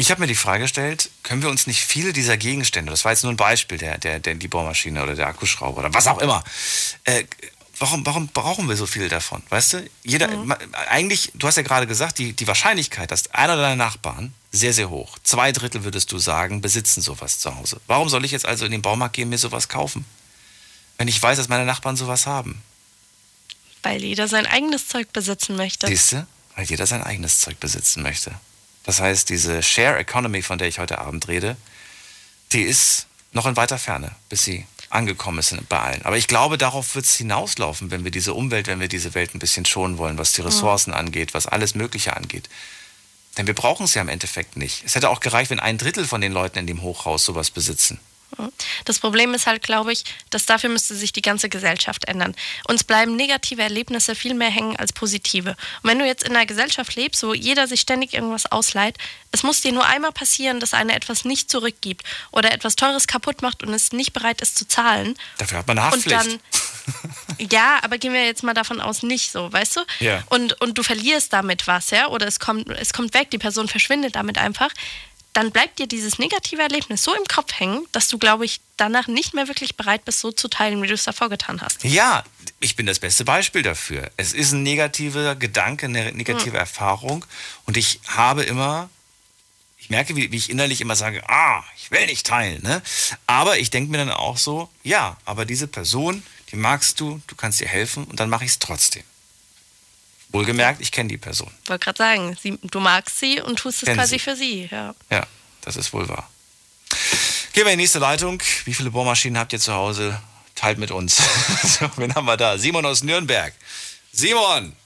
[0.00, 3.12] Ich habe mir die Frage gestellt, können wir uns nicht viele dieser Gegenstände, das war
[3.12, 6.18] jetzt nur ein Beispiel, der, der, der die Bohrmaschine oder der Akkuschrauber oder was auch
[6.20, 6.42] immer,
[7.04, 7.24] äh,
[7.78, 9.42] warum, warum brauchen wir so viele davon?
[9.50, 13.56] Weißt du, jeder, ma- eigentlich, du hast ja gerade gesagt, die, die Wahrscheinlichkeit, dass einer
[13.56, 17.78] deiner Nachbarn, sehr, sehr hoch, zwei Drittel würdest du sagen, besitzen sowas zu Hause.
[17.86, 20.04] Warum soll ich jetzt also in den Baumarkt gehen und mir sowas kaufen?
[20.98, 22.62] Wenn ich weiß, dass meine Nachbarn sowas haben.
[23.82, 25.86] weil jeder sein eigenes Zeug besitzen möchte.
[25.88, 26.26] Siehst du?
[26.56, 28.32] Weil jeder sein eigenes Zeug besitzen möchte.
[28.90, 31.56] Das heißt, diese Share Economy, von der ich heute Abend rede,
[32.50, 36.04] die ist noch in weiter Ferne, bis sie angekommen ist bei allen.
[36.04, 39.32] Aber ich glaube, darauf wird es hinauslaufen, wenn wir diese Umwelt, wenn wir diese Welt
[39.32, 42.48] ein bisschen schonen wollen, was die Ressourcen angeht, was alles Mögliche angeht.
[43.38, 44.82] Denn wir brauchen es ja im Endeffekt nicht.
[44.84, 48.00] Es hätte auch gereicht, wenn ein Drittel von den Leuten in dem Hochhaus sowas besitzen.
[48.84, 52.34] Das Problem ist halt, glaube ich, dass dafür müsste sich die ganze Gesellschaft ändern.
[52.68, 55.50] Uns bleiben negative Erlebnisse viel mehr hängen als positive.
[55.82, 58.96] Und wenn du jetzt in einer Gesellschaft lebst, wo jeder sich ständig irgendwas ausleiht,
[59.32, 63.42] es muss dir nur einmal passieren, dass einer etwas nicht zurückgibt oder etwas Teures kaputt
[63.42, 65.16] macht und es nicht bereit ist zu zahlen.
[65.38, 66.40] Dafür hat man eine Und Haftpflicht.
[67.38, 69.80] dann, ja, aber gehen wir jetzt mal davon aus, nicht so, weißt du?
[70.00, 70.22] Ja.
[70.30, 73.68] Und, und du verlierst damit was, ja, oder es kommt, es kommt weg, die Person
[73.68, 74.70] verschwindet damit einfach,
[75.32, 79.06] dann bleibt dir dieses negative Erlebnis so im Kopf hängen, dass du, glaube ich, danach
[79.06, 81.84] nicht mehr wirklich bereit bist, so zu teilen, wie du es davor getan hast.
[81.84, 82.24] Ja,
[82.58, 84.10] ich bin das beste Beispiel dafür.
[84.16, 86.60] Es ist ein negativer Gedanke, eine negative Hm.
[86.60, 87.24] Erfahrung.
[87.64, 88.90] Und ich habe immer,
[89.78, 92.62] ich merke, wie, wie ich innerlich immer sage, ah, ich will nicht teilen.
[92.62, 92.82] Ne?
[93.26, 97.36] Aber ich denke mir dann auch so, ja, aber diese Person, die magst du, du
[97.36, 99.04] kannst ihr helfen und dann mache ich es trotzdem.
[100.32, 101.50] Wohlgemerkt, ich kenne die Person.
[101.64, 104.18] Ich wollte gerade sagen, sie, du magst sie und tust es quasi sie.
[104.18, 104.68] für sie.
[104.70, 104.94] Ja.
[105.10, 105.26] Ja,
[105.62, 106.28] das ist wohl wahr.
[107.52, 108.40] Gehen wir in die nächste Leitung.
[108.64, 110.20] Wie viele Bohrmaschinen habt ihr zu Hause?
[110.54, 111.16] Teilt mit uns.
[111.64, 112.58] so, wen haben wir da?
[112.58, 113.52] Simon aus Nürnberg.
[114.12, 114.76] Simon!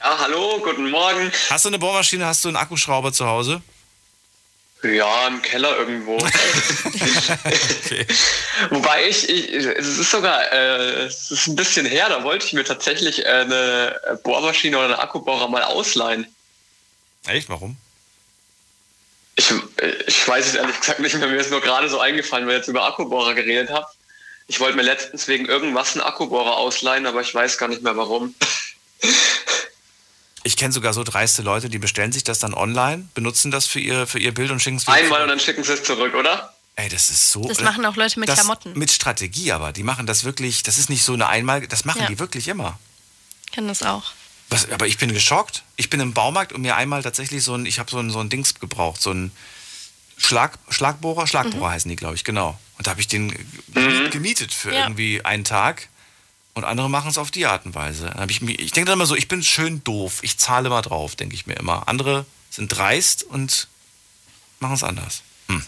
[0.00, 1.30] Ja, hallo, guten Morgen.
[1.50, 2.26] Hast du eine Bohrmaschine?
[2.26, 3.62] Hast du einen Akkuschrauber zu Hause?
[4.84, 6.18] Ja, im Keller irgendwo.
[8.70, 12.52] Wobei ich, ich, es ist sogar, äh, es ist ein bisschen her, da wollte ich
[12.52, 16.26] mir tatsächlich eine Bohrmaschine oder einen Akkubohrer mal ausleihen.
[17.26, 17.48] Echt?
[17.48, 17.78] Warum?
[19.36, 19.50] Ich,
[20.06, 22.58] ich weiß es ehrlich gesagt nicht mehr, mir ist nur gerade so eingefallen, weil ich
[22.58, 23.86] jetzt über Akkubohrer geredet habe.
[24.48, 27.96] Ich wollte mir letztens wegen irgendwas einen Akkubohrer ausleihen, aber ich weiß gar nicht mehr
[27.96, 28.34] warum.
[30.44, 33.80] Ich kenne sogar so dreiste Leute, die bestellen sich das dann online, benutzen das für
[33.80, 35.22] ihr, für ihr Bild und schicken es wieder Einmal zurück.
[35.22, 36.54] und dann schicken sie es zurück, oder?
[36.76, 37.46] Ey, das ist so.
[37.48, 38.72] Das machen auch Leute mit das, Klamotten.
[38.78, 39.72] Mit Strategie aber.
[39.72, 42.06] Die machen das wirklich, das ist nicht so eine Einmal, das machen Ja.
[42.08, 42.78] die wirklich immer.
[43.46, 44.12] Ich kenne das auch.
[44.50, 45.62] Was, aber ich bin geschockt.
[45.76, 48.20] Ich bin im Baumarkt und mir einmal tatsächlich so ein, ich habe so ein, so
[48.20, 49.30] ein Dings gebraucht, so ein
[50.18, 52.58] Schlag, Schlagbohrer, Schlagbohrer heißen die, glaube ich, genau.
[52.76, 53.28] Und da habe ich den
[53.72, 54.82] ge- gemietet für Ja.
[54.82, 55.88] irgendwie einen Tag.
[56.54, 58.14] Und andere machen es auf die Art und Weise.
[58.28, 60.20] Ich ich denke dann immer so, ich bin schön doof.
[60.22, 61.88] Ich zahle mal drauf, denke ich mir immer.
[61.88, 63.66] Andere sind dreist und
[64.60, 65.22] machen es anders.
[65.48, 65.64] Hm.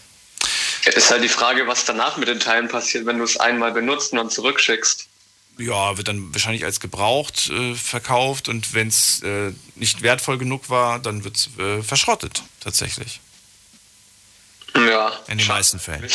[0.84, 4.12] Ist halt die Frage, was danach mit den Teilen passiert, wenn du es einmal benutzt
[4.12, 5.08] und dann zurückschickst.
[5.58, 10.68] Ja, wird dann wahrscheinlich als gebraucht äh, verkauft und wenn es äh, nicht wertvoll genug
[10.68, 13.20] war, dann wird es äh, verschrottet, tatsächlich.
[14.76, 15.12] Ja.
[15.28, 16.06] In den meisten Fällen.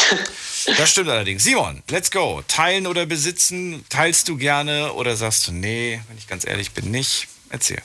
[0.77, 1.43] Das stimmt allerdings.
[1.43, 2.43] Simon, let's go.
[2.47, 3.83] Teilen oder besitzen?
[3.89, 7.27] Teilst du gerne oder sagst du, nee, wenn ich ganz ehrlich bin, nicht?
[7.49, 7.81] Erzähl.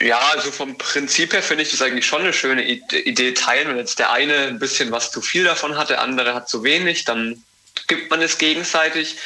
[0.00, 3.68] Ja, also vom Prinzip her finde ich das eigentlich schon eine schöne Idee teilen.
[3.68, 6.64] Wenn jetzt der eine ein bisschen was zu viel davon hat, der andere hat zu
[6.64, 7.44] wenig, dann
[7.86, 9.16] gibt man es gegenseitig.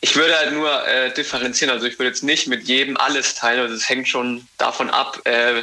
[0.00, 1.72] Ich würde halt nur äh, differenzieren.
[1.72, 3.60] Also ich würde jetzt nicht mit jedem alles teilen.
[3.60, 5.62] Also es hängt schon davon ab, äh,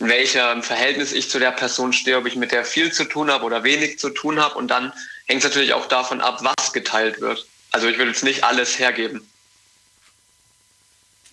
[0.00, 3.30] in welchem Verhältnis ich zu der Person stehe, ob ich mit der viel zu tun
[3.30, 4.54] habe oder wenig zu tun habe.
[4.54, 4.92] Und dann
[5.26, 7.46] hängt es natürlich auch davon ab, was geteilt wird.
[7.70, 9.28] Also ich würde jetzt nicht alles hergeben.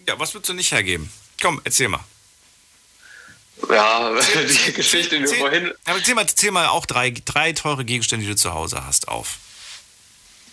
[0.06, 1.10] Ja, was würdest du nicht hergeben?
[1.42, 2.04] Komm, erzähl mal.
[3.70, 5.74] Ja, die Geschichte nur vorhin.
[5.86, 9.08] Aber zähl mal, zähl mal auch drei, drei teure Gegenstände, die du zu Hause hast,
[9.08, 9.38] auf.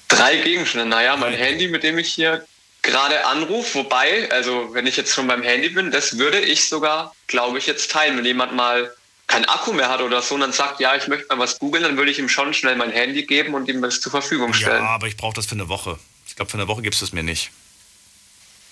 [0.08, 0.86] Drei Gegenstände.
[0.86, 2.46] Naja, mein Handy, mit dem ich hier
[2.84, 3.80] gerade anrufe.
[3.80, 7.66] Wobei, also wenn ich jetzt schon beim Handy bin, das würde ich sogar, glaube ich,
[7.66, 8.16] jetzt teilen.
[8.16, 8.94] Wenn jemand mal
[9.26, 11.82] keinen Akku mehr hat oder so und dann sagt, ja, ich möchte mal was googeln,
[11.82, 14.84] dann würde ich ihm schon schnell mein Handy geben und ihm das zur Verfügung stellen.
[14.84, 15.98] Ja, aber ich brauche das für eine Woche.
[16.28, 17.50] Ich glaube, für eine Woche gibst du es mir nicht.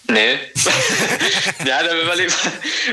[0.08, 0.34] Nee.
[1.64, 2.32] ja, weil ich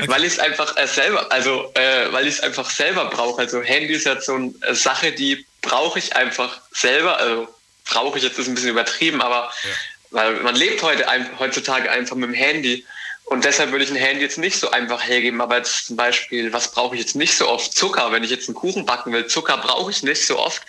[0.06, 3.42] weil ich es einfach äh, selber, also äh, weil ich es einfach selber brauche.
[3.42, 7.18] Also Handy ist ja so eine Sache, die brauche ich einfach selber.
[7.18, 7.48] Also
[7.84, 9.70] brauche ich jetzt ist ein bisschen übertrieben, aber ja.
[10.10, 11.06] Weil man lebt heute
[11.38, 12.84] heutzutage einfach mit dem Handy.
[13.24, 15.40] Und deshalb würde ich ein Handy jetzt nicht so einfach hergeben.
[15.40, 17.72] Aber jetzt zum Beispiel, was brauche ich jetzt nicht so oft?
[17.72, 18.10] Zucker.
[18.10, 20.62] Wenn ich jetzt einen Kuchen backen will, Zucker brauche ich nicht so oft.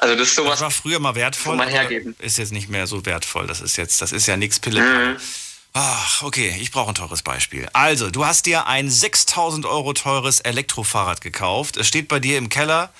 [0.00, 0.52] Also das ist sowas.
[0.52, 1.54] Das war früher mal wertvoll.
[1.54, 2.16] Mal hergeben.
[2.18, 3.46] Ist jetzt nicht mehr so wertvoll.
[3.46, 4.80] Das ist jetzt, das ist ja nichts Pille.
[4.80, 5.16] Mhm.
[5.74, 7.68] Ach, okay, ich brauche ein teures Beispiel.
[7.72, 11.76] Also, du hast dir ein 6000 Euro teures Elektrofahrrad gekauft.
[11.76, 12.92] Es steht bei dir im Keller.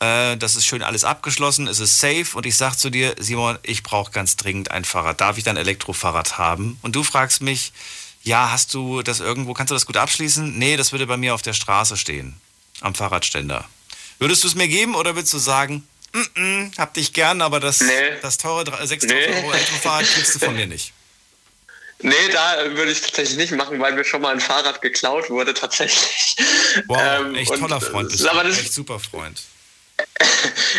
[0.00, 3.58] Äh, das ist schön alles abgeschlossen, es ist safe und ich sage zu dir, Simon,
[3.62, 5.20] ich brauche ganz dringend ein Fahrrad.
[5.20, 6.78] Darf ich dein Elektrofahrrad haben?
[6.82, 7.72] Und du fragst mich,
[8.22, 10.58] ja, hast du das irgendwo, kannst du das gut abschließen?
[10.58, 12.38] Nee, das würde bei mir auf der Straße stehen,
[12.80, 13.64] am Fahrradständer.
[14.18, 17.60] Würdest du es mir geben oder würdest du sagen, mm -mm, hab dich gern, aber
[17.60, 17.92] das, nee.
[18.20, 19.34] das teure 6000 nee.
[19.34, 20.92] Euro Elektrofahrrad kriegst du von mir nicht?
[21.98, 25.54] Nee, da würde ich tatsächlich nicht machen, weil mir schon mal ein Fahrrad geklaut wurde,
[25.54, 26.36] tatsächlich.
[26.88, 28.10] Wow, ähm, echt toller Freund.
[28.10, 29.40] Bist aber das, echt super Freund.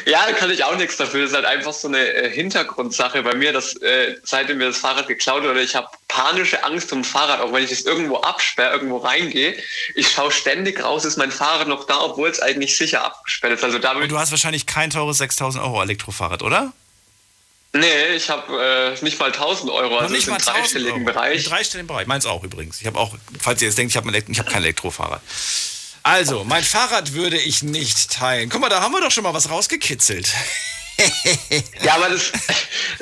[0.05, 1.21] Ja, da kann ich auch nichts dafür.
[1.21, 4.77] Das ist halt einfach so eine äh, Hintergrundsache bei mir, dass äh, seitdem mir das
[4.77, 8.73] Fahrrad geklaut wurde, ich habe panische Angst um Fahrrad, auch wenn ich es irgendwo absperre,
[8.73, 9.55] irgendwo reingehe.
[9.95, 13.63] Ich schaue ständig raus, ist mein Fahrrad noch da, obwohl es eigentlich sicher abgesperrt ist.
[13.63, 16.73] Also damit Und du hast wahrscheinlich kein teures 6000 Euro Elektrofahrrad, oder?
[17.73, 21.05] Nee, ich habe äh, nicht mal 1000 Euro, Noch also nicht im dreistelligen Euro.
[21.05, 21.43] Bereich.
[21.45, 22.79] Im dreistelligen Bereich, meins auch übrigens.
[22.81, 25.21] Ich habe auch, falls ihr jetzt denkt, ich habe hab kein Elektrofahrrad.
[26.07, 28.47] Also, mein Fahrrad würde ich nicht teilen.
[28.47, 30.33] Guck mal, da haben wir doch schon mal was rausgekitzelt.
[31.83, 32.31] ja, aber das.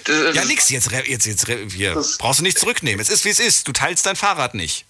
[0.05, 2.03] das ja, nix, jetzt, jetzt, jetzt hier.
[2.17, 2.99] brauchst du nicht zurücknehmen.
[2.99, 3.67] Es ist, wie es ist.
[3.67, 4.85] Du teilst dein Fahrrad nicht.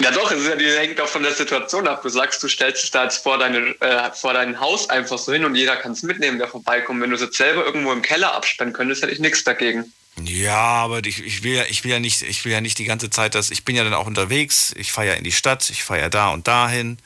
[0.00, 2.00] Ja doch, es ist ja, die hängt auch von der Situation ab.
[2.02, 5.32] Du sagst, du stellst es da jetzt vor, deine, äh, vor dein Haus einfach so
[5.32, 7.00] hin und jeder kann es mitnehmen, der vorbeikommt.
[7.02, 9.92] Wenn du es jetzt selber irgendwo im Keller absperren könntest, hätte ich nichts dagegen.
[10.22, 12.84] Ja, aber ich, ich, will ja, ich, will ja nicht, ich will ja nicht die
[12.84, 14.74] ganze Zeit, dass ich bin ja dann auch unterwegs.
[14.76, 16.98] Ich fahre ja in die Stadt, ich fahre ja da und dahin.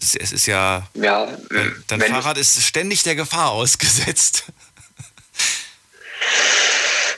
[0.00, 0.88] Es, es ist ja.
[0.94, 1.26] Ja.
[1.50, 4.44] Dein, dein Fahrrad ist ständig der Gefahr ausgesetzt.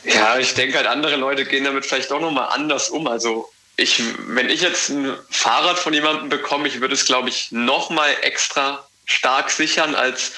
[0.05, 3.07] Ja, ich denke halt, andere Leute gehen damit vielleicht auch nochmal anders um.
[3.07, 7.53] Also ich, wenn ich jetzt ein Fahrrad von jemandem bekomme, ich würde es, glaube ich,
[7.53, 10.33] noch mal extra stark sichern, als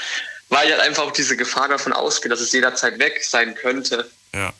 [0.48, 4.10] weil halt einfach auch diese Gefahr davon ausgeht, dass es jederzeit weg sein könnte.
[4.34, 4.52] Ja.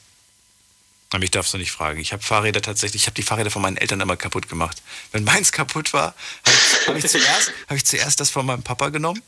[1.12, 2.00] Aber mich darfst du nicht fragen.
[2.00, 4.82] Ich habe Fahrräder tatsächlich, ich habe die Fahrräder von meinen Eltern immer kaputt gemacht.
[5.12, 6.14] Wenn meins kaputt war,
[6.46, 9.22] habe ich, hab ich, zuerst, hab ich zuerst das von meinem Papa genommen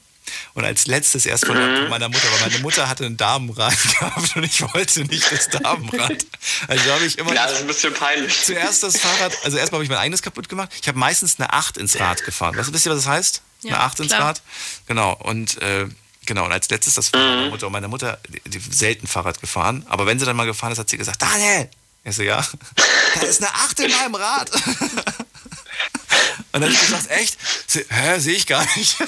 [0.55, 1.91] und als letztes erst von, mhm.
[1.91, 6.25] meiner Mutter, weil meine Mutter hatte ein Damenrad gehabt und ich wollte nicht das Damenrad.
[6.69, 7.35] Also habe ich immer.
[7.35, 8.43] Ja, das ist ein bisschen peinlich.
[8.43, 10.71] Zuerst das Fahrrad, also erstmal habe ich mein eigenes kaputt gemacht.
[10.81, 12.57] Ich habe meistens eine 8 ins Rad gefahren.
[12.57, 13.43] Weißt, wisst ihr, was das heißt?
[13.63, 14.29] Ja, eine 8 ins klar.
[14.29, 14.43] Rad?
[14.87, 15.13] Genau.
[15.13, 15.87] Und äh,
[16.27, 17.67] genau, und als letztes das Fahrrad meiner Mutter.
[17.67, 20.91] Und meine Mutter, die, selten Fahrrad gefahren, aber wenn sie dann mal gefahren ist, hat
[20.91, 21.69] sie gesagt, Daniel!
[22.05, 22.47] Ich so, ja,
[23.15, 24.51] da ist eine 8 in meinem Rad.
[26.53, 27.37] Und dann habe ich gesagt, echt?
[27.89, 28.97] Hä, sehe ich gar nicht.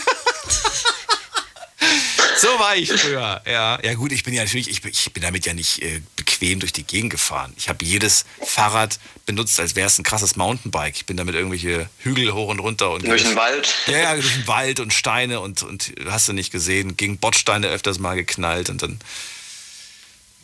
[2.39, 3.79] so war ich früher, ja.
[3.83, 6.61] Ja gut, ich bin ja natürlich, ich bin, ich bin damit ja nicht äh, bequem
[6.61, 7.53] durch die Gegend gefahren.
[7.57, 10.97] Ich habe jedes Fahrrad benutzt, als wäre es ein krasses Mountainbike.
[10.97, 12.91] Ich bin damit irgendwelche Hügel hoch und runter.
[12.91, 13.75] und Durch den Wald?
[13.87, 17.69] Ja, ja, durch den Wald und Steine und, und hast du nicht gesehen, gegen Bordsteine
[17.69, 18.99] öfters mal geknallt und dann,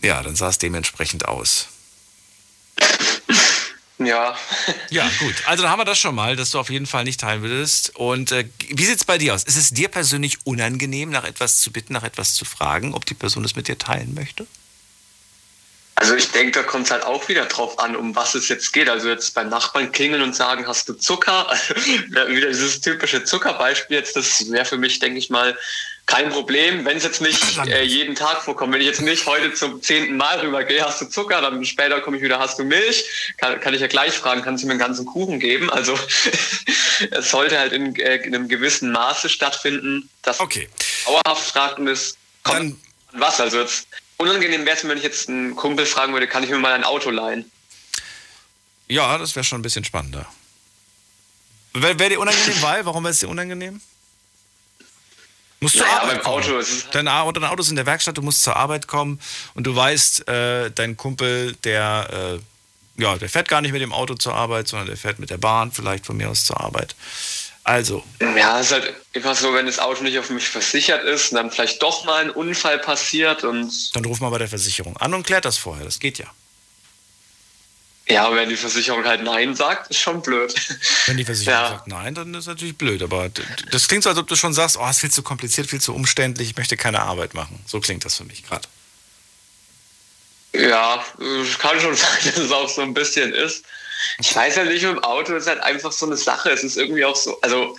[0.02, 1.68] ja, dann sah es dementsprechend aus.
[4.06, 4.36] Ja.
[4.90, 5.34] Ja, gut.
[5.46, 7.96] Also dann haben wir das schon mal, dass du auf jeden Fall nicht teilen würdest.
[7.96, 9.42] Und äh, wie sieht es bei dir aus?
[9.42, 13.14] Ist es dir persönlich unangenehm, nach etwas zu bitten, nach etwas zu fragen, ob die
[13.14, 14.46] Person es mit dir teilen möchte?
[15.94, 18.72] Also ich denke, da kommt es halt auch wieder drauf an, um was es jetzt
[18.72, 18.88] geht.
[18.88, 21.46] Also jetzt beim Nachbarn klingeln und sagen, hast du Zucker?
[21.86, 25.56] wieder dieses typische Zuckerbeispiel jetzt, das wäre für mich, denke ich mal,
[26.06, 28.72] kein Problem, wenn es jetzt nicht äh, jeden Tag vorkommt.
[28.72, 32.16] Wenn ich jetzt nicht heute zum zehnten Mal rübergehe, hast du Zucker, dann später komme
[32.16, 33.34] ich wieder, hast du Milch?
[33.38, 35.70] Kann, kann ich ja gleich fragen, kannst du mir einen ganzen Kuchen geben?
[35.70, 35.98] Also
[37.10, 40.68] es sollte halt in, äh, in, einem gewissen Maße stattfinden, dass okay.
[41.06, 42.80] dauerhaft fragt und es kommt an
[43.12, 43.40] was.
[43.40, 46.58] Also jetzt unangenehm wäre es, wenn ich jetzt einen Kumpel fragen würde, kann ich mir
[46.58, 47.50] mal ein Auto leihen?
[48.88, 50.26] Ja, das wäre schon ein bisschen spannender.
[51.72, 52.84] Wäre wär dir unangenehm, weil?
[52.84, 53.80] Warum wäre es dir unangenehm?
[55.62, 56.44] Musst naja, zur Arbeit kommen.
[56.44, 59.20] Auto ist dein, Auto, dein Auto ist in der Werkstatt, du musst zur Arbeit kommen
[59.54, 62.40] und du weißt, äh, dein Kumpel, der,
[62.98, 65.30] äh, ja, der fährt gar nicht mit dem Auto zur Arbeit, sondern der fährt mit
[65.30, 66.96] der Bahn vielleicht von mir aus zur Arbeit.
[67.64, 68.02] Also.
[68.20, 71.36] Ja, es ist halt immer so, wenn das Auto nicht auf mich versichert ist und
[71.36, 73.94] dann vielleicht doch mal ein Unfall passiert und.
[73.94, 76.26] Dann ruf mal bei der Versicherung an und klärt das vorher, das geht ja.
[78.08, 80.52] Ja, wenn die Versicherung halt Nein sagt, ist schon blöd.
[81.06, 81.68] Wenn die Versicherung Ja.
[81.68, 83.00] sagt nein, dann ist natürlich blöd.
[83.00, 83.30] Aber
[83.70, 85.80] das klingt so, als ob du schon sagst, oh, es ist viel zu kompliziert, viel
[85.80, 87.60] zu umständlich, ich möchte keine Arbeit machen.
[87.64, 88.66] So klingt das für mich gerade.
[90.52, 91.04] Ja,
[91.58, 93.64] kann schon sein, dass es auch so ein bisschen ist.
[94.18, 96.50] Ich weiß halt nicht, mit dem Auto ist halt einfach so eine Sache.
[96.50, 97.76] Es ist irgendwie auch so, also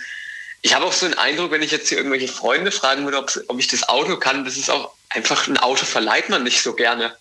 [0.62, 3.30] ich habe auch so den Eindruck, wenn ich jetzt hier irgendwelche Freunde fragen würde, ob,
[3.48, 6.72] ob ich das Auto kann, das ist auch einfach, ein Auto verleiht man nicht so
[6.72, 7.14] gerne.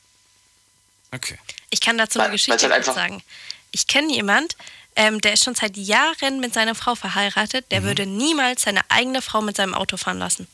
[1.14, 1.38] Okay.
[1.70, 3.24] Ich kann dazu eine Geschichte halt sagen.
[3.72, 4.56] Ich kenne jemand,
[4.96, 7.66] ähm, der ist schon seit Jahren mit seiner Frau verheiratet.
[7.66, 7.70] Mhm.
[7.70, 10.48] Der würde niemals seine eigene Frau mit seinem Auto fahren lassen.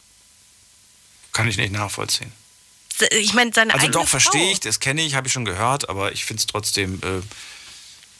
[1.33, 2.31] Kann ich nicht nachvollziehen.
[3.11, 5.87] Ich meine, seine Also eigene doch, verstehe ich, das kenne ich, habe ich schon gehört,
[5.87, 7.21] aber ich finde es trotzdem äh,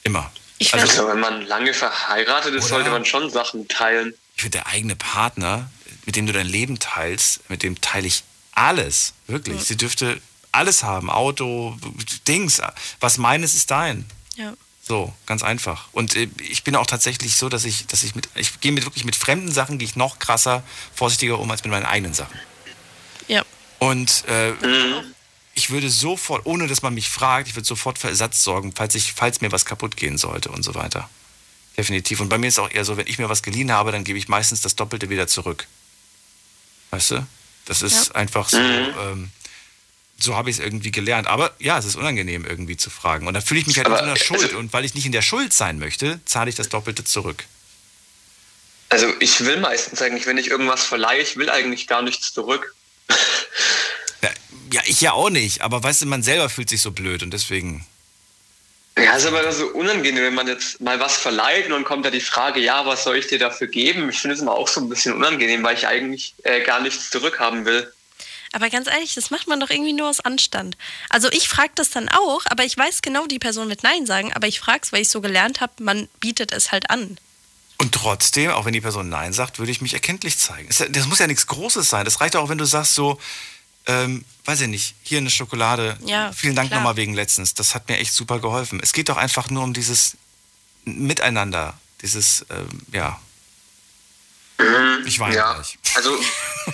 [0.03, 0.32] immer.
[0.57, 4.14] Ich also, Also wenn man lange verheiratet ist, sollte man schon Sachen teilen.
[4.36, 5.70] ich finde, der eigene Partner,
[6.06, 9.14] mit dem du dein Leben teilst, mit dem teile ich alles.
[9.28, 9.57] Wirklich.
[9.57, 9.64] Ja.
[9.66, 11.09] Sie dürfte alles haben.
[11.09, 11.77] Auto,
[12.27, 12.61] Dings.
[12.99, 14.05] Was meines ist dein.
[14.35, 14.53] Ja.
[14.81, 15.88] So, ganz einfach.
[15.91, 18.85] Und äh, ich bin auch tatsächlich so, dass ich, dass ich mit, ich gehe mit
[18.85, 20.63] wirklich mit fremden Sachen, gehe ich noch krasser,
[20.95, 22.39] vorsichtiger um als mit meinen eigenen Sachen.
[23.27, 23.43] Ja.
[23.77, 24.53] Und äh,
[25.53, 28.95] ich würde sofort, ohne dass man mich fragt, ich würde sofort für Ersatz sorgen, falls,
[28.95, 31.07] ich, falls mir was kaputt gehen sollte und so weiter.
[31.77, 32.19] Definitiv.
[32.19, 34.17] Und bei mir ist auch eher so, wenn ich mir was geliehen habe, dann gebe
[34.17, 35.67] ich meistens das Doppelte wieder zurück.
[36.89, 37.27] Weißt du?
[37.65, 38.15] Das ist Ja.
[38.15, 38.57] einfach so.
[38.57, 38.93] Mhm.
[38.99, 39.31] Ähm,
[40.21, 41.27] so habe ich es irgendwie gelernt.
[41.27, 43.27] Aber ja, es ist unangenehm irgendwie zu fragen.
[43.27, 44.53] Und dann fühle ich mich halt Aber, in so einer also- Schuld.
[44.53, 47.45] Und weil ich nicht in der Schuld sein möchte, zahle ich das Doppelte zurück.
[48.89, 52.73] Also ich will meistens eigentlich, wenn ich irgendwas verleihe, ich will eigentlich gar nichts zurück.
[54.71, 55.61] Ja, ich ja auch nicht.
[55.61, 57.87] Aber weißt du, man selber fühlt sich so blöd und deswegen.
[58.97, 62.11] Ja, ist aber so unangenehm, wenn man jetzt mal was verleiht und dann kommt da
[62.11, 64.09] die Frage, ja, was soll ich dir dafür geben?
[64.09, 67.09] Ich finde es immer auch so ein bisschen unangenehm, weil ich eigentlich äh, gar nichts
[67.09, 67.91] zurückhaben will.
[68.53, 70.77] Aber ganz ehrlich, das macht man doch irgendwie nur aus Anstand.
[71.09, 74.34] Also ich frage das dann auch, aber ich weiß genau, die Person wird Nein sagen,
[74.34, 77.17] aber ich frage es, weil ich so gelernt habe, man bietet es halt an.
[77.77, 80.67] Und trotzdem, auch wenn die Person Nein sagt, würde ich mich erkenntlich zeigen.
[80.89, 82.03] Das muss ja nichts Großes sein.
[82.05, 83.17] Das reicht auch, wenn du sagst so,
[83.85, 85.97] ähm, weiß ich nicht, hier eine Schokolade.
[86.05, 86.81] Ja, Vielen Dank klar.
[86.81, 87.53] nochmal wegen letztens.
[87.53, 88.80] Das hat mir echt super geholfen.
[88.84, 90.17] Es geht doch einfach nur um dieses
[90.84, 91.80] Miteinander.
[92.01, 93.19] Dieses, ähm, ja.
[95.06, 95.53] Ich weine ja.
[95.53, 95.77] gleich.
[95.95, 96.19] Also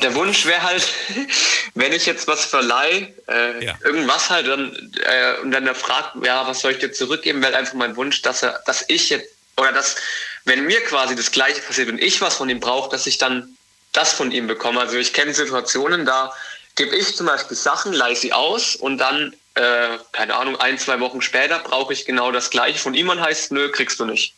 [0.01, 0.91] der Wunsch wäre halt,
[1.75, 6.47] wenn ich jetzt was verleihe, äh, irgendwas halt, dann, äh, und dann er fragt, ja,
[6.47, 9.71] was soll ich dir zurückgeben, wäre einfach mein Wunsch, dass er, dass ich jetzt, oder
[9.71, 9.97] dass,
[10.45, 13.55] wenn mir quasi das Gleiche passiert und ich was von ihm brauche, dass ich dann
[13.93, 14.81] das von ihm bekomme.
[14.81, 16.33] Also ich kenne Situationen, da
[16.75, 20.99] gebe ich zum Beispiel Sachen, leihe sie aus und dann, äh, keine Ahnung, ein, zwei
[20.99, 24.33] Wochen später brauche ich genau das Gleiche von ihm und heißt, nö, kriegst du nicht.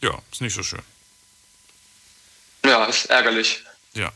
[0.00, 0.82] Ja, ist nicht so schön.
[2.66, 3.62] Ja, ist ärgerlich.
[3.94, 4.10] Ja.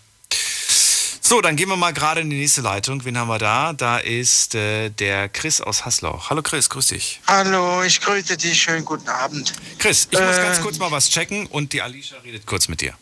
[1.20, 3.04] So, dann gehen wir mal gerade in die nächste Leitung.
[3.04, 3.72] Wen haben wir da?
[3.72, 6.20] Da ist äh, der Chris aus Haslau.
[6.28, 7.20] Hallo Chris, grüß dich.
[7.28, 8.60] Hallo, ich grüße dich.
[8.60, 9.52] Schönen guten Abend.
[9.78, 12.80] Chris, ich muss Äh, ganz kurz mal was checken und die Alicia redet kurz mit
[12.80, 12.94] dir.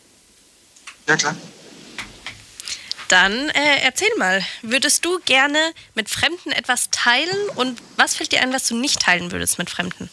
[1.07, 1.35] Ja, klar.
[3.07, 5.57] Dann äh, erzähl mal, würdest du gerne
[5.95, 9.71] mit Fremden etwas teilen und was fällt dir ein, was du nicht teilen würdest mit
[9.71, 10.11] Fremden?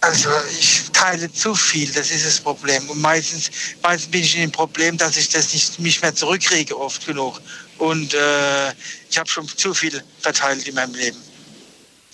[0.00, 2.88] Also ich teile zu viel, das ist das Problem.
[2.88, 3.50] Und meistens,
[3.82, 7.40] meistens bin ich in dem Problem, dass ich das nicht, nicht mehr zurückkriege oft genug.
[7.78, 8.70] Und äh,
[9.10, 11.18] ich habe schon zu viel verteilt in meinem Leben.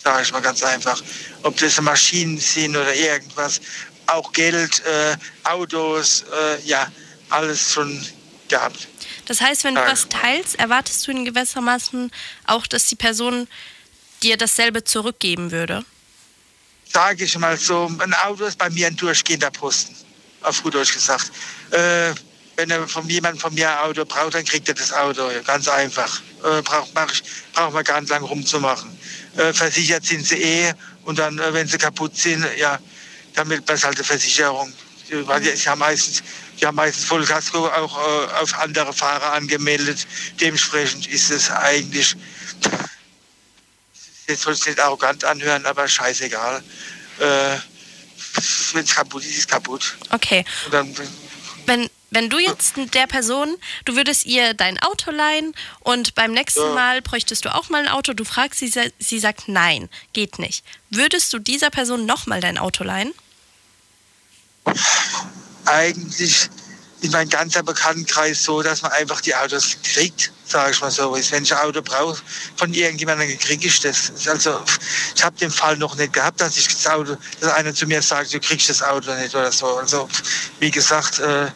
[0.02, 1.02] Sage ich mal ganz einfach.
[1.42, 3.60] Ob das Maschinen sind oder irgendwas.
[4.06, 6.90] Auch Geld, äh, Autos, äh, ja,
[7.30, 8.02] alles schon
[8.48, 8.88] gehabt.
[9.26, 12.10] Das heißt, wenn du was teilst, erwartest du in gewissermaßen
[12.46, 13.48] auch, dass die Person
[14.22, 15.84] dir dasselbe zurückgeben würde?
[16.94, 19.94] Sage ich mal so, ein Auto ist bei mir ein durchgehender Posten,
[20.42, 21.32] auf gut Deutsch gesagt.
[21.72, 22.14] Äh,
[22.56, 25.66] wenn er von jemandem von mir ein Auto braucht, dann kriegt er das Auto, ganz
[25.66, 26.22] einfach.
[26.44, 28.96] Äh, braucht, ich, braucht man gar nicht lang rumzumachen.
[29.36, 30.72] Äh, versichert sind sie eh
[31.04, 32.78] und dann, äh, wenn sie kaputt sind, ja,
[33.34, 34.72] dann wird man halt eine Versicherung.
[35.10, 36.22] Weil die haben meistens,
[36.60, 40.06] die haben meistens Vollkasko auch äh, auf andere Fahrer angemeldet.
[40.40, 42.16] Dementsprechend ist es eigentlich,
[44.26, 46.62] jetzt soll es nicht arrogant anhören, aber scheißegal.
[47.18, 47.56] Äh,
[48.72, 49.96] wenn es kaputt ist, ist es kaputt.
[50.10, 50.44] Okay.
[50.66, 50.94] Und dann,
[51.66, 56.60] Wenn, wenn du jetzt der Person, du würdest ihr dein Auto leihen und beim nächsten
[56.60, 56.74] Ja.
[56.74, 60.64] Mal bräuchtest du auch mal ein Auto, du fragst sie, sie sagt nein, geht nicht.
[60.90, 63.12] Würdest du dieser Person nochmal dein Auto leihen?
[65.66, 66.48] eigentlich
[67.04, 71.12] in meinem ganzen Bekanntenkreis so, dass man einfach die Autos kriegt, sage ich mal so.
[71.12, 72.20] Wenn ich ein Auto brauche
[72.56, 74.26] von irgendjemandem, kriege ich das.
[74.26, 74.58] Also
[75.14, 78.00] ich habe den Fall noch nicht gehabt, dass ich das Auto, dass einer zu mir
[78.00, 79.76] sagt, du kriegst das Auto nicht oder so.
[79.76, 80.08] Also
[80.60, 81.48] wie gesagt, äh,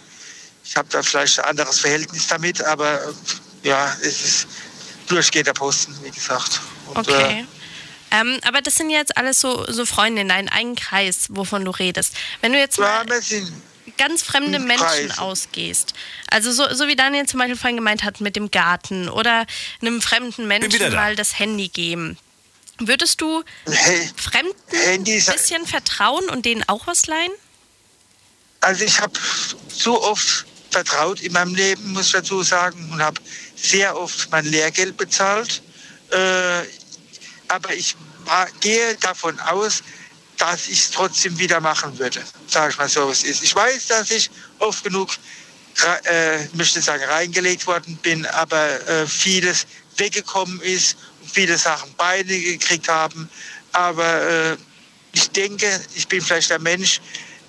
[0.65, 4.47] ich habe da vielleicht ein anderes Verhältnis damit, aber äh, ja, es ist
[5.07, 6.61] durchgehender Posten, wie gesagt.
[6.89, 7.47] Und, Okay.
[8.11, 11.71] Ähm, aber das sind jetzt alles so, so Freunde in deinem eigenen Kreis, wovon du
[11.71, 12.15] redest.
[12.41, 13.05] Wenn du jetzt mal
[13.99, 15.19] ganz fremde im Menschen Kreis.
[15.19, 15.95] ausgehst,
[16.31, 19.47] also so, so wie Daniel zum Beispiel vorhin gemeint hat mit dem Garten oder
[19.83, 20.91] einem fremden Menschen da.
[20.91, 22.17] mal das Handy geben,
[22.79, 23.43] würdest du
[24.17, 24.55] Fremden
[24.87, 27.33] ein bisschen vertrauen und denen auch was leihen?
[28.61, 29.13] Also ich habe
[29.69, 33.21] so oft vertraut in meinem Leben, muss ich dazu sagen, und habe
[33.57, 35.63] sehr oft mein Lehrgeld bezahlt.
[36.11, 36.63] Äh,
[37.49, 39.83] aber ich war, gehe davon aus,
[40.39, 43.43] dass ich es trotzdem wieder machen würde, sage ich mal so, es ist.
[43.43, 45.11] Ich weiß, dass ich oft genug,
[46.05, 49.67] äh, möchte sagen, reingelegt worden bin, aber äh, vieles
[49.97, 53.29] weggekommen ist und viele Sachen beide gekriegt haben.
[53.73, 54.57] Aber äh,
[55.13, 57.01] ich denke, ich bin vielleicht der Mensch,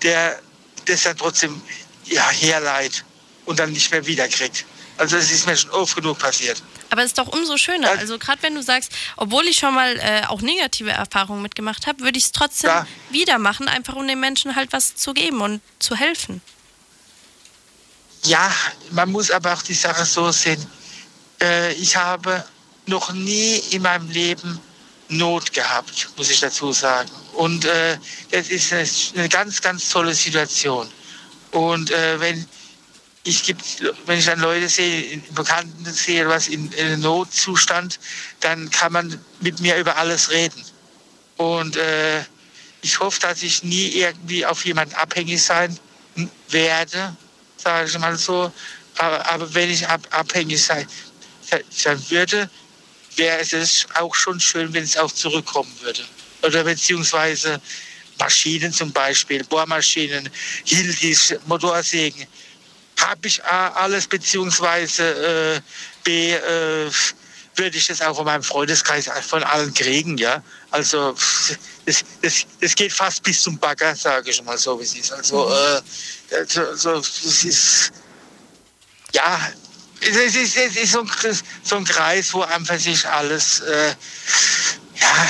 [0.02, 0.40] der
[0.86, 1.62] das dann trotzdem
[2.06, 3.06] ja, herleiht
[3.46, 4.66] und dann nicht mehr wiederkriegt.
[4.98, 6.62] Also es ist mir schon oft genug passiert.
[6.92, 7.90] Aber es ist doch umso schöner.
[7.92, 12.00] Also gerade wenn du sagst, obwohl ich schon mal äh, auch negative Erfahrungen mitgemacht habe,
[12.02, 12.88] würde ich es trotzdem Ja.
[13.12, 16.42] wieder machen, einfach um den Menschen halt was zu geben und zu helfen.
[18.26, 18.52] Ja,
[18.92, 20.66] man muss aber auch die Sache so sehen.
[21.42, 22.44] Äh, ich habe
[22.86, 24.60] noch nie in meinem Leben
[25.12, 27.10] Not gehabt, muss ich dazu sagen.
[27.34, 27.98] Und äh,
[28.32, 30.88] das ist eine, eine ganz, ganz tolle Situation.
[31.52, 32.46] Und äh, wenn
[33.30, 33.64] ich gibt,
[34.06, 38.00] wenn ich dann Leute sehe, Bekannten sehe, was in, in Notzustand,
[38.40, 40.64] dann kann man mit mir über alles reden.
[41.38, 42.22] Und äh,
[42.82, 45.78] ich hoffe, dass ich nie irgendwie auf jemanden abhängig sein
[46.50, 47.16] werde,
[47.58, 48.52] sage ich mal so.
[48.98, 50.88] Aber, aber wenn ich ab, abhängig sein,
[51.70, 52.50] sein würde,
[53.16, 56.04] wäre es auch schon schön, wenn es auch zurückkommen würde.
[56.42, 57.62] Oder beziehungsweise
[58.18, 60.30] Maschinen zum Beispiel, Bohrmaschinen,
[60.66, 62.28] Hildis, Motorsägen.
[63.02, 65.62] Habe ich A, alles, beziehungsweise äh,
[66.04, 66.92] B, äh,
[67.56, 70.42] würde ich das auch in meinem Freundeskreis von allen kriegen, ja.
[70.72, 71.16] Also
[71.86, 75.12] das, das, das geht fast bis zum Bagger, sage ich mal so, wie es ist.
[75.12, 75.82] Also, äh,
[76.36, 77.92] also, so, das ist,
[79.14, 79.52] ja,
[80.02, 83.60] es ist, es ist, es so, ein, Kreis- so ein Kreis, wo einfach sich alles,
[83.62, 83.90] äh,
[84.96, 85.28] ja,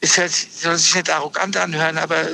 [0.00, 2.26] es hört, soll sich nicht arrogant anhören, aber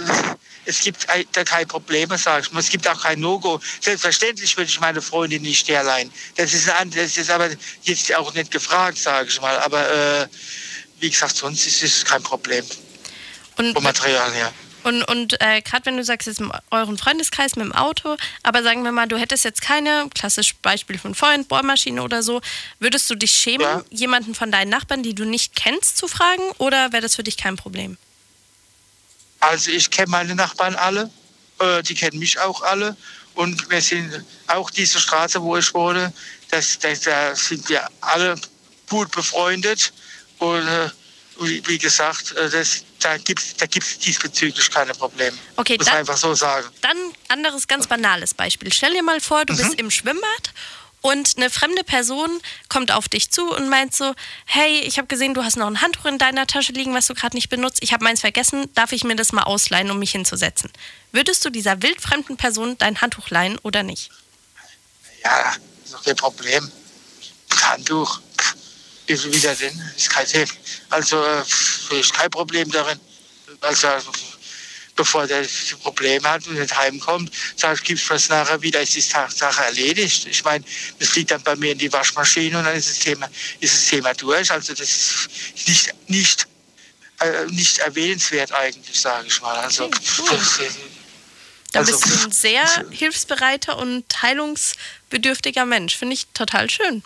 [0.65, 2.61] es gibt da keine Probleme, sag ich mal.
[2.61, 3.61] Es gibt auch kein No-Go.
[3.81, 6.11] Selbstverständlich würde ich meine Freundin nicht herleihen.
[6.37, 7.51] Das ist, ein, das ist aber
[7.83, 9.59] jetzt auch nicht gefragt, sage ich mal.
[9.59, 10.27] Aber äh,
[11.01, 12.65] wie gesagt, sonst ist es kein Problem.
[13.57, 14.53] Und, Vom Material her.
[14.85, 18.63] Und, und äh, gerade wenn du sagst, jetzt in euren Freundeskreis mit dem Auto, aber
[18.63, 22.43] sagen wir mal, du hättest jetzt keine, klassisch Beispiel von vorhin, Bohrmaschine oder so,
[22.81, 26.93] würdest du dich schämen, jemanden von deinen Nachbarn, die du nicht kennst, zu fragen oder
[26.93, 27.97] wäre das für dich kein Problem?
[29.51, 31.11] Also ich kenne meine Nachbarn alle,
[31.61, 32.97] äh, die kennen mich auch alle.
[33.35, 36.13] Und wir sind auch diese Straße, wo ich wohne,
[36.51, 38.37] das, das, da sind wir alle
[38.89, 39.93] gut befreundet.
[40.39, 40.89] Und äh,
[41.41, 45.37] wie, wie gesagt, äh, das, da gibt es da gibt's diesbezüglich keine Probleme.
[45.57, 46.69] Okay, Muss dann- einfach so sagen.
[46.81, 46.97] Dann
[47.29, 48.73] anderes ganz banales Beispiel.
[48.73, 50.53] Stell dir mal vor, du bist im Schwimmbad
[51.05, 52.41] und eine fremde Person
[52.71, 54.15] kommt auf dich zu und meint so,
[54.47, 57.13] hey, ich habe gesehen, du hast noch ein Handtuch in deiner Tasche liegen, was du
[57.13, 57.81] gerade nicht benutzt.
[57.83, 58.71] Ich habe meins vergessen.
[58.75, 60.73] Darf ich mir das mal ausleihen, um mich hinzusetzen?
[61.13, 64.11] Würdest du dieser wildfremden Person dein Handtuch leihen oder nicht?
[65.23, 65.55] Ja,
[65.85, 66.73] ist doch kein Problem.
[67.61, 68.21] Handtuch.
[68.41, 68.55] Pff,
[69.07, 69.79] Wie viel wieder denn?
[69.99, 70.53] Ist kein Thema.
[70.89, 72.99] Also äh, ist kein Problem darin.
[73.61, 73.89] Also
[74.97, 75.45] bevor der
[75.83, 80.27] Probleme hat und nicht heimkommt, sag ich, gib's was nachher wieder, ist die Sache erledigt.
[80.27, 80.65] Ich meine,
[80.99, 83.29] das fliegt dann bei mir in die Waschmaschine und dann ist das Thema,
[83.61, 84.51] ist das Thema durch.
[84.51, 85.29] Also das ist
[85.67, 86.47] nicht, nicht
[87.21, 89.57] äh, nicht erwähnenswert eigentlich, sage ich mal.
[89.57, 90.69] Also, das, äh,
[91.73, 95.97] Dann also, bist du ein sehr hilfsbereiter und teilungsbedürftiger Mensch.
[95.97, 97.03] Finde ich total schön.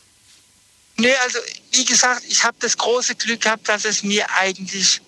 [0.97, 1.39] Nee, also
[1.73, 5.01] wie gesagt, ich habe das große Glück gehabt, dass es mir eigentlich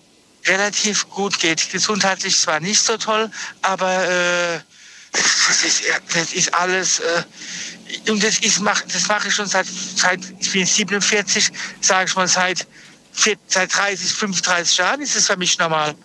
[0.45, 1.71] relativ gut geht.
[1.71, 3.29] Gesundheitlich zwar nicht so toll,
[3.61, 4.59] aber äh,
[5.11, 6.99] das, ist, das ist alles.
[6.99, 7.23] Äh,
[8.09, 11.51] und das, ist, mach, das mache ich schon seit, seit ich bin 47,
[11.81, 12.65] sage ich mal, seit,
[13.47, 15.95] seit 30, 35 Jahren ist es für mich normal.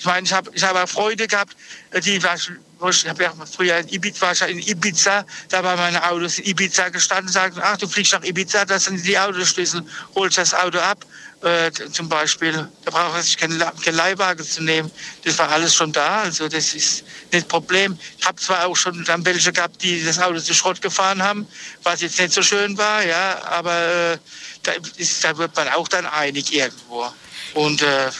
[0.00, 1.56] Ich meine, ich habe ich hab auch Freunde gehabt,
[1.90, 2.36] äh, die war,
[2.78, 6.38] wo ich habe ja früher in Ibiza, war ich in Ibiza, da waren meine Autos
[6.38, 9.82] in Ibiza gestanden, sagten, ach, du fliegst nach Ibiza, das sind die Autoschlüssel,
[10.14, 11.04] holst das Auto ab,
[11.42, 12.68] äh, zum Beispiel.
[12.84, 14.90] Da braucht man sich keinen La- keinen Leihwagen zu nehmen.
[15.24, 17.98] Das war alles schon da, also das ist nicht das Problem.
[18.18, 21.46] Ich habe zwar auch schon dann welche gehabt, die das Auto zu Schrott gefahren haben,
[21.82, 24.18] was jetzt nicht so schön war, ja, aber äh,
[24.62, 27.12] da, ist, da wird man auch dann einig irgendwo.
[27.54, 28.10] Und äh,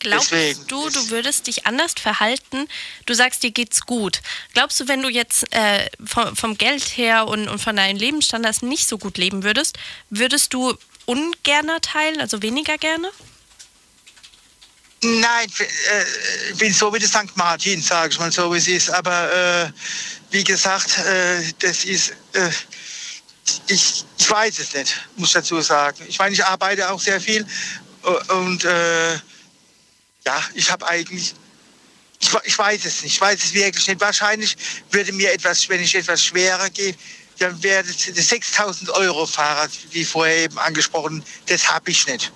[0.00, 0.66] Glaubst Deswegen.
[0.66, 2.68] du, du würdest dich anders verhalten?
[3.06, 4.20] Du sagst, dir geht's gut.
[4.52, 8.60] Glaubst du, wenn du jetzt äh, vom, vom Geld her und, und von deinen Lebensstandards
[8.60, 9.78] nicht so gut leben würdest,
[10.10, 13.10] würdest du ungerner teilen, also weniger gerne?
[15.02, 16.04] Nein, äh,
[16.50, 17.36] ich bin so wie der St.
[17.36, 18.90] Martin, sage ich mal so, wie es ist.
[18.90, 19.70] Aber äh,
[20.30, 22.50] wie gesagt, äh, das ist, äh,
[23.68, 26.04] ich, ich weiß es nicht, muss ich dazu sagen.
[26.08, 27.46] Ich meine, ich arbeite auch sehr viel
[28.04, 31.34] äh, und äh, ja, ich habe eigentlich,
[32.20, 34.00] ich, ich weiß es nicht, ich weiß es wirklich nicht.
[34.00, 34.56] Wahrscheinlich
[34.90, 36.94] würde mir etwas, wenn ich etwas schwerer gehe,
[37.38, 42.32] dann wäre das das 6000 Euro Fahrrad, wie vorher eben angesprochen, das habe ich nicht.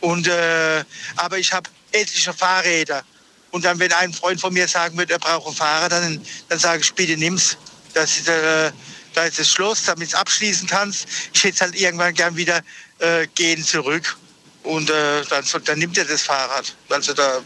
[0.00, 0.84] Und, äh,
[1.16, 3.04] aber ich habe etliche Fahrräder.
[3.50, 6.58] Und dann, wenn ein Freund von mir sagen wird, er braucht ein Fahrrad, dann, dann
[6.58, 7.56] sage ich, bitte nimm's.
[7.94, 8.72] Das ist, äh,
[9.14, 11.06] da ist das Schloss, damit du abschließen kannst.
[11.34, 12.62] Ich hätte halt irgendwann gern wieder
[12.98, 14.16] äh, gehen zurück.
[14.62, 16.74] Und äh, dann, dann nimmt er das Fahrrad.
[16.88, 17.40] Also da,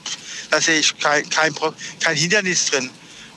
[0.50, 1.54] da sehe ich kein, kein,
[2.00, 2.90] kein Hindernis drin.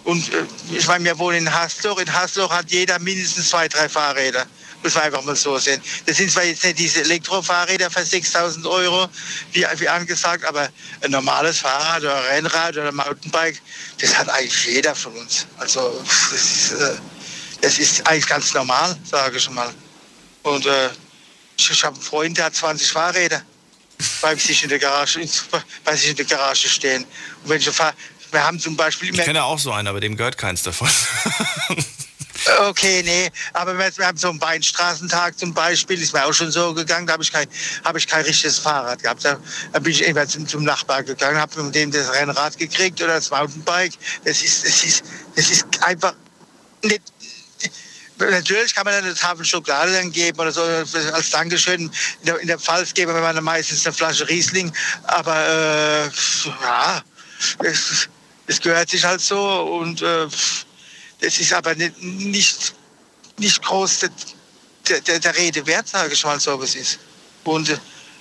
[0.09, 1.99] Und äh, ich meine, wir wohnen in Hasloch.
[1.99, 4.43] In Hasloch hat jeder mindestens zwei, drei Fahrräder.
[4.81, 5.79] Muss man einfach mal so sehen.
[6.07, 9.07] Das sind zwar jetzt nicht diese Elektrofahrräder für 6000 Euro,
[9.51, 10.67] wie, wie angesagt, aber
[11.01, 13.61] ein normales Fahrrad oder Rennrad oder Mountainbike,
[13.99, 15.45] das hat eigentlich jeder von uns.
[15.57, 16.95] Also das ist, äh,
[17.61, 19.71] das ist eigentlich ganz normal, sage ich mal.
[20.41, 20.89] Und äh,
[21.55, 23.43] ich, ich habe einen Freund, der hat 20 Fahrräder
[24.21, 25.19] bei sich in der Garage,
[25.83, 27.03] bei sich in der Garage stehen.
[27.43, 27.93] Und wenn ich fahr,
[28.31, 30.89] wir haben zum Beispiel Ich kenne auch so einen, aber dem gehört keins davon.
[32.59, 36.73] Okay, nee, aber wir, haben so einen Weinstraßentag zum Beispiel, ist mir auch schon so
[36.73, 37.47] gegangen, da habe ich, kein,
[37.83, 39.25] hab ich kein richtiges Fahrrad gehabt.
[39.25, 39.37] Da,
[39.79, 43.29] bin ich irgendwann zum, zum Nachbar gegangen, habe mit dem das Rennrad gekriegt oder das
[43.29, 43.93] Mountainbike.
[44.23, 45.03] Das ist, das ist,
[45.35, 46.13] das ist einfach
[46.83, 47.01] nicht.
[48.17, 51.81] Natürlich kann man dann eine Tafel Schokolade dann geben oder so als Dankeschön.
[51.83, 51.91] In
[52.25, 54.73] der, in der Pfalz geben wir dann meistens eine Flasche Riesling.
[55.03, 56.09] Aber äh,
[56.61, 57.01] ja,
[57.63, 58.09] es,
[58.49, 59.39] es gehört sich halt so
[59.79, 60.27] und äh,
[61.21, 62.73] das ist aber nicht, nicht,
[63.37, 66.97] nicht groß der, der- der, Rede wert, sage ich mal so, was ist.
[67.43, 67.77] Und äh,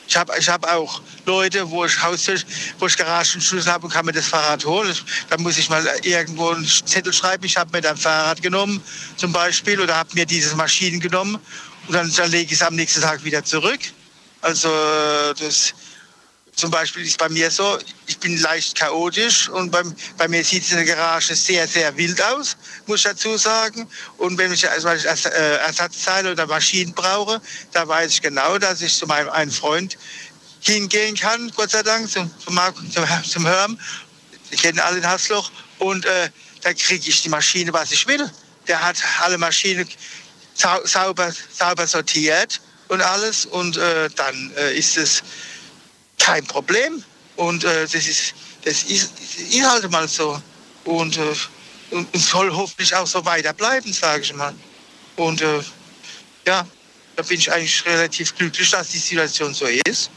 [0.06, 2.38] ich habe ich hab auch Leute, wo ich Haustür,
[2.78, 4.94] wo ich Garagenschlüssel habe und kann mir das Fahrrad holen.
[5.30, 7.44] Da muss ich mal irgendwo einen Zettel schreiben.
[7.44, 8.82] Ich habe mir dann Fahrrad genommen,
[9.16, 11.38] zum Beispiel, oder habe mir diese Maschinen genommen
[11.86, 13.80] und dann, dann lege ich es am nächsten Tag wieder zurück.
[14.42, 15.72] Also äh, das
[16.58, 20.64] zum Beispiel ist bei mir so, ich bin leicht chaotisch und beim, bei mir sieht
[20.64, 22.56] es in der Garage sehr, sehr wild aus,
[22.86, 23.88] muss ich dazu sagen.
[24.16, 27.40] Und wenn ich, also ich äh, Ersatzteile oder Maschinen brauche,
[27.72, 29.96] da weiß ich genau, dass ich zu meinem einen Freund
[30.60, 32.58] hingehen kann, Gott sei Dank, zum, zum,
[32.92, 33.78] zum, zum Herm.
[34.50, 35.52] Die kennen alle in Hasloch.
[35.78, 36.28] Und äh,
[36.62, 38.28] da kriege ich die Maschine, was ich will.
[38.66, 39.88] Der hat alle Maschinen
[40.54, 43.46] sau sauber, sauber sortiert und alles.
[43.46, 45.22] Und äh, dann äh, ist es
[46.18, 47.02] kein Problem.
[47.36, 48.34] Und äh, das, ist,
[48.64, 49.12] das ist,
[49.50, 50.40] ist halt mal so.
[50.84, 51.34] Und, äh,
[51.90, 54.54] und, und soll hoffentlich auch so weiter bleiben, sage ich mal.
[55.16, 55.60] Und äh,
[56.46, 56.66] ja,
[57.16, 60.10] da bin ich eigentlich relativ glücklich, dass die Situation so ist.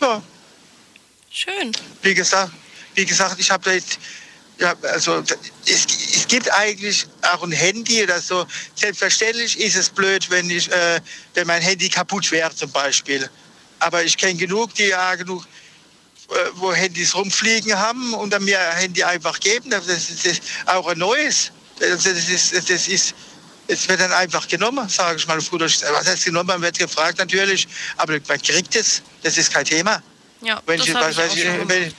[0.00, 0.22] Ja.
[1.30, 1.72] Schön.
[2.02, 2.52] Wie gesagt,
[2.94, 3.98] wie gesagt, ich habe da jetzt,
[4.58, 5.22] ja, also
[5.66, 8.46] es, es gibt eigentlich auch ein Handy oder so.
[8.74, 11.00] Selbstverständlich ist es blöd, wenn ich, äh,
[11.34, 13.28] wenn mein Handy kaputt wäre zum Beispiel.
[13.82, 15.44] Aber ich kenne genug, die ja genug,
[16.30, 19.70] äh, wo Handys rumfliegen haben und dann mir ein Handy einfach geben.
[19.70, 21.52] Das ist, das ist auch ein neues.
[21.78, 23.14] Das ist, das ist, das
[23.68, 25.38] es wird dann einfach genommen, sage ich mal.
[25.38, 25.80] auf gut Deutsch.
[25.82, 26.48] Was heißt genommen?
[26.48, 29.02] Man wird gefragt natürlich, aber man kriegt es.
[29.22, 30.02] Das ist kein Thema.
[30.40, 31.94] Ja, Wenn das ich, weiß, ich ich, wenn,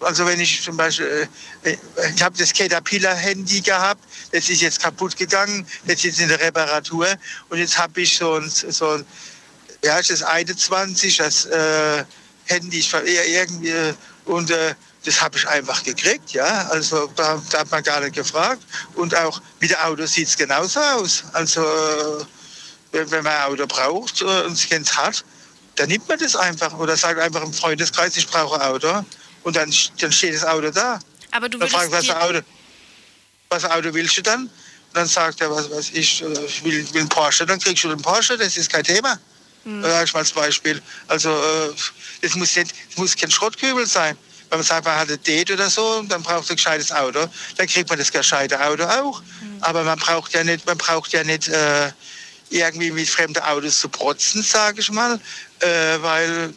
[0.00, 1.28] also wenn ich zum Beispiel,
[1.62, 1.76] äh,
[2.14, 4.02] ich habe das Caterpillar-Handy gehabt,
[4.32, 7.06] das ist jetzt kaputt gegangen, jetzt ist in der Reparatur
[7.48, 9.06] und jetzt habe ich so ein, so ein,
[9.84, 12.04] ja, ist das 21, das, äh,
[12.46, 13.94] Handys von ihr irgendwie
[14.26, 14.74] und äh,
[15.04, 16.66] das habe ich einfach gekriegt, ja.
[16.68, 18.62] Also da, da, hat man gar nicht gefragt.
[18.94, 21.24] Und auch mit dem Auto sieht es genauso aus.
[21.34, 22.24] Also äh,
[22.92, 25.24] wenn, man ein Auto braucht äh, und es keins hat,
[25.76, 29.04] dann nimmt man das einfach oder sagt einfach im Freundeskreis, ich brauche ein Auto
[29.42, 30.98] und dann, dann steht das Auto da.
[31.32, 32.40] Aber du dann fragt, was würdest Auto,
[33.50, 34.42] was für Auto willst du dann?
[34.42, 34.50] Und
[34.94, 37.88] dann sagt er, was weiß ich, äh, ich will, will einen Porsche, dann kriegst du
[37.88, 39.18] den Porsche, das ist kein Thema.
[39.64, 39.84] Hm.
[40.04, 40.80] Ich mal als Beispiel.
[41.08, 41.74] Also äh,
[42.20, 44.16] es muss, nicht, es muss kein Schrottkübel sein.
[44.50, 47.26] Wenn man sagt, man hat ein Date oder so, dann braucht man ein gescheites Auto,
[47.56, 49.22] dann kriegt man das gescheite Auto auch.
[49.60, 51.90] Aber man braucht ja nicht, man braucht ja nicht äh,
[52.50, 55.18] irgendwie mit fremden Autos zu protzen, sage ich mal,
[55.60, 55.66] äh,
[56.00, 56.52] weil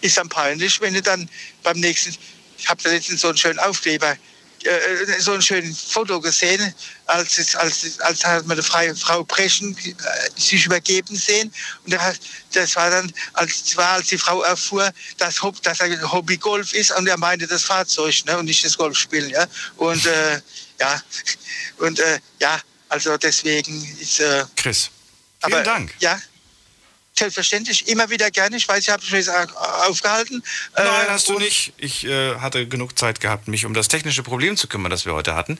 [0.00, 1.28] ist dann peinlich, wenn du dann
[1.62, 2.14] beim nächsten,
[2.58, 4.16] ich habe da letztens so einen schönen Aufkleber,
[4.64, 6.74] äh, so ein schönes Foto gesehen,
[7.06, 9.94] als, als, als hat man eine freie Frau Brechen äh,
[10.40, 11.52] sich übergeben sehen.
[11.84, 12.16] Und das,
[12.52, 16.72] das war dann, als, war, als die Frau erfuhr, dass, Hob- dass er Hobby Golf
[16.72, 19.30] ist und er meinte das Fahrzeug ne, und nicht das Golfspielen.
[19.30, 19.46] Ja?
[19.76, 20.40] Und äh,
[20.80, 21.02] ja,
[21.78, 24.20] und äh, ja, also deswegen ist.
[24.20, 24.90] Äh, Chris,
[25.40, 25.94] aber, vielen Dank.
[26.00, 26.20] Ja,
[27.18, 28.56] selbstverständlich, immer wieder gerne.
[28.56, 29.30] Ich weiß, ich habe mich jetzt
[29.88, 30.42] aufgehalten.
[30.76, 31.72] Nein, Äh, hast du nicht.
[31.76, 35.14] Ich äh, hatte genug Zeit gehabt, mich um das technische Problem zu kümmern, das wir
[35.14, 35.58] heute hatten.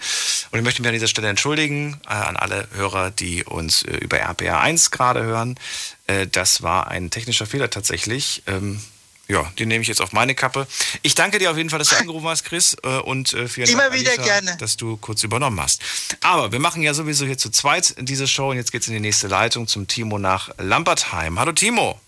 [0.50, 3.96] Und ich möchte mich an dieser Stelle entschuldigen äh, an alle Hörer, die uns äh,
[3.96, 5.58] über RPR1 gerade hören.
[6.06, 8.42] Äh, das war ein technischer Fehler tatsächlich.
[8.46, 8.80] Ähm,
[9.28, 10.66] ja, den nehme ich jetzt auf meine Kappe.
[11.02, 13.68] Ich danke dir auf jeden Fall, dass du angerufen hast, Chris, äh, und äh, vielen
[13.68, 14.56] Immer Dank, wieder Alicia, gerne.
[14.58, 15.82] dass du kurz übernommen hast.
[16.20, 19.00] Aber wir machen ja sowieso hier zu zweit diese Show und jetzt geht's in die
[19.00, 21.38] nächste Leitung zum Timo nach Lampertheim.
[21.38, 22.00] Hallo Timo.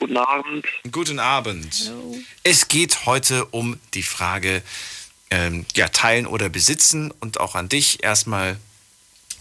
[0.00, 0.66] Guten Abend.
[0.90, 1.92] Guten Abend.
[2.42, 4.62] Es geht heute um die Frage,
[5.30, 8.58] ähm, ja, teilen oder besitzen und auch an dich erstmal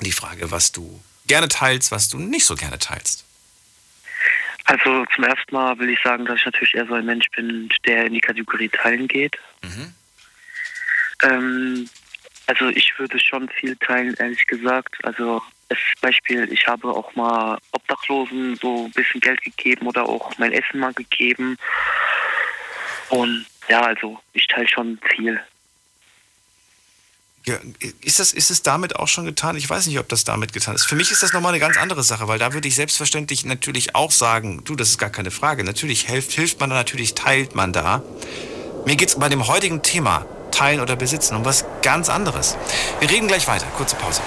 [0.01, 3.23] die Frage, was du gerne teilst, was du nicht so gerne teilst.
[4.65, 7.69] Also zum ersten Mal will ich sagen, dass ich natürlich eher so ein Mensch bin,
[7.85, 9.38] der in die Kategorie Teilen geht.
[11.23, 11.90] Ähm,
[12.48, 14.95] also ich würde schon viel teilen, ehrlich gesagt.
[15.03, 20.38] Also als Beispiel, ich habe auch mal Obdachlosen so ein bisschen Geld gegeben oder auch
[20.38, 21.57] mein Essen mal gegeben.
[23.10, 25.40] Und ja, also ich teile schon viel.
[27.45, 27.56] Ja,
[28.02, 29.57] ist, das, ist es damit auch schon getan?
[29.57, 30.86] Ich weiß nicht, ob das damit getan ist.
[30.86, 33.95] Für mich ist das nochmal eine ganz andere Sache, weil da würde ich selbstverständlich natürlich
[33.95, 35.65] auch sagen, du, das ist gar keine Frage.
[35.65, 38.02] Natürlich hilft, hilft man da, natürlich teilt man da.
[38.86, 42.56] Mir geht es bei dem heutigen Thema, teilen oder besitzen, um was ganz anderes.
[42.99, 43.65] Wir reden gleich weiter.
[43.76, 44.22] Kurze Pause.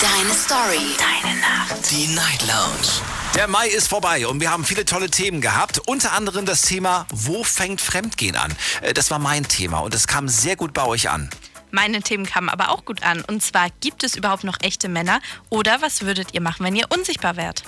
[0.00, 0.96] Deine Story.
[0.98, 1.90] Deine Nacht.
[1.90, 2.88] Die Night Lounge.
[3.34, 5.78] Der Mai ist vorbei und wir haben viele tolle Themen gehabt.
[5.86, 8.54] Unter anderem das Thema, wo fängt Fremdgehen an?
[8.82, 11.30] Äh, Das war mein Thema und es kam sehr gut bei euch an.
[11.72, 13.22] Meine Themen kamen aber auch gut an.
[13.22, 15.20] Und zwar, gibt es überhaupt noch echte Männer?
[15.48, 17.64] Oder was würdet ihr machen, wenn ihr unsichtbar wärt?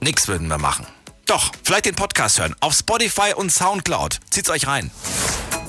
[0.00, 0.86] Nix würden wir machen.
[1.26, 2.54] Doch, vielleicht den Podcast hören.
[2.60, 4.20] Auf Spotify und Soundcloud.
[4.30, 4.90] Zieht's euch rein.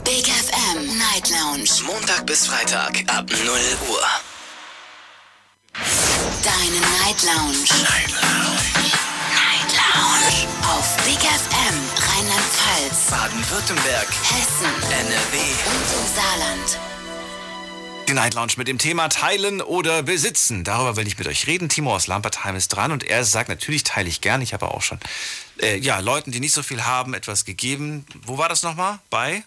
[0.06, 1.70] Big FM Night Lounge.
[1.86, 3.40] Montag bis Freitag ab 0
[3.90, 4.02] Uhr.
[6.44, 7.66] Deine Night Lounge.
[7.84, 8.91] Night Lounge.
[9.34, 10.48] Night Lounge.
[10.72, 15.38] Auf Big FM Rheinland-Pfalz, Baden-Württemberg, Hessen NRW.
[15.66, 16.80] und im Saarland.
[18.12, 20.66] Die Night Lounge mit dem Thema Teilen oder Besitzen.
[20.66, 21.70] Darüber will ich mit euch reden.
[21.70, 24.42] Timo aus Lampertheim ist dran und er sagt, natürlich teile ich gern.
[24.42, 25.00] Ich habe auch schon
[25.62, 28.06] äh, ja, Leuten, die nicht so viel haben, etwas gegeben.
[28.26, 29.00] Wo war das nochmal?
[29.10, 29.44] Bei?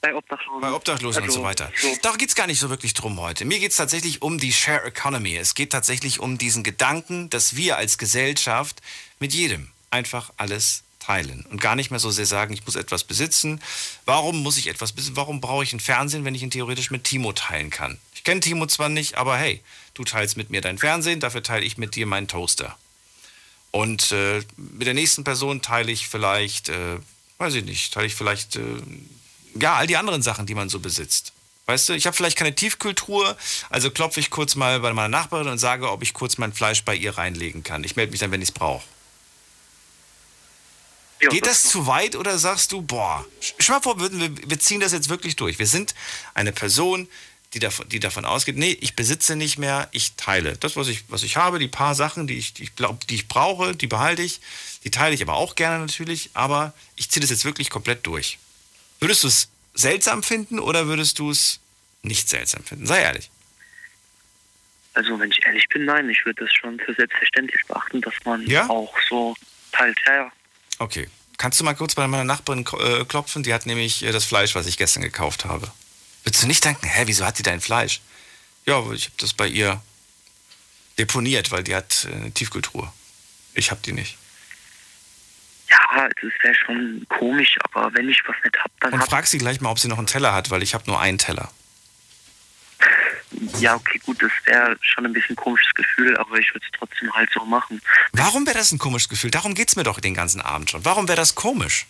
[0.00, 0.60] Bei Obdachlosen.
[0.60, 1.70] Bei Obdachlosen und Also, so weiter.
[1.80, 1.96] so.
[2.02, 3.44] Da geht's gar nicht so wirklich drum heute.
[3.44, 5.36] Mir geht's tatsächlich um die Share Economy.
[5.36, 8.82] Es geht tatsächlich um diesen Gedanken, dass wir als Gesellschaft
[9.20, 13.02] mit jedem einfach alles teilen und gar nicht mehr so sehr sagen, ich muss etwas
[13.04, 13.60] besitzen.
[14.04, 15.16] Warum muss ich etwas besitzen?
[15.16, 17.98] Warum brauche ich ein Fernsehen, wenn ich ihn theoretisch mit Timo teilen kann?
[18.14, 19.60] Ich kenne Timo zwar nicht, aber hey,
[19.94, 22.76] du teilst mit mir dein Fernsehen, dafür teile ich mit dir meinen Toaster.
[23.72, 26.98] Und äh, mit der nächsten Person teile ich vielleicht, äh,
[27.38, 28.62] weiß ich nicht, teile ich vielleicht, äh,
[29.54, 31.32] ja, all die anderen Sachen, die man so besitzt.
[31.66, 33.36] Weißt du, ich habe vielleicht keine Tiefkultur,
[33.68, 36.84] also klopfe ich kurz mal bei meiner Nachbarin und sage, ob ich kurz mein Fleisch
[36.84, 37.84] bei ihr reinlegen kann.
[37.84, 38.82] Ich melde mich dann, wenn ich es brauche.
[41.28, 43.26] Geht das zu weit oder sagst du, boah,
[43.58, 45.58] schau mal vor, wir, wir ziehen das jetzt wirklich durch.
[45.58, 45.94] Wir sind
[46.34, 47.08] eine Person,
[47.52, 50.56] die davon, die davon ausgeht, nee, ich besitze nicht mehr, ich teile.
[50.56, 53.16] Das, was ich, was ich habe, die paar Sachen, die ich, die ich glaube, die
[53.16, 54.40] ich brauche, die behalte ich.
[54.84, 58.38] Die teile ich aber auch gerne natürlich, aber ich ziehe das jetzt wirklich komplett durch.
[59.00, 61.60] Würdest du es seltsam finden oder würdest du es
[62.02, 62.86] nicht seltsam finden?
[62.86, 63.30] Sei ehrlich.
[64.94, 68.46] Also wenn ich ehrlich bin, nein, ich würde das schon für selbstverständlich beachten, dass man
[68.46, 68.68] Ja?
[68.68, 69.36] auch so
[69.72, 69.98] teilt.
[70.06, 70.32] Ja, ja.
[70.80, 71.08] Okay.
[71.36, 73.42] Kannst du mal kurz bei meiner Nachbarin äh, klopfen?
[73.42, 75.70] Die hat nämlich äh, das Fleisch, was ich gestern gekauft habe.
[76.24, 78.00] Würdest du nicht denken, hä, wieso hat die dein Fleisch?
[78.66, 79.80] Ja, ich habe das bei ihr
[80.98, 82.92] deponiert, weil die hat äh, eine Tiefkultur.
[83.54, 84.16] Ich habe die nicht.
[85.68, 89.26] Ja, ja, also wäre schon komisch, aber wenn ich was nicht hab, dann Und frag
[89.26, 91.50] sie gleich mal, ob sie noch einen Teller hat, weil ich habe nur einen Teller.
[93.58, 97.12] Ja, okay, gut, das wäre schon ein bisschen komisches Gefühl, aber ich würde es trotzdem
[97.12, 97.80] halt so machen.
[98.12, 99.30] Warum wäre das ein komisches Gefühl?
[99.30, 100.84] Darum geht's mir doch den ganzen Abend schon.
[100.84, 101.86] Warum wäre das komisch?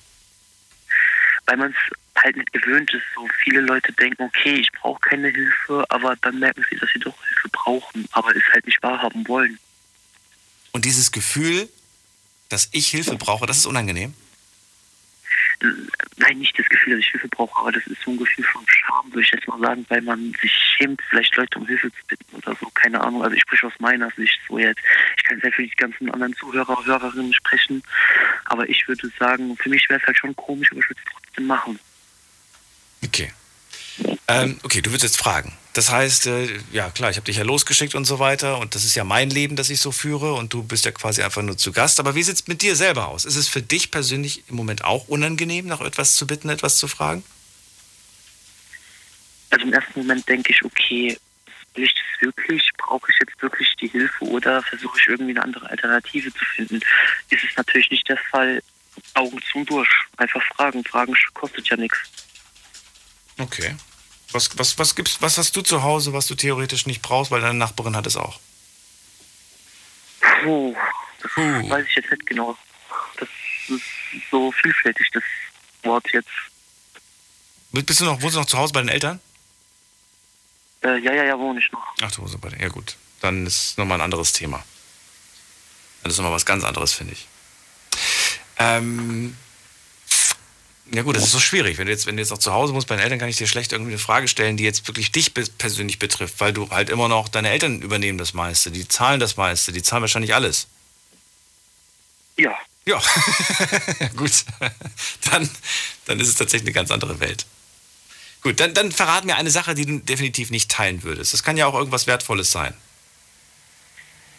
[1.47, 3.03] Weil man es halt nicht gewöhnt ist.
[3.15, 7.01] So viele Leute denken, okay, ich brauche keine Hilfe, aber dann merken sie, dass sie
[7.01, 9.59] doch Hilfe brauchen, aber es halt nicht wahrhaben wollen.
[10.73, 11.69] Und dieses Gefühl,
[12.49, 14.15] dass ich Hilfe brauche, das ist unangenehm?
[16.17, 18.65] Nein, nicht das Gefühl, dass ich Hilfe brauche, aber das ist so ein Gefühl von
[18.67, 22.07] Scham, würde ich jetzt mal sagen, weil man sich schämt, vielleicht Leute um Hilfe zu
[22.09, 23.23] bitten oder so, keine Ahnung.
[23.23, 24.81] Also ich spreche aus meiner Sicht so jetzt.
[25.19, 27.83] Ich kann sehr für die ganzen anderen Zuhörer, Hörerinnen sprechen,
[28.47, 31.13] aber ich würde sagen, für mich wäre es halt schon komisch, aber ich würde es
[31.13, 31.79] trotzdem machen.
[33.05, 33.31] Okay.
[34.29, 35.53] Ähm, okay, du würdest jetzt fragen.
[35.73, 38.85] Das heißt, äh, ja klar, ich habe dich ja losgeschickt und so weiter und das
[38.85, 41.57] ist ja mein Leben, das ich so führe und du bist ja quasi einfach nur
[41.57, 42.01] zu Gast.
[42.01, 43.25] Aber wie sieht es mit dir selber aus?
[43.25, 46.89] Ist es für dich persönlich im Moment auch unangenehm, nach etwas zu bitten, etwas zu
[46.89, 47.25] fragen?
[49.51, 51.19] Also im ersten Moment denke ich, okay,
[51.75, 52.69] will ich das wirklich?
[52.79, 56.81] Brauche ich jetzt wirklich die Hilfe oder versuche ich irgendwie eine andere Alternative zu finden?
[57.31, 58.63] Ist es natürlich nicht der Fall.
[59.15, 59.89] Augen zu und durch.
[60.17, 60.85] Einfach fragen.
[60.85, 61.99] Fragen kostet ja nichts.
[63.39, 63.75] Okay.
[64.33, 67.41] Was, was, was, gibt's, was hast du zu Hause, was du theoretisch nicht brauchst, weil
[67.41, 68.39] deine Nachbarin hat es auch?
[70.43, 70.75] Puh,
[71.23, 72.57] das weiß ich jetzt nicht genau.
[73.19, 73.29] Das
[73.69, 73.83] ist
[74.31, 75.23] so vielfältig, das
[75.83, 76.29] Wort jetzt.
[77.73, 79.21] Bist du noch, wohnst du noch zu Hause bei den Eltern?
[80.83, 81.87] Äh, ja, ja, ja, wohne ich noch.
[82.03, 82.97] Ach, du wohnst bei den Ja, gut.
[83.21, 84.65] Dann ist nochmal ein anderes Thema.
[86.03, 87.29] Das ist nochmal was ganz anderes, finde ich.
[88.59, 89.37] Ähm,
[90.93, 91.79] ja gut, das ist so schwierig.
[91.79, 93.37] Wenn du jetzt, wenn du jetzt noch zu Hause musst bei den Eltern, kann ich
[93.37, 96.91] dir schlecht irgendwie eine Frage stellen, die jetzt wirklich dich persönlich betrifft, weil du halt
[96.91, 100.67] immer noch, deine Eltern übernehmen das meiste, die zahlen das meiste, die zahlen wahrscheinlich alles.
[102.37, 102.57] Ja.
[102.87, 103.01] Ja,
[104.17, 104.33] gut.
[105.31, 105.49] Dann,
[106.07, 107.47] dann ist es tatsächlich eine ganz andere Welt.
[108.43, 111.35] Gut, dann, dann verrat mir eine Sache, die du definitiv nicht teilen würdest.
[111.35, 112.75] Das kann ja auch irgendwas Wertvolles sein.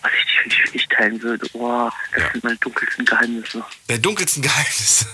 [0.01, 1.47] Was ich definitiv nicht teilen würde.
[1.53, 3.63] Oh, das sind meine dunkelsten Geheimnisse.
[3.87, 5.05] Der dunkelsten Geheimnisse.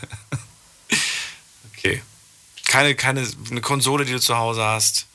[1.90, 2.02] Okay.
[2.68, 5.08] Keine, keine eine Konsole, die du zu Hause hast.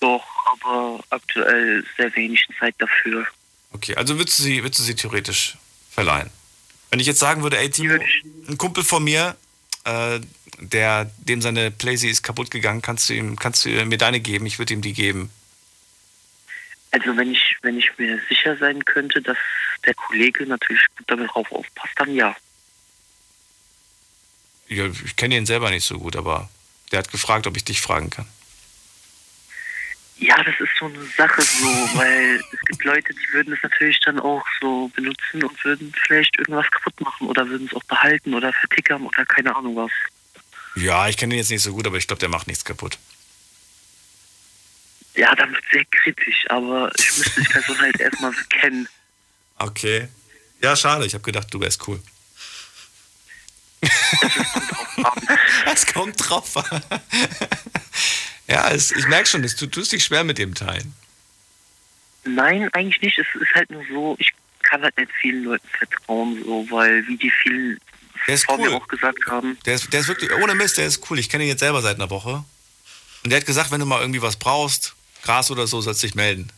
[0.00, 3.26] Doch, aber aktuell sehr wenig Zeit dafür.
[3.72, 5.56] Okay, also würdest du sie, würdest du sie theoretisch
[5.90, 6.30] verleihen?
[6.90, 7.98] Wenn ich jetzt sagen würde, ey Timo,
[8.48, 9.36] ein Kumpel von mir,
[9.84, 10.20] äh,
[10.58, 14.46] der, dem seine Playsee ist kaputt gegangen, kannst du ihm, kannst du mir deine geben?
[14.46, 15.30] Ich würde ihm die geben.
[16.90, 19.36] Also wenn ich, wenn ich mir sicher sein könnte, dass
[19.84, 22.34] der Kollege natürlich gut damit drauf aufpasst, dann ja.
[24.68, 26.48] Ich kenne ihn selber nicht so gut, aber
[26.92, 28.26] der hat gefragt, ob ich dich fragen kann.
[30.20, 31.66] Ja, das ist so eine Sache so,
[31.96, 36.36] weil es gibt Leute, die würden es natürlich dann auch so benutzen und würden vielleicht
[36.38, 39.92] irgendwas kaputt machen oder würden es auch behalten oder vertickern oder keine Ahnung was.
[40.74, 42.98] Ja, ich kenne ihn jetzt nicht so gut, aber ich glaube, der macht nichts kaputt.
[45.14, 48.88] Ja, dann wird sehr kritisch, aber ich müsste die Person halt erstmal kennen.
[49.56, 50.08] Okay.
[50.60, 51.06] Ja, schade.
[51.06, 52.00] Ich habe gedacht, du wärst cool.
[55.72, 56.82] Es kommt drauf an.
[58.48, 60.94] ja, es, ich merke schon, du tust dich schwer mit dem Teilen.
[62.24, 63.18] Nein, eigentlich nicht.
[63.18, 64.32] Es ist halt nur so, ich
[64.62, 67.78] kann halt nicht vielen Leuten vertrauen, so, weil wie die vielen
[68.26, 68.68] Der ist vor cool.
[68.70, 71.18] mir auch gesagt haben, Der ist, der ist wirklich, ohne Mist, der ist cool.
[71.18, 72.44] Ich kenne ihn jetzt selber seit einer Woche.
[73.24, 76.06] Und der hat gesagt, wenn du mal irgendwie was brauchst, Gras oder so, sollst du
[76.06, 76.50] dich melden.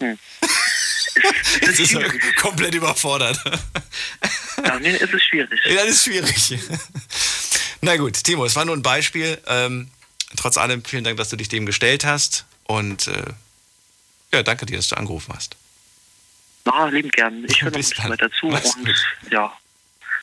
[0.00, 0.18] Hm.
[1.60, 3.38] Jetzt ist er komplett überfordert.
[4.64, 5.60] ja, nee, es ist schwierig.
[5.64, 6.58] Ja, das ist schwierig.
[7.80, 9.40] Na gut, Timo, es war nur ein Beispiel.
[9.46, 9.90] Ähm,
[10.36, 12.44] trotz allem vielen Dank, dass du dich dem gestellt hast.
[12.64, 13.24] Und äh,
[14.32, 15.56] ja, danke dir, dass du angerufen hast.
[16.64, 17.44] na, liebend gern.
[17.48, 18.12] Ich höre noch ein Bis bisschen dann.
[18.12, 19.06] weiter zu Mach's und gut.
[19.30, 19.52] ja,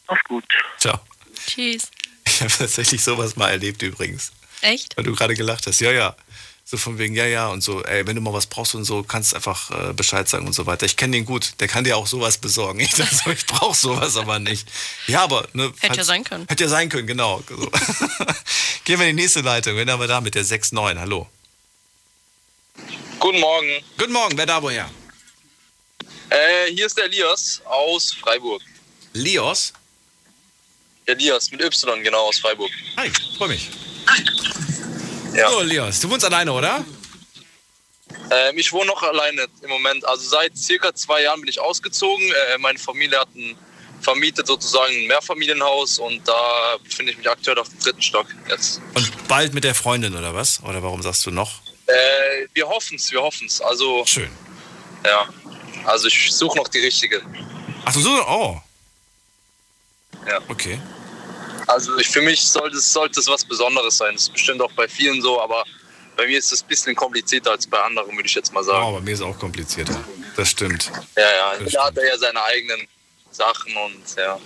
[0.08, 0.46] mach's gut.
[0.80, 1.00] Ciao.
[1.48, 1.90] Tschüss.
[2.26, 4.32] Ich habe tatsächlich sowas mal erlebt übrigens.
[4.62, 4.96] Echt?
[4.98, 5.80] Weil du gerade gelacht hast.
[5.82, 6.16] Ja, ja.
[6.70, 9.02] So von wegen, ja, ja und so, ey, wenn du mal was brauchst und so,
[9.02, 10.86] kannst einfach äh, Bescheid sagen und so weiter.
[10.86, 12.80] Ich kenne den gut, der kann dir auch sowas besorgen.
[12.90, 14.68] Ich dachte so, ich brauche sowas aber nicht.
[15.08, 16.46] Ja, aber, ne, Hätte ja sein können.
[16.48, 17.42] Hätte ja sein können, genau.
[17.50, 17.56] So.
[18.84, 19.78] Gehen wir in die nächste Leitung.
[19.78, 21.00] Wen haben wir da mit der 6-9?
[21.00, 21.28] Hallo.
[23.18, 23.84] Guten Morgen.
[23.98, 24.88] Guten Morgen, wer da woher?
[26.30, 28.62] Äh, hier ist der Elias aus Freiburg.
[29.14, 29.74] Lios?
[31.08, 32.70] Elias mit Y, genau, aus Freiburg.
[32.96, 33.72] Hi, freu mich.
[35.34, 35.50] Ja.
[35.50, 36.84] So, Lios, du wohnst alleine, oder?
[38.32, 40.06] Ähm, ich wohne noch alleine im Moment.
[40.06, 42.26] Also seit circa zwei Jahren bin ich ausgezogen.
[42.28, 43.56] Äh, meine Familie hat ein
[44.02, 48.82] vermietet sozusagen ein Mehrfamilienhaus und da befinde ich mich aktuell auf dem dritten Stock jetzt.
[48.96, 50.62] Und bald mit der Freundin, oder was?
[50.64, 51.62] Oder warum sagst du noch?
[51.88, 53.62] Äh, wir hoffen es, wir hoffen es.
[53.62, 54.30] Also schön.
[55.06, 55.28] Ja,
[55.86, 57.22] also ich suche noch die richtige.
[57.86, 58.62] Ach so, oh.
[60.28, 60.40] Ja.
[60.48, 60.80] Okay.
[61.70, 64.16] Also ich, für mich sollte es, sollte es was Besonderes sein.
[64.16, 65.64] Das ist bestimmt auch bei vielen so, aber
[66.18, 68.88] bei mir ist es ein bisschen komplizierter als bei anderen, würde ich jetzt mal sagen.
[68.88, 70.04] Oh, bei mir ist es auch komplizierter.
[70.36, 70.92] Das stimmt.
[71.16, 71.64] Ja, ja.
[71.64, 72.88] Jeder hat ja seine eigenen
[73.30, 74.40] Sachen und ja.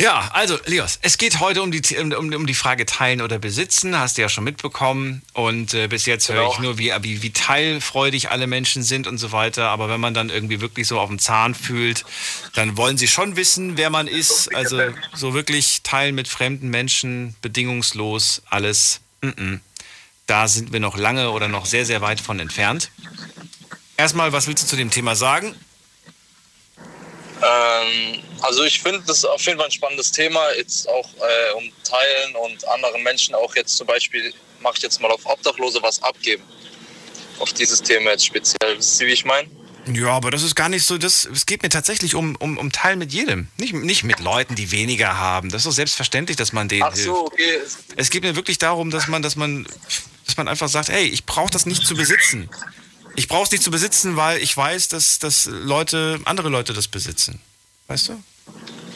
[0.00, 3.98] Ja, also Leos, es geht heute um die, um, um die Frage teilen oder besitzen,
[3.98, 5.20] hast du ja schon mitbekommen.
[5.34, 6.52] Und äh, bis jetzt höre Genau.
[6.54, 9.68] ich nur, wie, wie, wie teilfreudig alle Menschen sind und so weiter.
[9.68, 12.06] Aber wenn man dann irgendwie wirklich so auf dem Zahn fühlt,
[12.54, 14.54] dann wollen sie schon wissen, wer man ist.
[14.54, 14.80] Also
[15.14, 19.02] so wirklich teilen mit fremden Menschen, bedingungslos, alles.
[19.20, 19.60] Mm -mm.
[20.26, 22.90] Da sind wir noch lange oder noch sehr, sehr weit von entfernt.
[23.98, 25.54] Erstmal, was willst du zu dem Thema sagen?
[27.50, 31.70] Ähm, also ich finde das auf jeden Fall ein spannendes Thema, jetzt auch äh, um
[31.84, 36.02] Teilen und anderen Menschen auch jetzt zum Beispiel, mache ich jetzt mal auf Obdachlose was
[36.02, 36.42] abgeben.
[37.38, 38.76] Auf dieses Thema jetzt speziell.
[38.76, 39.48] Wisst ihr, wie ich meine?
[39.92, 40.98] Ja, aber das ist gar nicht so.
[40.98, 43.48] Das, es geht mir tatsächlich um, um, um Teilen mit jedem.
[43.56, 45.48] Nicht, nicht mit Leuten, die weniger haben.
[45.48, 47.78] Das ist doch selbstverständlich, dass man denen Ach so, hilft.
[47.78, 47.94] okay.
[47.96, 49.66] Es geht mir wirklich darum, dass man, dass man,
[50.26, 52.50] dass man einfach sagt, hey, ich brauche das nicht zu besitzen.
[53.20, 56.88] Ich brauche es nicht zu besitzen, weil ich weiß, dass, dass Leute, andere Leute das
[56.88, 57.38] besitzen.
[57.86, 58.24] Weißt du?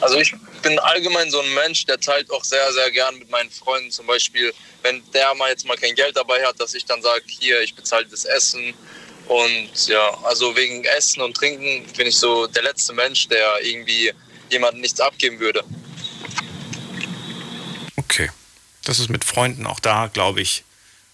[0.01, 0.33] Also ich
[0.63, 3.91] bin allgemein so ein Mensch, der teilt auch sehr, sehr gern mit meinen Freunden.
[3.91, 7.21] Zum Beispiel, wenn der mal jetzt mal kein Geld dabei hat, dass ich dann sage,
[7.27, 8.73] hier, ich bezahle das Essen.
[9.27, 14.11] Und ja, also wegen Essen und Trinken bin ich so der letzte Mensch, der irgendwie
[14.49, 15.63] jemandem nichts abgeben würde.
[17.95, 18.31] Okay.
[18.85, 20.63] Das ist mit Freunden auch da, glaube ich,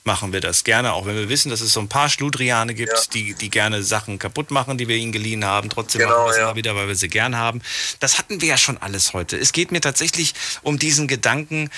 [0.03, 3.13] machen wir das gerne, auch wenn wir wissen, dass es so ein paar Schludriane gibt,
[3.13, 5.69] die, die gerne Sachen kaputt machen, die wir ihnen geliehen haben.
[5.69, 6.43] Trotzdem Genau, machen wir es ja.
[6.43, 7.61] immer wieder, weil wir sie gern haben.
[7.99, 9.37] Das hatten wir ja schon alles heute.
[9.37, 10.33] Es geht mir tatsächlich
[10.63, 11.69] um diesen Gedanken,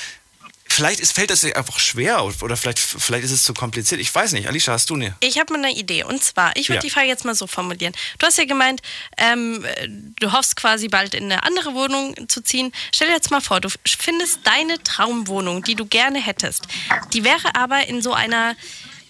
[0.67, 4.01] vielleicht ist, fällt das dir einfach schwer oder vielleicht, vielleicht ist es zu kompliziert.
[4.01, 4.47] Ich weiß nicht.
[4.47, 5.15] Alicia, hast du eine?
[5.19, 6.03] Ich habe mal eine Idee.
[6.03, 6.81] Und zwar, ich würde Ja.
[6.81, 7.93] die Frage jetzt mal so formulieren.
[8.19, 8.81] Du hast ja gemeint,
[9.17, 9.65] ähm,
[10.19, 12.71] du hoffst quasi bald in eine andere Wohnung zu ziehen.
[12.93, 16.63] Stell dir jetzt mal vor, du findest deine Traumwohnung, die du gerne hättest.
[17.13, 18.55] Die wäre aber in so einer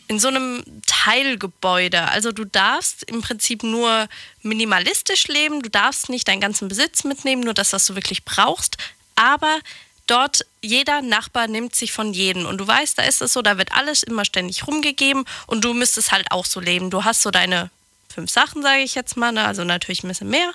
[0.09, 2.09] in so einem Teilgebäude.
[2.09, 4.07] Also du darfst im Prinzip nur
[4.41, 8.75] minimalistisch leben, du darfst nicht deinen ganzen Besitz mitnehmen, nur das, was du wirklich brauchst.
[9.15, 9.59] Aber
[10.07, 12.45] dort jeder Nachbar nimmt sich von jedem.
[12.45, 15.73] Und du weißt, da ist es so, da wird alles immer ständig rumgegeben und du
[15.73, 16.89] müsstest halt auch so leben.
[16.89, 17.69] Du hast so deine
[18.13, 19.45] fünf Sachen, sage ich jetzt mal, ne?
[19.45, 20.51] also natürlich ein bisschen mehr.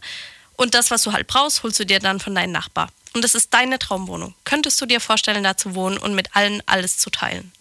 [0.56, 2.90] Und das, was du halt brauchst, holst du dir dann von deinem Nachbar.
[3.14, 4.34] Und das ist deine Traumwohnung.
[4.44, 7.52] Könntest du dir vorstellen, da zu wohnen und mit allen alles zu teilen?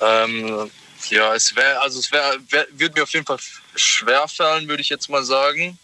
[0.00, 0.70] Ähm,
[1.10, 3.38] ja, es wäre, also es wäre, wär, würde mir auf jeden Fall
[3.76, 5.78] schwer fallen, würde ich jetzt mal sagen.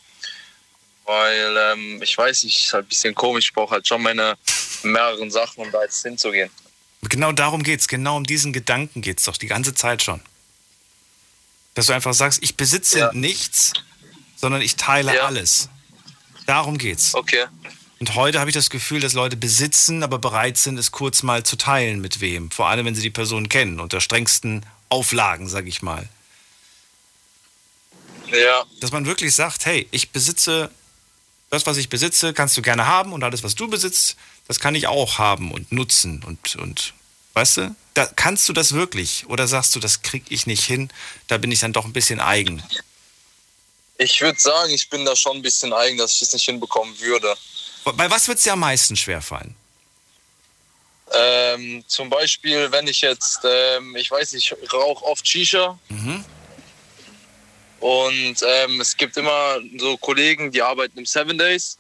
[1.08, 4.36] Weil ähm, ich weiß nicht, ist halt ein bisschen komisch, ich brauche halt schon meine
[4.82, 6.50] mehreren Sachen, um da jetzt hinzugehen.
[7.00, 7.88] Genau darum geht's.
[7.88, 10.20] Genau um diesen Gedanken geht's doch die ganze Zeit schon.
[11.72, 13.72] Dass du einfach sagst, ich besitze nichts,
[14.36, 15.70] sondern ich teile alles.
[16.44, 17.14] Darum geht's.
[17.14, 17.46] Okay.
[18.00, 21.42] Und heute habe ich das Gefühl, dass Leute besitzen, aber bereit sind, es kurz mal
[21.42, 22.50] zu teilen mit wem.
[22.50, 26.06] Vor allem, wenn sie die Person kennen, unter strengsten Auflagen, sag ich mal.
[28.30, 28.64] Ja.
[28.80, 30.70] Dass man wirklich sagt, hey, ich besitze
[31.50, 34.16] das, was ich besitze, kannst du gerne haben und alles, was du besitzt,
[34.46, 36.92] das kann ich auch haben und nutzen und, und
[37.34, 40.90] weißt du, da kannst du das wirklich oder sagst du, das krieg ich nicht hin,
[41.26, 42.62] da bin ich dann doch ein bisschen eigen.
[43.96, 46.98] Ich würde sagen, ich bin da schon ein bisschen eigen, dass ich das nicht hinbekommen
[47.00, 47.34] würde.
[47.84, 49.54] Bei was wird es dir am meisten schwerfallen?
[51.12, 56.24] Ähm, zum Beispiel, wenn ich jetzt, ähm, ich weiß, ich rauche oft Shisha Mhm.
[57.80, 61.78] Und ähm, es gibt immer so Kollegen, die arbeiten im Seven Days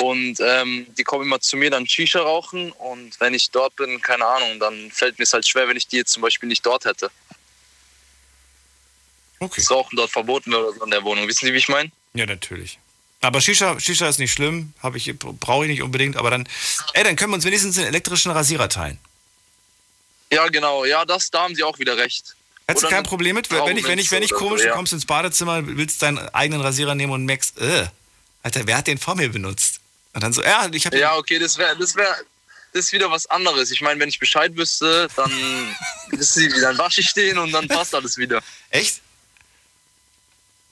[0.00, 4.00] und ähm, die kommen immer zu mir dann Shisha rauchen und wenn ich dort bin,
[4.00, 6.64] keine Ahnung, dann fällt mir es halt schwer, wenn ich die jetzt zum Beispiel nicht
[6.64, 7.10] dort hätte.
[9.38, 9.54] Okay.
[9.56, 11.28] Das Rauchen dort verboten wäre oder so in der Wohnung.
[11.28, 11.90] Wissen Sie, wie ich meine?
[12.14, 12.78] Ja, natürlich.
[13.20, 16.48] Aber Shisha, Shisha ist nicht schlimm, habe ich brauche ich nicht unbedingt, aber dann
[16.94, 18.98] ey, dann können wir uns wenigstens einen elektrischen Rasierer teilen.
[20.32, 20.84] Ja, genau.
[20.84, 22.34] Ja, das, da haben Sie auch wieder recht.
[22.72, 24.74] Hättest du kein Problem mit, wenn ich, wenn ich, wenn ich komisch, so, du ja.
[24.74, 27.86] kommst ins Badezimmer, willst deinen eigenen Rasierer nehmen und merkst, äh,
[28.42, 29.80] Alter, wer hat den vor mir benutzt?
[30.14, 32.16] Und dann so, ja, ich habe Ja, okay, das wäre das wär,
[32.72, 33.70] das ist wieder was anderes.
[33.70, 35.30] Ich meine, wenn ich Bescheid wüsste, dann
[36.08, 38.42] wissen Sie, wie dann wasche ich den und dann passt alles wieder.
[38.70, 39.00] Echt?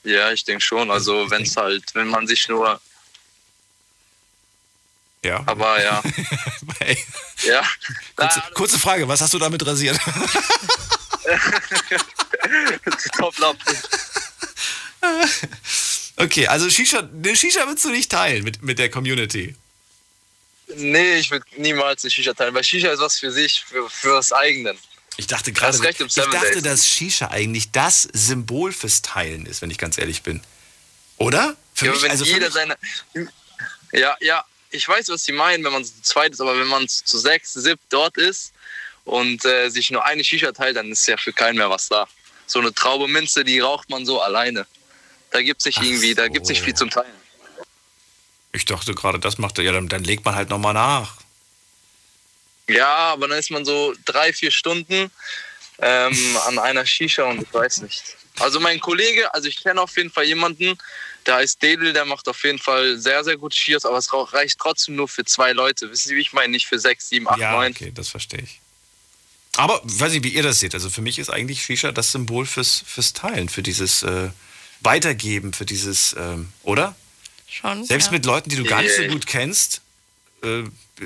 [0.02, 0.90] Ja, ich denke schon.
[0.90, 2.80] Also wenn es halt, wenn man sich nur.
[5.22, 5.42] Ja.
[5.44, 6.02] Aber ja.
[7.42, 7.62] ja.
[8.16, 9.98] Kurze, kurze Frage, was hast du damit rasiert?
[13.18, 13.76] Topflappen.
[16.16, 19.54] okay, also Shisha, den Shisha willst du nicht teilen mit, mit der Community.
[20.76, 24.14] Nee, ich würde niemals eine Shisha teilen, weil Shisha ist was für sich, für, für
[24.14, 24.74] das eigene.
[25.16, 26.62] Ich dachte gerade, ich dachte, Days.
[26.62, 30.40] dass Shisha eigentlich das Symbol fürs Teilen ist, wenn ich ganz ehrlich bin.
[31.18, 31.56] Oder?
[31.74, 32.78] Für ja, mich, wenn also jeder mich, seine.
[33.92, 36.88] Ja, ja, ich weiß, was Sie meinen, wenn man zu zweit ist, aber wenn man
[36.88, 38.52] zu sechs, sieb dort ist
[39.04, 42.06] und äh, sich nur eine Shisha teilt, dann ist ja für keinen mehr was da.
[42.46, 44.66] So eine Traube Minze, die raucht man so alleine.
[45.30, 47.12] Da gibt's nicht irgendwie, da gibt's nicht viel zum Teilen.
[48.52, 49.64] ich dachte gerade, das macht er.
[49.64, 51.18] Ja, dann, dann legt man halt nochmal nach.
[52.68, 55.10] Ja, aber dann ist man so drei, vier Stunden
[55.78, 58.16] ähm, an einer Shisha und ich weiß nicht.
[58.38, 60.78] Also mein Kollege, also ich kenne auf jeden Fall jemanden,
[61.26, 64.58] der heißt Dedel, der macht auf jeden Fall sehr, sehr gut Shias, aber es reicht
[64.58, 65.90] trotzdem nur für zwei Leute.
[65.90, 66.52] Wissen Sie, wie ich meine?
[66.52, 67.72] Nicht für sechs, sieben, acht, ja, neun.
[67.72, 68.60] okay, das verstehe ich.
[69.56, 70.74] Aber weiß ich, wie ihr das seht.
[70.74, 74.30] Also für mich ist eigentlich Shisha das Symbol fürs, fürs Teilen, für dieses äh,
[74.80, 76.94] Weitergeben, für dieses, ähm, oder?
[77.48, 77.84] Schon.
[77.84, 78.12] Selbst ja.
[78.12, 79.80] mit Leuten, die du gar nicht so gut kennst,
[80.42, 80.62] äh,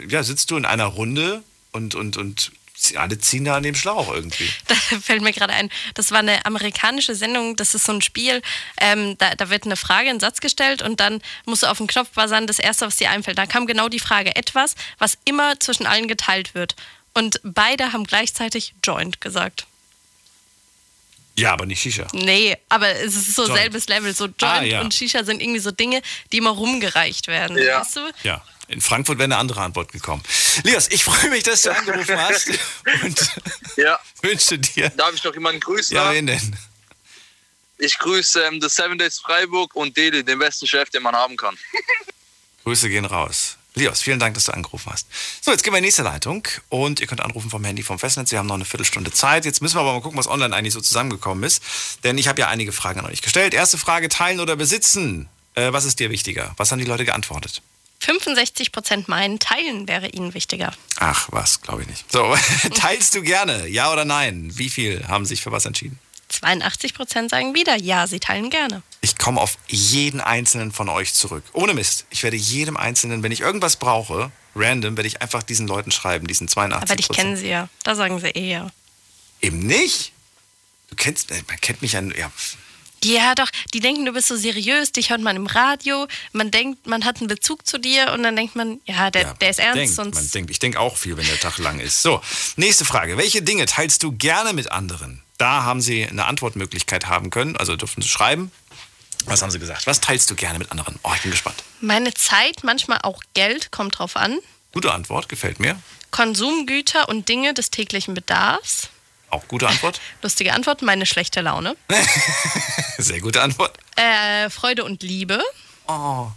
[0.09, 1.43] ja, sitzt du in einer Runde
[1.73, 2.53] und, und, und
[2.97, 4.49] alle ziehen da an dem Schlauch irgendwie.
[4.67, 8.43] Da fällt mir gerade ein, das war eine amerikanische Sendung, das ist so ein Spiel,
[8.79, 11.87] ähm, da, da wird eine Frage, ein Satz gestellt und dann musst du auf den
[11.87, 13.39] Knopf buzzern, das erste, was dir einfällt.
[13.39, 16.77] Da kam genau die Frage, etwas, was immer zwischen allen geteilt wird.
[17.15, 19.67] Und beide haben gleichzeitig Joint gesagt.
[21.37, 22.07] Ja, aber nicht Shisha.
[22.13, 23.59] Nee, aber es ist so Joint.
[23.59, 24.15] selbes Level.
[24.15, 24.81] So Joint Ah, ja.
[24.83, 26.01] und Shisha sind irgendwie so Dinge,
[26.33, 27.59] die immer rumgereicht werden.
[27.59, 27.81] Ja.
[27.81, 28.01] Weißt du?
[28.23, 30.23] Ja, in Frankfurt wäre eine andere Antwort gekommen.
[30.63, 32.51] Lias, ich freue mich, dass du angerufen hast
[33.03, 33.31] und
[33.77, 33.99] Ja.
[34.23, 34.91] wünsche dir.
[34.91, 35.97] Darf ich noch jemanden grüßen?
[35.97, 36.57] Ja, wen denn?
[37.79, 41.37] Ich grüße ähm, The Seven Days Freiburg und Dede, den besten Chef, den man haben
[41.37, 41.59] kann.
[42.63, 43.57] Grüße gehen raus.
[43.77, 45.09] Lios, vielen Dank, dass du angerufen hast.
[45.41, 47.99] So, jetzt gehen wir in die nächste Leitung und ihr könnt anrufen vom Handy vom
[47.99, 48.31] Festnetz.
[48.31, 49.45] Wir haben noch eine Viertelstunde Zeit.
[49.45, 51.61] Jetzt müssen wir aber mal gucken, was online eigentlich so zusammengekommen ist.
[52.05, 53.53] Denn ich habe ja einige Fragen an euch gestellt.
[53.53, 55.29] Erste Frage, teilen oder besitzen?
[55.57, 56.55] Äh, was ist dir wichtiger?
[56.57, 57.63] Was haben die Leute geantwortet?
[57.99, 60.73] 65 Prozent meinen, teilen wäre ihnen wichtiger.
[60.99, 62.13] Ach, was, glaube ich nicht.
[62.13, 62.37] So,
[62.75, 63.67] teilst du gerne?
[63.67, 64.51] Ja oder nein?
[64.55, 65.99] Wie viel haben sich für was entschieden?
[66.35, 68.83] 82 Prozent sagen wieder, ja, sie teilen gerne.
[69.01, 71.45] Ich komme auf jeden einzelnen von euch zurück.
[71.53, 72.07] Ohne Mist.
[72.11, 76.27] Ich werde jedem einzelnen, wenn ich irgendwas brauche, random, werde ich einfach diesen Leuten schreiben,
[76.27, 77.69] diesen 82 Aber dich kennen sie ja.
[77.83, 78.71] Da sagen sie eh ja.
[79.41, 80.13] Eben nicht.
[80.91, 82.31] Du kennst, man kennt mich ja, ja.
[83.05, 83.49] Ja, doch.
[83.73, 84.93] Die denken, du bist so seriös.
[84.93, 86.07] Dich hört man im Radio.
[86.33, 88.13] Man denkt, man hat einen Bezug zu dir.
[88.13, 89.77] Und dann denkt man, ja, der, der ist ernst.
[89.77, 92.03] denkt, sonst man denkt, ich denke auch viel, wenn der Tag lang ist.
[92.03, 92.21] So,
[92.57, 93.17] nächste Frage.
[93.17, 95.23] Welche Dinge teilst du gerne mit anderen?
[95.39, 98.53] Da haben Sie eine Antwortmöglichkeit haben können, also dürfen Sie schreiben.
[99.27, 99.87] Was haben Sie gesagt?
[99.87, 100.99] Was teilst du gerne mit anderen?
[101.03, 101.63] Oh, ich bin gespannt.
[101.81, 104.39] Meine Zeit, manchmal auch Geld, kommt drauf an.
[104.73, 105.81] Gute Antwort, gefällt mir.
[106.11, 108.91] Konsumgüter und Dinge des täglichen Bedarfs.
[109.35, 110.01] Auch gute Antwort.
[110.23, 111.77] Lustige Antwort, meine schlechte Laune.
[112.99, 113.77] Sehr gute Antwort.
[113.97, 115.43] Äh, Freude und Liebe.
[115.89, 116.29] Oh.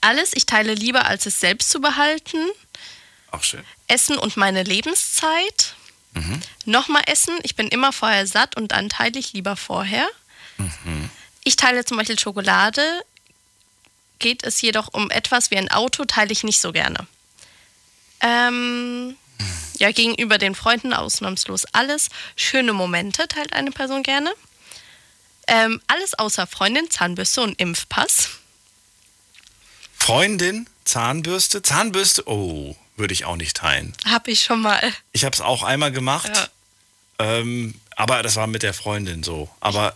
[0.00, 2.38] Alles, ich teile lieber, als es selbst zu behalten.
[3.30, 3.62] Auch schön.
[3.86, 5.76] Essen und meine Lebenszeit.
[6.14, 6.42] Mhm.
[6.64, 10.08] Nochmal essen, ich bin immer vorher satt und dann teile ich lieber vorher.
[10.56, 11.10] Mhm.
[11.44, 12.82] Ich teile zum Beispiel Schokolade.
[14.18, 17.06] Geht es jedoch um etwas wie ein Auto, teile ich nicht so gerne.
[18.20, 19.16] Ähm,
[19.78, 22.08] ja, gegenüber den Freunden ausnahmslos alles.
[22.36, 24.32] Schöne Momente teilt eine Person gerne.
[25.46, 28.28] Ähm, alles außer Freundin, Zahnbürste und Impfpass.
[29.98, 31.62] Freundin, Zahnbürste.
[31.62, 33.94] Zahnbürste, oh, würde ich auch nicht teilen.
[34.06, 34.80] Habe ich schon mal.
[35.12, 36.30] Ich habe es auch einmal gemacht.
[36.34, 36.48] Ja.
[37.20, 39.48] Ähm, aber das war mit der Freundin so.
[39.60, 39.94] Aber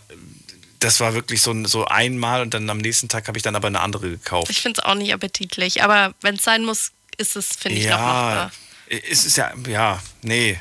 [0.79, 3.55] das war wirklich so, ein- so einmal und dann am nächsten Tag habe ich dann
[3.55, 4.49] aber eine andere gekauft.
[4.51, 7.85] Ich finde es auch nicht appetitlich, aber wenn es sein muss, ist es, finde ich,
[7.85, 8.51] noch machbar.
[8.87, 10.59] Es ist ja, ja, nee.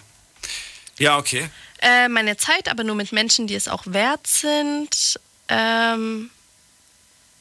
[0.98, 1.48] Ja, okay.
[1.80, 5.18] Äh, meine Zeit, aber nur mit Menschen, die es auch wert sind.
[5.48, 6.30] Ähm,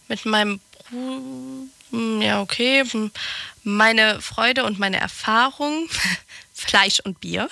[0.07, 0.59] mit meinem
[0.89, 2.83] Bruder, ja, okay.
[2.89, 3.11] Hm,
[3.63, 5.89] Meine Freude und meine Erfahrung.
[6.53, 7.49] Fleisch und Bier.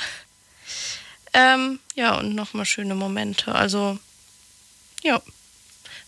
[1.33, 3.53] Ähm, ja, und nochmal schöne Momente.
[3.53, 3.99] Also,
[5.03, 5.21] ja.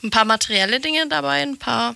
[0.04, 1.96] Ein paar materielle Dinge dabei, ein paar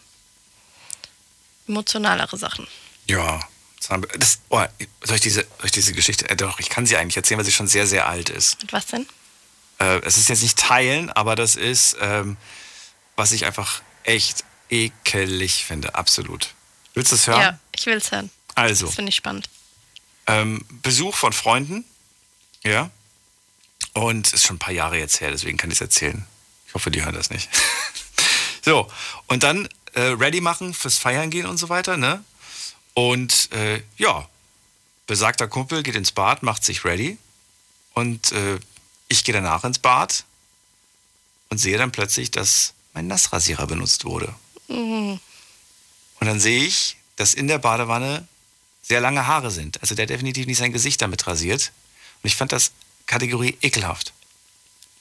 [1.67, 2.67] emotionalere Sachen.
[3.07, 3.39] Ja.
[3.87, 4.63] Zahnbür- Das, oh,
[5.03, 7.45] soll, ich diese, soll ich diese Geschichte, äh, doch, ich kann sie eigentlich erzählen, weil
[7.45, 8.61] sie schon sehr, sehr alt ist.
[8.61, 9.05] Mit was denn?
[9.79, 12.37] Äh, es ist jetzt nicht teilen, aber das ist, ähm,
[13.15, 16.53] was ich einfach echt ekelig finde, absolut.
[16.93, 17.41] Willst du es hören?
[17.41, 18.31] Ja, ich will es hören.
[18.55, 18.85] Also.
[18.85, 19.49] Das finde ich spannend.
[20.27, 21.85] Ähm, Besuch von Freunden,
[22.63, 22.89] ja.
[23.93, 26.25] Und ist schon ein paar Jahre jetzt her, deswegen kann ich es erzählen.
[26.67, 27.49] Ich hoffe, die hören das nicht.
[28.65, 28.89] so,
[29.27, 32.23] und dann äh, ready machen fürs Feiern gehen und so weiter, ne?
[32.95, 34.27] Und äh, ja,
[35.05, 37.17] besagter Kumpel geht ins Bad, macht sich ready.
[37.93, 38.57] Und äh,
[39.07, 40.23] ich gehe danach ins Bad
[41.49, 44.33] und sehe dann plötzlich, dass mein Nassrasierer benutzt wurde.
[44.67, 45.19] Mhm.
[46.19, 48.27] Und dann sehe ich, dass in der Badewanne
[48.81, 49.81] sehr lange Haare sind.
[49.81, 51.71] Also der hat definitiv nicht sein Gesicht damit rasiert.
[52.23, 52.71] Und ich fand das
[53.05, 54.13] Kategorie ekelhaft.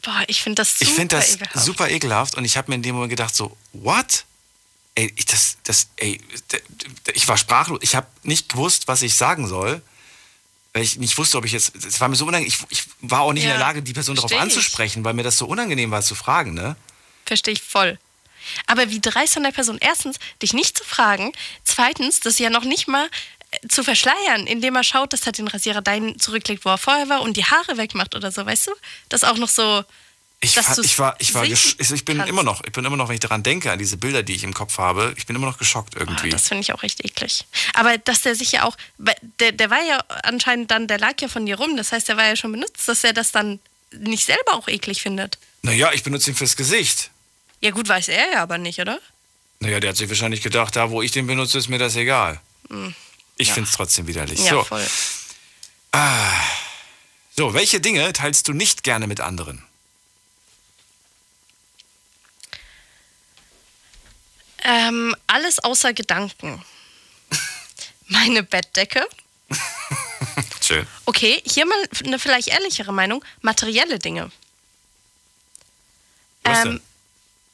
[0.02, 1.64] Boah, ich finde das super ich finde das ekelhaft.
[1.64, 4.24] super ekelhaft und ich habe mir in dem Moment gedacht so, what?
[4.94, 6.20] Ey, ich, das, das, ey,
[7.12, 7.80] ich war sprachlos.
[7.82, 9.82] Ich habe nicht gewusst, was ich sagen soll.
[10.72, 11.72] Weil ich nicht wusste, ob ich jetzt.
[11.76, 12.48] Es war mir so unangenehm.
[12.68, 14.56] Ich, ich war auch nicht in Ja, der Lage, die Person darauf versteh ich.
[14.56, 16.74] anzusprechen, weil mir das so unangenehm war zu fragen, ne?
[17.26, 17.96] Verstehe ich voll.
[18.66, 22.64] Aber wie dreist von der Person, erstens, dich nicht zu fragen, zweitens, das ja noch
[22.64, 23.08] nicht mal
[23.52, 27.08] äh, zu verschleiern, indem er schaut, dass er den Rasierer dahin zurücklegt, wo er vorher
[27.08, 28.72] war und die Haare wegmacht oder so, weißt du?
[29.08, 29.84] Das auch noch so.
[30.44, 32.28] Ich, war, ich war, ich war, ich bin kannst.
[32.30, 34.44] immer noch, ich bin immer noch, wenn ich daran denke, an diese Bilder, die ich
[34.44, 36.28] im Kopf habe, ich bin immer noch geschockt irgendwie.
[36.28, 37.46] Ah, Das finde ich auch echt eklig.
[37.74, 38.76] Aber dass der sich ja auch,
[39.40, 42.16] der, der war ja anscheinend dann, der lag ja von dir rum, das heißt, der
[42.16, 43.58] war ja schon benutzt, dass er das dann
[43.92, 45.38] nicht selber auch eklig findet.
[45.62, 47.10] naja, ich benutze ihn fürs Gesicht.
[47.60, 48.98] Ja gut, weiß er ja aber nicht, oder?
[49.60, 52.40] Naja, der hat sich wahrscheinlich gedacht, da wo ich den benutze, ist mir das egal.
[52.68, 52.94] Hm.
[53.36, 53.54] Ich Ja.
[53.54, 54.40] finde es trotzdem widerlich.
[54.40, 54.64] Ja, so.
[54.64, 54.86] voll.
[55.92, 56.32] Ah.
[57.36, 59.62] so, welche Dinge teilst du nicht gerne mit anderen?
[64.64, 66.64] Ähm, alles außer Gedanken.
[68.08, 69.06] Meine Bettdecke.
[70.60, 70.86] Schön.
[71.04, 73.24] Okay, hier mal eine vielleicht ehrlichere Meinung.
[73.42, 74.30] Materielle Dinge.
[76.42, 76.80] Was Ähm,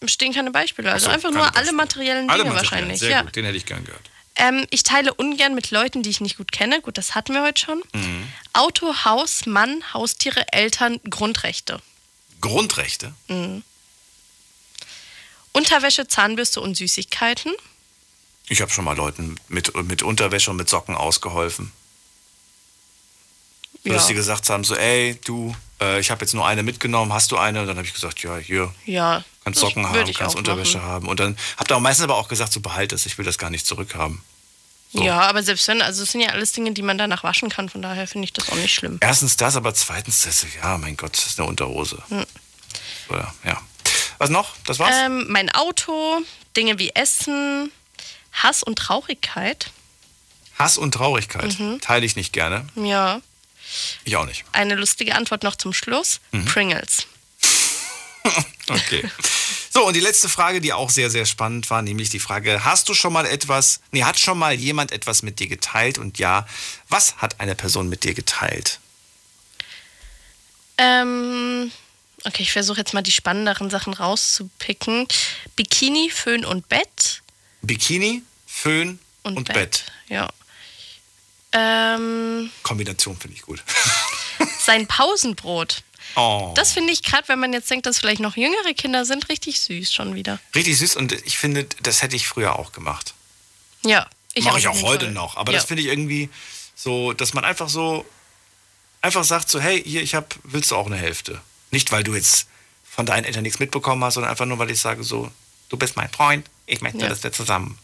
[0.07, 0.93] stehen keine Beispiele.
[0.93, 3.01] Also so, einfach nur alle materiellen Dinge Alle Materialien, wahrscheinlich.
[3.01, 3.23] Sehr ja.
[3.23, 4.09] gut, den hätte ich gern gehört.
[4.37, 6.81] Ähm, ich teile ungern mit Leuten, die ich nicht gut kenne.
[6.81, 7.83] Gut, das hatten wir heute schon.
[7.93, 8.29] Mhm.
[8.53, 11.81] Auto, Haus, Mann, Haustiere, Eltern, Grundrechte.
[12.41, 13.13] Grundrechte?
[13.29, 13.63] Mhm.
[15.53, 17.53] Unterwäsche, Zahnbürste und Süßigkeiten.
[18.49, 21.73] Ich habe schon mal Leuten mit, mit Unterwäsche und mit Socken ausgeholfen.
[23.83, 23.95] Ja.
[23.95, 27.33] Dass sie gesagt haben, so, ey, du, äh, ich habe jetzt nur eine mitgenommen, hast
[27.33, 27.63] du eine?
[27.63, 29.25] Und dann habe ich gesagt, ja, hier, Ja.
[29.45, 30.89] kannst Socken haben, kannst Unterwäsche machen.
[30.89, 31.09] haben.
[31.09, 33.39] Und dann habt ihr auch meistens aber auch gesagt, so behalt es, ich will das
[33.39, 34.23] gar nicht zurückhaben.
[34.93, 35.03] So.
[35.05, 37.69] Ja, aber selbst wenn, also es sind ja alles Dinge, die man danach waschen kann,
[37.69, 38.99] von daher finde ich das auch nicht schlimm.
[39.01, 42.03] Erstens das, aber zweitens das, ja, mein Gott, das ist eine Unterhose.
[42.09, 42.27] Hm.
[43.09, 43.61] Oder, ja.
[44.21, 44.55] Was noch?
[44.67, 44.95] Das war's?
[44.97, 46.21] Ähm, mein Auto,
[46.55, 47.73] Dinge wie Essen,
[48.35, 49.71] Hass und Traurigkeit.
[50.59, 51.81] Hass und Traurigkeit Mhm.
[51.81, 52.67] teile ich nicht gerne.
[52.75, 53.23] Ja.
[54.05, 54.45] Ich auch nicht.
[54.53, 56.21] Eine lustige Antwort noch zum Schluss.
[56.33, 56.45] Mhm.
[56.45, 57.07] Pringles.
[58.69, 59.03] Okay.
[59.73, 62.89] So, und die letzte Frage, die auch sehr, sehr spannend war, nämlich die Frage, hast
[62.89, 65.99] du schon mal etwas, nee, hat schon mal jemand etwas mit dir geteilt?
[65.99, 66.47] Und ja,
[66.89, 68.79] was hat eine Person mit dir geteilt?
[70.79, 71.73] Ähm,
[72.25, 75.07] okay, ich versuche jetzt mal die spannenderen Sachen rauszupicken.
[75.57, 77.23] Bikini, Föhn und Bett.
[77.63, 79.85] Bikini, Föhn und, Bett.
[80.09, 80.31] Ja.
[81.53, 83.63] Ähm, Kombination finde ich gut.
[84.65, 85.83] sein Pausenbrot.
[86.17, 86.53] Oh.
[86.57, 89.61] Das finde ich gerade, wenn man jetzt denkt, dass vielleicht noch jüngere Kinder sind, richtig
[89.61, 90.41] süß schon wieder.
[90.55, 93.15] Richtig süß und ich finde, das hätte ich früher auch gemacht.
[93.85, 94.09] Ja.
[94.35, 95.15] Ich Mache ich auch heute Fall.
[95.15, 95.37] noch.
[95.37, 95.59] Aber ja.
[95.59, 96.31] das finde ich irgendwie
[96.75, 98.05] so, dass man einfach so,
[99.01, 101.41] einfach sagt so, hey, hier, ich hab, willst du auch eine Hälfte?
[101.71, 102.47] Nicht, weil du jetzt
[102.85, 105.31] von deinen Eltern nichts mitbekommen hast, sondern einfach nur, weil ich sage so,
[105.69, 107.09] du bist mein Freund, ich möchte, Ja.
[107.09, 107.79] dass wir zusammen.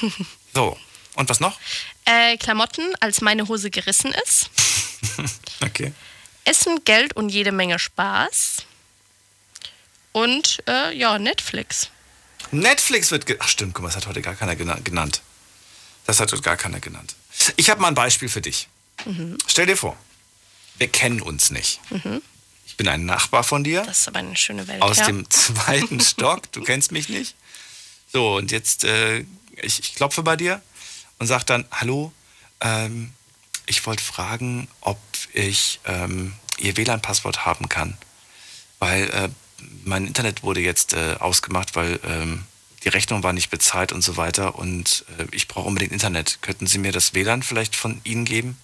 [0.54, 0.78] So,
[1.16, 1.58] und was noch?
[2.06, 4.50] Äh, Klamotten, als meine Hose gerissen ist.
[5.62, 5.92] Okay.
[6.44, 8.64] Essen, Geld und jede Menge Spaß.
[10.12, 11.88] Und äh, ja, Netflix.
[12.50, 15.20] Netflix wird, ge ach stimmt, guck mal, das hat heute gar keiner gena- genannt.
[16.06, 17.16] Das hat heute gar keiner genannt.
[17.56, 18.68] Ich habe mal ein Beispiel für dich.
[19.04, 19.36] Mhm.
[19.46, 19.96] Stell dir vor,
[20.78, 21.80] wir kennen uns nicht.
[21.90, 22.22] Mhm.
[22.76, 23.84] Ich bin ein Nachbar von dir.
[23.86, 24.82] Das ist aber eine schöne Welt.
[24.82, 25.06] aus ja.
[25.06, 26.52] dem zweiten Stock.
[26.52, 27.34] Du kennst mich nicht.
[28.12, 29.20] So, und jetzt, äh,
[29.62, 30.60] ich, ich klopfe bei dir
[31.18, 32.12] und sag dann, hallo,
[32.60, 33.14] ähm,
[33.64, 34.98] ich wollte fragen, ob
[35.32, 37.96] ich ähm, Ihr WLAN-Passwort haben kann.
[38.78, 39.30] Weil äh,
[39.86, 42.44] mein Internet wurde jetzt äh, ausgemacht, weil ähm,
[42.84, 44.56] die Rechnung war nicht bezahlt und so weiter.
[44.56, 46.40] Und äh, ich brauche unbedingt Internet.
[46.42, 48.58] Könnten Sie mir das WLAN vielleicht von Ihnen geben?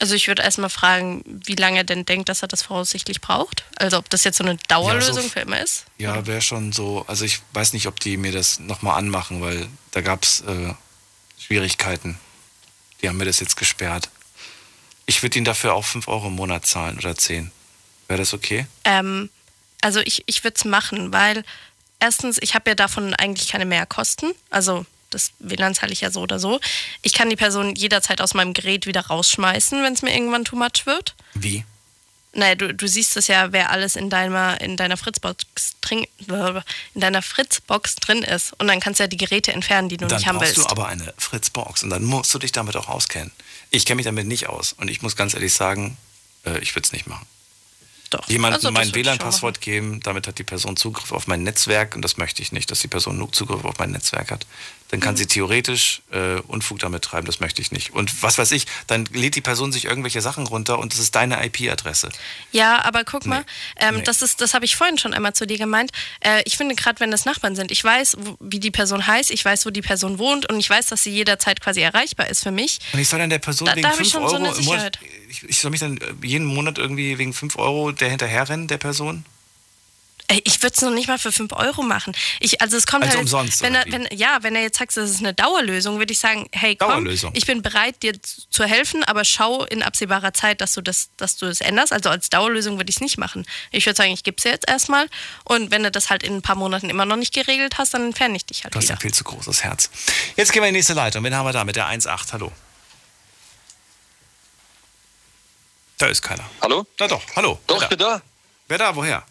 [0.00, 3.64] Also ich würde erstmal fragen, wie lange er denn denkt, dass er das voraussichtlich braucht.
[3.76, 5.84] Also ob das jetzt so eine Dauerlösung Ja, so- für immer ist.
[5.98, 7.04] Ja, wäre schon so.
[7.06, 10.74] Also ich weiß nicht, ob die mir das nochmal anmachen, weil da gab es äh,
[11.38, 12.18] Schwierigkeiten.
[13.02, 14.08] Die haben mir das jetzt gesperrt.
[15.06, 17.50] Ich würde ihnen dafür auch 5 Euro im Monat zahlen oder 10.
[18.08, 18.66] Wäre das okay?
[18.84, 19.28] Ähm,
[19.82, 21.44] also ich, ich würde es machen, weil
[21.98, 24.32] erstens, ich habe ja davon eigentlich keine Mehrkosten.
[24.50, 26.60] Also das WLAN zahle ich ja so oder so.
[27.02, 30.56] Ich kann die Person jederzeit aus meinem Gerät wieder rausschmeißen, wenn es mir irgendwann too
[30.56, 31.14] much wird.
[31.34, 31.64] Wie?
[32.32, 35.44] Naja, du, du siehst es ja, wer alles in deiner, in deiner Fritzbox
[35.80, 38.52] drin, in deiner Fritzbox drin ist.
[38.58, 40.70] Und dann kannst du ja die Geräte entfernen, die du dann nicht haben brauchst willst.
[40.70, 43.32] du aber eine Fritzbox und dann musst du dich damit auch auskennen.
[43.70, 45.96] Ich kenne mich damit nicht aus und ich muss ganz ehrlich sagen,
[46.44, 47.26] äh, ich würde es nicht machen.
[48.10, 48.28] Doch.
[48.28, 52.16] Jemandem Also, mein WLAN-Passwort geben, damit hat die Person Zugriff auf mein Netzwerk und das
[52.16, 54.46] möchte ich nicht, dass die Person nur Zugriff auf mein Netzwerk hat.
[54.90, 57.92] Dann kann sie theoretisch äh, Unfug damit treiben, das möchte ich nicht.
[57.92, 61.14] Und was weiß ich, dann lädt die Person sich irgendwelche Sachen runter und das ist
[61.14, 62.08] deine IP-Adresse.
[62.52, 63.44] Ja, aber guck mal,
[63.76, 64.02] ähm, Nee.
[64.02, 65.92] das ist, das habe ich vorhin schon einmal zu dir gemeint.
[66.20, 69.30] Äh, ich finde gerade, wenn das Nachbarn sind, ich weiß, wo, wie die Person heißt,
[69.30, 72.42] ich weiß, wo die Person wohnt und ich weiß, dass sie jederzeit quasi erreichbar ist
[72.42, 72.78] für mich.
[72.92, 74.36] Und ich soll dann der Person Da- wegen da hab 5 ich schon Euro so
[74.36, 74.98] eine im Monat,
[75.28, 78.78] ich, ich soll mich dann äh, jeden Monat irgendwie wegen 5 Euro der hinterherrennen, der
[78.78, 79.24] Person?
[80.30, 82.14] Ey, Ich würde es noch nicht mal für 5 Euro machen.
[82.38, 84.96] Ich, also es kommt Also halt, umsonst, wenn er, wenn, ja, wenn er jetzt sagt,
[84.96, 89.02] das ist eine Dauerlösung, würde ich sagen, hey komm, ich bin bereit, dir zu helfen,
[89.04, 91.92] aber schau in absehbarer Zeit, dass du das, dass du das änderst.
[91.92, 93.44] Also als Dauerlösung würde ich es nicht machen.
[93.72, 95.08] Ich würde sagen, ich gebe es jetzt erstmal
[95.44, 98.04] und wenn du das halt in ein paar Monaten immer noch nicht geregelt hast, dann
[98.06, 98.94] entferne ich dich halt Du hast wieder.
[98.94, 99.90] ein viel zu großes Herz.
[100.36, 101.24] Jetzt gehen wir in die nächste Leitung.
[101.24, 102.32] Wen haben wir da mit der 1.8?
[102.32, 102.52] Hallo.
[105.98, 106.44] Da ist keiner.
[106.62, 106.86] Hallo?
[106.98, 107.58] Na doch, hallo.
[107.66, 108.22] Doch, Wer ich bin da.
[108.68, 108.94] Wer da?
[108.96, 109.22] Woher?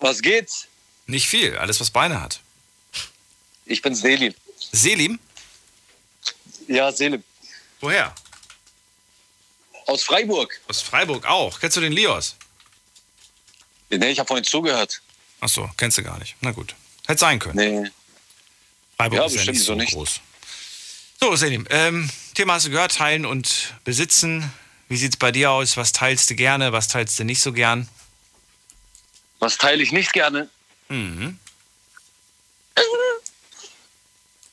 [0.00, 0.66] Was geht's?
[1.06, 1.56] Nicht viel.
[1.56, 2.40] Alles, was Beine hat.
[3.66, 4.34] Ich bin Selim.
[4.72, 5.18] Selim?
[6.68, 7.22] Ja, Selim.
[7.80, 8.14] Woher?
[9.86, 10.60] Aus Freiburg.
[10.68, 11.58] Aus Freiburg auch.
[11.60, 12.36] Kennst du den Lios?
[13.90, 15.00] Nee, ich habe vorhin zugehört.
[15.40, 16.36] Ach so, kennst du gar nicht.
[16.40, 16.74] Na gut.
[17.06, 17.82] Hätte sein können.
[17.82, 17.90] Nee.
[18.96, 19.92] Freiburg Ja, ist ja nicht so so nicht.
[19.92, 20.20] groß.
[21.20, 24.52] So, Selim, ähm, Thema hast du gehört, teilen und besitzen.
[24.88, 25.76] Wie sieht's bei dir aus?
[25.76, 27.88] Was teilst du gerne, was teilst du nicht so gern?
[29.40, 30.48] Was teile ich nicht gerne?
[30.88, 31.38] Mhm.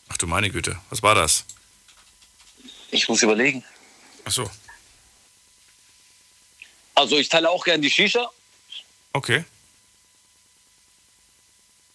[0.09, 1.45] Ach du meine Güte, was war das?
[2.91, 3.63] Ich muss überlegen.
[4.25, 4.49] Ach so,
[6.95, 8.29] Also ich teile auch gerne die Shisha,
[9.13, 9.45] okay.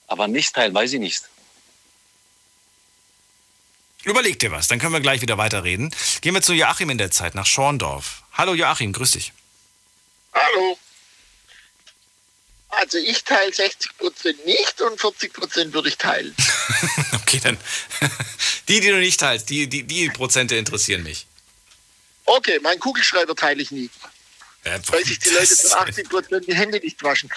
[0.06, 1.22] aber nicht teilen, weiß ich nicht.
[4.04, 5.94] Überleg dir was, dann können wir gleich wieder weiterreden.
[6.20, 8.22] Gehen wir zu Joachim in der Zeit, nach Schorndorf.
[8.32, 9.32] Hallo Joachim, grüß dich.
[10.34, 10.78] Hallo.
[12.82, 16.34] Also ich teile 60% nicht und 40% würde ich teilen.
[17.12, 17.56] Okay, dann.
[18.68, 21.26] Die, die du nicht teilst, die, die, die Prozente interessieren mich.
[22.26, 23.88] Okay, meinen Kugelschreiber teile ich nie.
[24.64, 27.30] Äh, Weil sich die Leute zu 80% die Hände nicht waschen.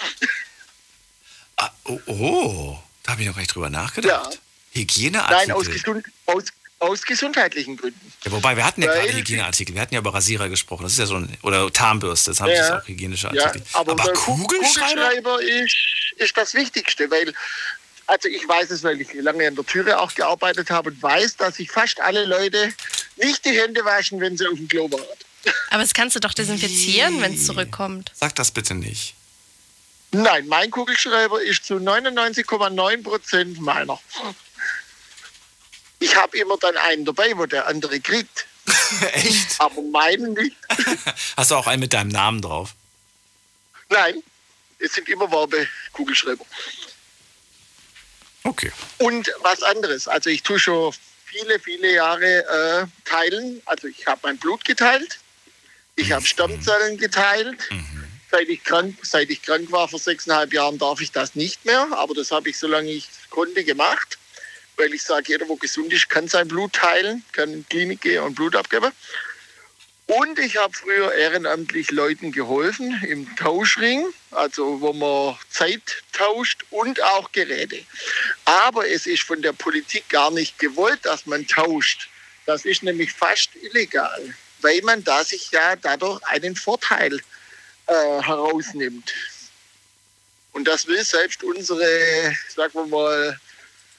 [1.84, 4.38] oh, oh, da habe ich noch gar nicht drüber nachgedacht.
[4.72, 5.46] Hygieneartikel.
[5.46, 6.44] Nein, aus, gesund, aus,
[6.78, 8.12] aus gesundheitlichen Gründen.
[8.24, 9.74] Ja, wobei, wir hatten ja Weil- gerade Hygieneartikel.
[9.74, 10.82] Wir hatten ja über Rasierer gesprochen.
[10.82, 13.66] Das ist ja so ein, oder Tarnbürste, das haben sie Ja, auch hygienische Ja, Artikel.
[13.72, 15.08] aber, der Ku- Kugelschreiber?
[15.10, 15.76] Kugelschreiber ist,
[16.16, 17.32] ist das Wichtigste, weil,
[18.06, 21.36] also ich weiß es, weil ich lange an der Türe auch gearbeitet habe und weiß,
[21.36, 22.72] dass sich fast alle Leute
[23.16, 25.02] nicht die Hände waschen, wenn sie auf dem Klo waren.
[25.70, 28.12] Aber das kannst du doch desinfizieren, wenn es zurückkommt.
[28.14, 29.14] Sag das bitte nicht.
[30.12, 33.98] Nein, mein Kugelschreiber ist zu 99,9 Prozent meiner.
[35.98, 38.46] Ich habe immer dann einen dabei, wo der andere kriegt.
[39.12, 39.60] Echt?
[39.60, 40.56] Aber meinen nicht.
[41.36, 42.74] Hast du auch einen mit deinem Namen drauf?
[43.88, 44.22] Nein,
[44.78, 46.44] es sind immer Werbekugelschreiber.
[48.42, 48.70] Okay.
[48.98, 50.06] Und was anderes.
[50.08, 50.92] Also ich tue schon
[51.24, 53.62] viele, viele Jahre äh, teilen.
[53.66, 55.18] Also ich habe mein Blut geteilt.
[55.96, 57.58] Ich habe Stammzellen geteilt.
[58.30, 61.88] Seit ich, krank, seit ich krank war vor sechseinhalb Jahren darf ich das nicht mehr.
[61.92, 64.18] Aber das habe ich, solange ich konnte, gemacht.
[64.76, 68.00] Weil ich sage, jeder, wo gesund ist, kann sein Blut teilen, kann in die Klinik
[68.02, 68.92] gehen und Blut abgeben.
[70.06, 77.02] Und ich habe früher ehrenamtlich Leuten geholfen im Tauschring, also wo man Zeit tauscht und
[77.02, 77.82] auch Geräte.
[78.44, 82.08] Aber es ist von der Politik gar nicht gewollt, dass man tauscht.
[82.44, 87.20] Das ist nämlich fast illegal, weil man da sich ja dadurch einen Vorteil
[87.88, 89.12] äh, herausnimmt.
[90.52, 93.40] Und das will selbst unsere, sagen wir mal,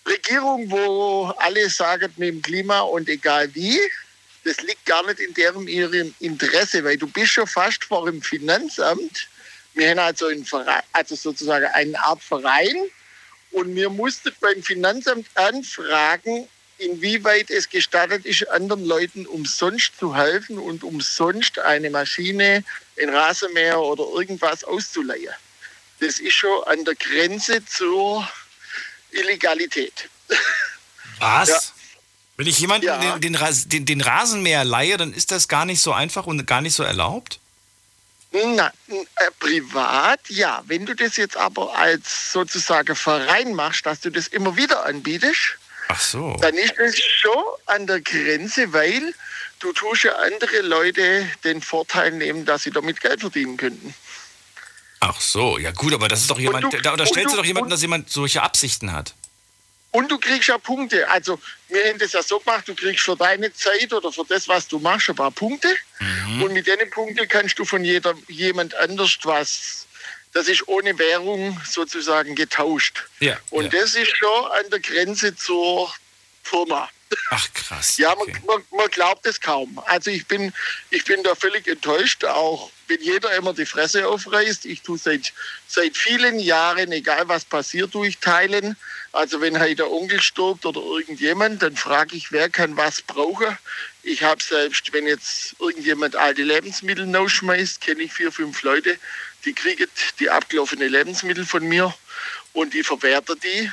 [0.07, 3.79] Regierung, wo alle sagen mit dem Klima und egal wie,
[4.43, 8.21] das liegt gar nicht in deren ihrem Interesse, weil du bist schon fast vor dem
[8.21, 9.27] Finanzamt.
[9.73, 12.89] Wir haben also, einen Verein, also sozusagen eine Art Verein
[13.51, 16.47] und wir mussten beim Finanzamt anfragen,
[16.77, 22.63] inwieweit es gestattet ist, anderen Leuten umsonst zu helfen und umsonst eine Maschine,
[23.01, 25.33] ein Rasenmäher oder irgendwas auszuleihen.
[25.99, 28.27] Das ist schon an der Grenze zur
[29.11, 30.09] Illegalität.
[31.19, 31.49] Was?
[31.49, 31.59] Ja.
[32.37, 33.17] Wenn ich jemanden Ja.
[33.17, 36.75] den, den, den, Rasenmäher leihe, dann ist das gar nicht so einfach und gar nicht
[36.75, 37.39] so erlaubt?
[38.31, 39.01] Na, äh,
[39.39, 40.61] privat, ja.
[40.67, 45.57] Wenn du das jetzt aber als sozusagen Verein machst, dass du das immer wieder anbietest,
[45.87, 46.37] Ach so.
[46.41, 49.13] dann ist es schon an der Grenze, weil
[49.59, 53.95] du tust ja andere Leute den Vorteil nehmen, dass sie damit Geld verdienen könnten.
[55.09, 57.45] Ach so, ja gut, aber das ist doch jemand, du- da unterstellst du du- doch
[57.45, 59.13] jemanden, dass jemand solche Absichten hat.
[59.91, 61.07] Und du kriegst ja Punkte.
[61.09, 61.39] Also
[61.69, 64.67] wir haben das ja so gemacht, du kriegst für deine Zeit oder für das, was
[64.67, 65.69] du machst, ein paar Punkte.
[66.41, 69.87] Und mit den Punkten kannst du von jeder, jemand anders was.
[70.33, 73.05] Das ist ohne Währung sozusagen getauscht.
[73.21, 73.39] Ja.
[73.49, 75.91] Und das ist schon an der Grenze zur
[76.43, 76.89] Firma.
[77.29, 77.97] Ach krass.
[77.97, 79.79] Ja, man, man, man glaubt es kaum.
[79.85, 80.53] Also ich bin,
[80.89, 84.65] ich bin da völlig enttäuscht, auch wenn jeder immer die Fresse aufreißt.
[84.65, 85.33] Ich tue seit,
[85.67, 88.75] seit vielen Jahren, egal was passiert, durchteilen.
[89.11, 93.57] Also wenn halt der Onkel stirbt oder irgendjemand, dann frage ich, wer kann was brauchen.
[94.03, 98.97] Ich habe selbst, wenn jetzt irgendjemand alte Lebensmittel rausschmeißt, kenne ich vier, fünf Leute,
[99.45, 99.87] die kriegen
[100.19, 101.93] die abgelaufene Lebensmittel von mir
[102.53, 103.71] und die verwerten die.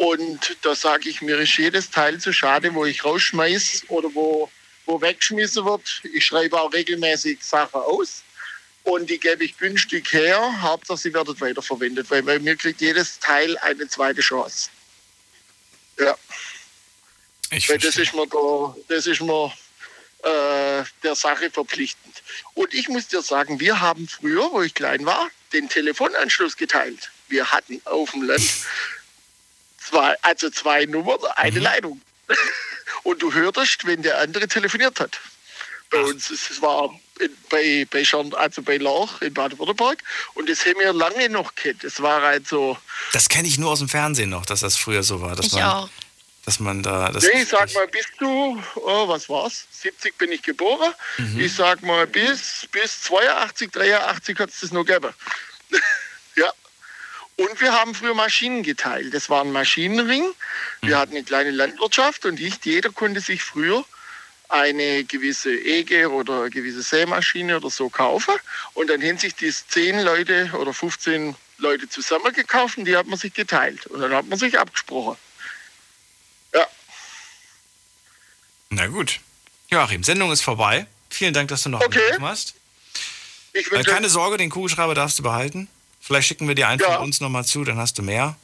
[0.00, 4.50] Und da sage ich, mir ist jedes Teil zu schade, wo ich rausschmeiß oder wo,
[4.86, 6.00] wo weggeschmissen wird.
[6.14, 8.22] Ich schreibe auch regelmäßig Sachen aus
[8.84, 10.62] und die gebe ich günstig her.
[10.62, 14.70] Hauptsache, sie werden weiterverwendet, weil bei mir kriegt jedes Teil eine zweite Chance.
[15.98, 16.16] Ja.
[17.50, 19.52] weil das ist mir, da, das ist mir
[20.22, 22.22] äh, der Sache verpflichtend.
[22.54, 27.10] Und ich muss dir sagen, wir haben früher, wo ich klein war, den Telefonanschluss geteilt.
[27.28, 28.50] Wir hatten auf dem Land
[29.90, 32.00] zwei, also zwei Nummern, eine Leitung.
[33.02, 35.18] Und du hörtest, wenn der andere telefoniert hat.
[35.90, 39.98] Bei uns, es war in, bei, bei Schorn, also bei Lach in Baden-Württemberg.
[40.34, 41.82] Und das haben wir lange noch kennt.
[41.82, 42.76] Es war also,
[43.12, 45.34] Das kenne ich nur aus dem Fernsehen noch, dass das früher so war.
[45.34, 45.88] Dass Ich man, auch.
[46.44, 47.10] Dass man da.
[47.10, 49.66] Das, nee, ich sag mal, bist du, oh, was war's?
[49.72, 50.92] 70 bin ich geboren.
[51.18, 51.40] Mhm.
[51.40, 55.12] Ich sag mal, bis, bis 82, 83 hat es das noch gegeben.
[57.40, 57.46] ja.
[57.46, 59.14] Und wir haben früher Maschinen geteilt.
[59.14, 60.24] Das war ein Maschinenring.
[60.82, 63.84] Wir hatten eine kleine Landwirtschaft und nicht jeder konnte sich früher
[64.48, 68.34] eine gewisse Ege oder eine gewisse Sämaschine oder so kaufen.
[68.74, 73.18] Und dann haben sich die 10 Leute oder 15 Leute zusammengekauft und die hat man
[73.18, 73.86] sich geteilt.
[73.86, 75.16] Und dann hat man sich abgesprochen.
[78.70, 79.20] Na gut.
[79.68, 80.86] Joachim, Sendung ist vorbei.
[81.10, 81.98] Vielen Dank, dass du noch Okay.
[81.98, 82.54] angerufen hast.
[83.52, 85.68] Ich Äh, keine Sorge, den Kugelschreiber darfst du behalten.
[86.10, 88.34] Vielleicht schicken wir dir einen von uns nochmal zu, dann hast du mehr.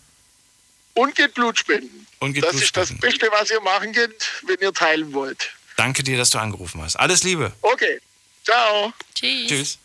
[0.94, 2.06] Und geht Blut spenden.
[2.20, 2.96] Und geht das Blut ist das.
[2.96, 4.14] Beste, was ihr machen könnt,
[4.46, 5.50] wenn ihr teilen wollt.
[5.76, 6.94] Danke dir, dass du angerufen hast.
[6.94, 7.52] Alles Liebe.
[7.62, 8.00] Okay.
[8.44, 8.92] Ciao.
[9.16, 9.48] Tschüss.
[9.48, 9.78] Tschüss.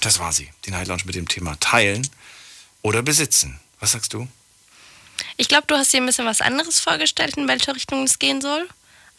[0.00, 0.50] Das war sie.
[0.64, 2.08] Die Night Lounge mit dem Thema Teilen
[2.80, 3.60] oder Besitzen.
[3.78, 4.26] Was sagst du?
[5.36, 8.40] Ich glaube, du hast dir ein bisschen was anderes vorgestellt, in welche Richtung es gehen
[8.40, 8.66] soll.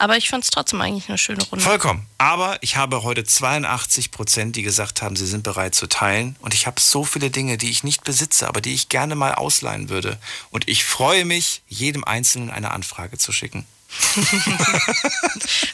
[0.03, 1.63] Aber ich fand es trotzdem eigentlich eine schöne Runde.
[1.63, 2.05] Vollkommen.
[2.17, 6.35] Aber ich habe heute 82 Prozent, die gesagt haben, sie sind bereit zu teilen.
[6.41, 9.34] Und ich habe so viele Dinge, die ich nicht besitze, aber die ich gerne mal
[9.34, 10.19] ausleihen würde.
[10.51, 13.65] Und ich freue mich, jedem Einzelnen eine Anfrage zu schicken.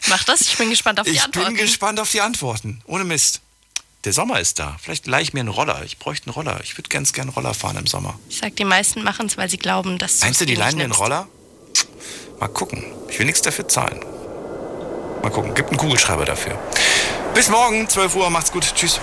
[0.10, 1.56] Mach das, ich bin gespannt auf die ich Antworten.
[1.56, 2.84] bin gespannt auf die Antworten.
[2.85, 3.41] Ohne Mist.
[4.03, 4.77] Der Sommer ist da.
[4.80, 5.81] Vielleicht leih ich mir einen Roller.
[5.85, 6.60] Ich bräuchte einen Roller.
[6.64, 8.19] Ich würde ganz gern Roller fahren im Sommer.
[8.30, 10.84] Ich sag, die meisten machen es, weil sie glauben, dass Meinst du, die leihen mir
[10.84, 10.93] einen.
[10.93, 11.27] Roller?
[12.39, 12.85] Mal gucken.
[13.10, 13.99] Ich will nichts dafür zahlen.
[15.22, 15.54] Mal gucken.
[15.54, 16.54] Gibt einen Kugelschreiber dafür.
[17.34, 18.30] Bis morgen, 12 Uhr.
[18.30, 18.64] Macht's gut.
[18.76, 19.00] Tschüss.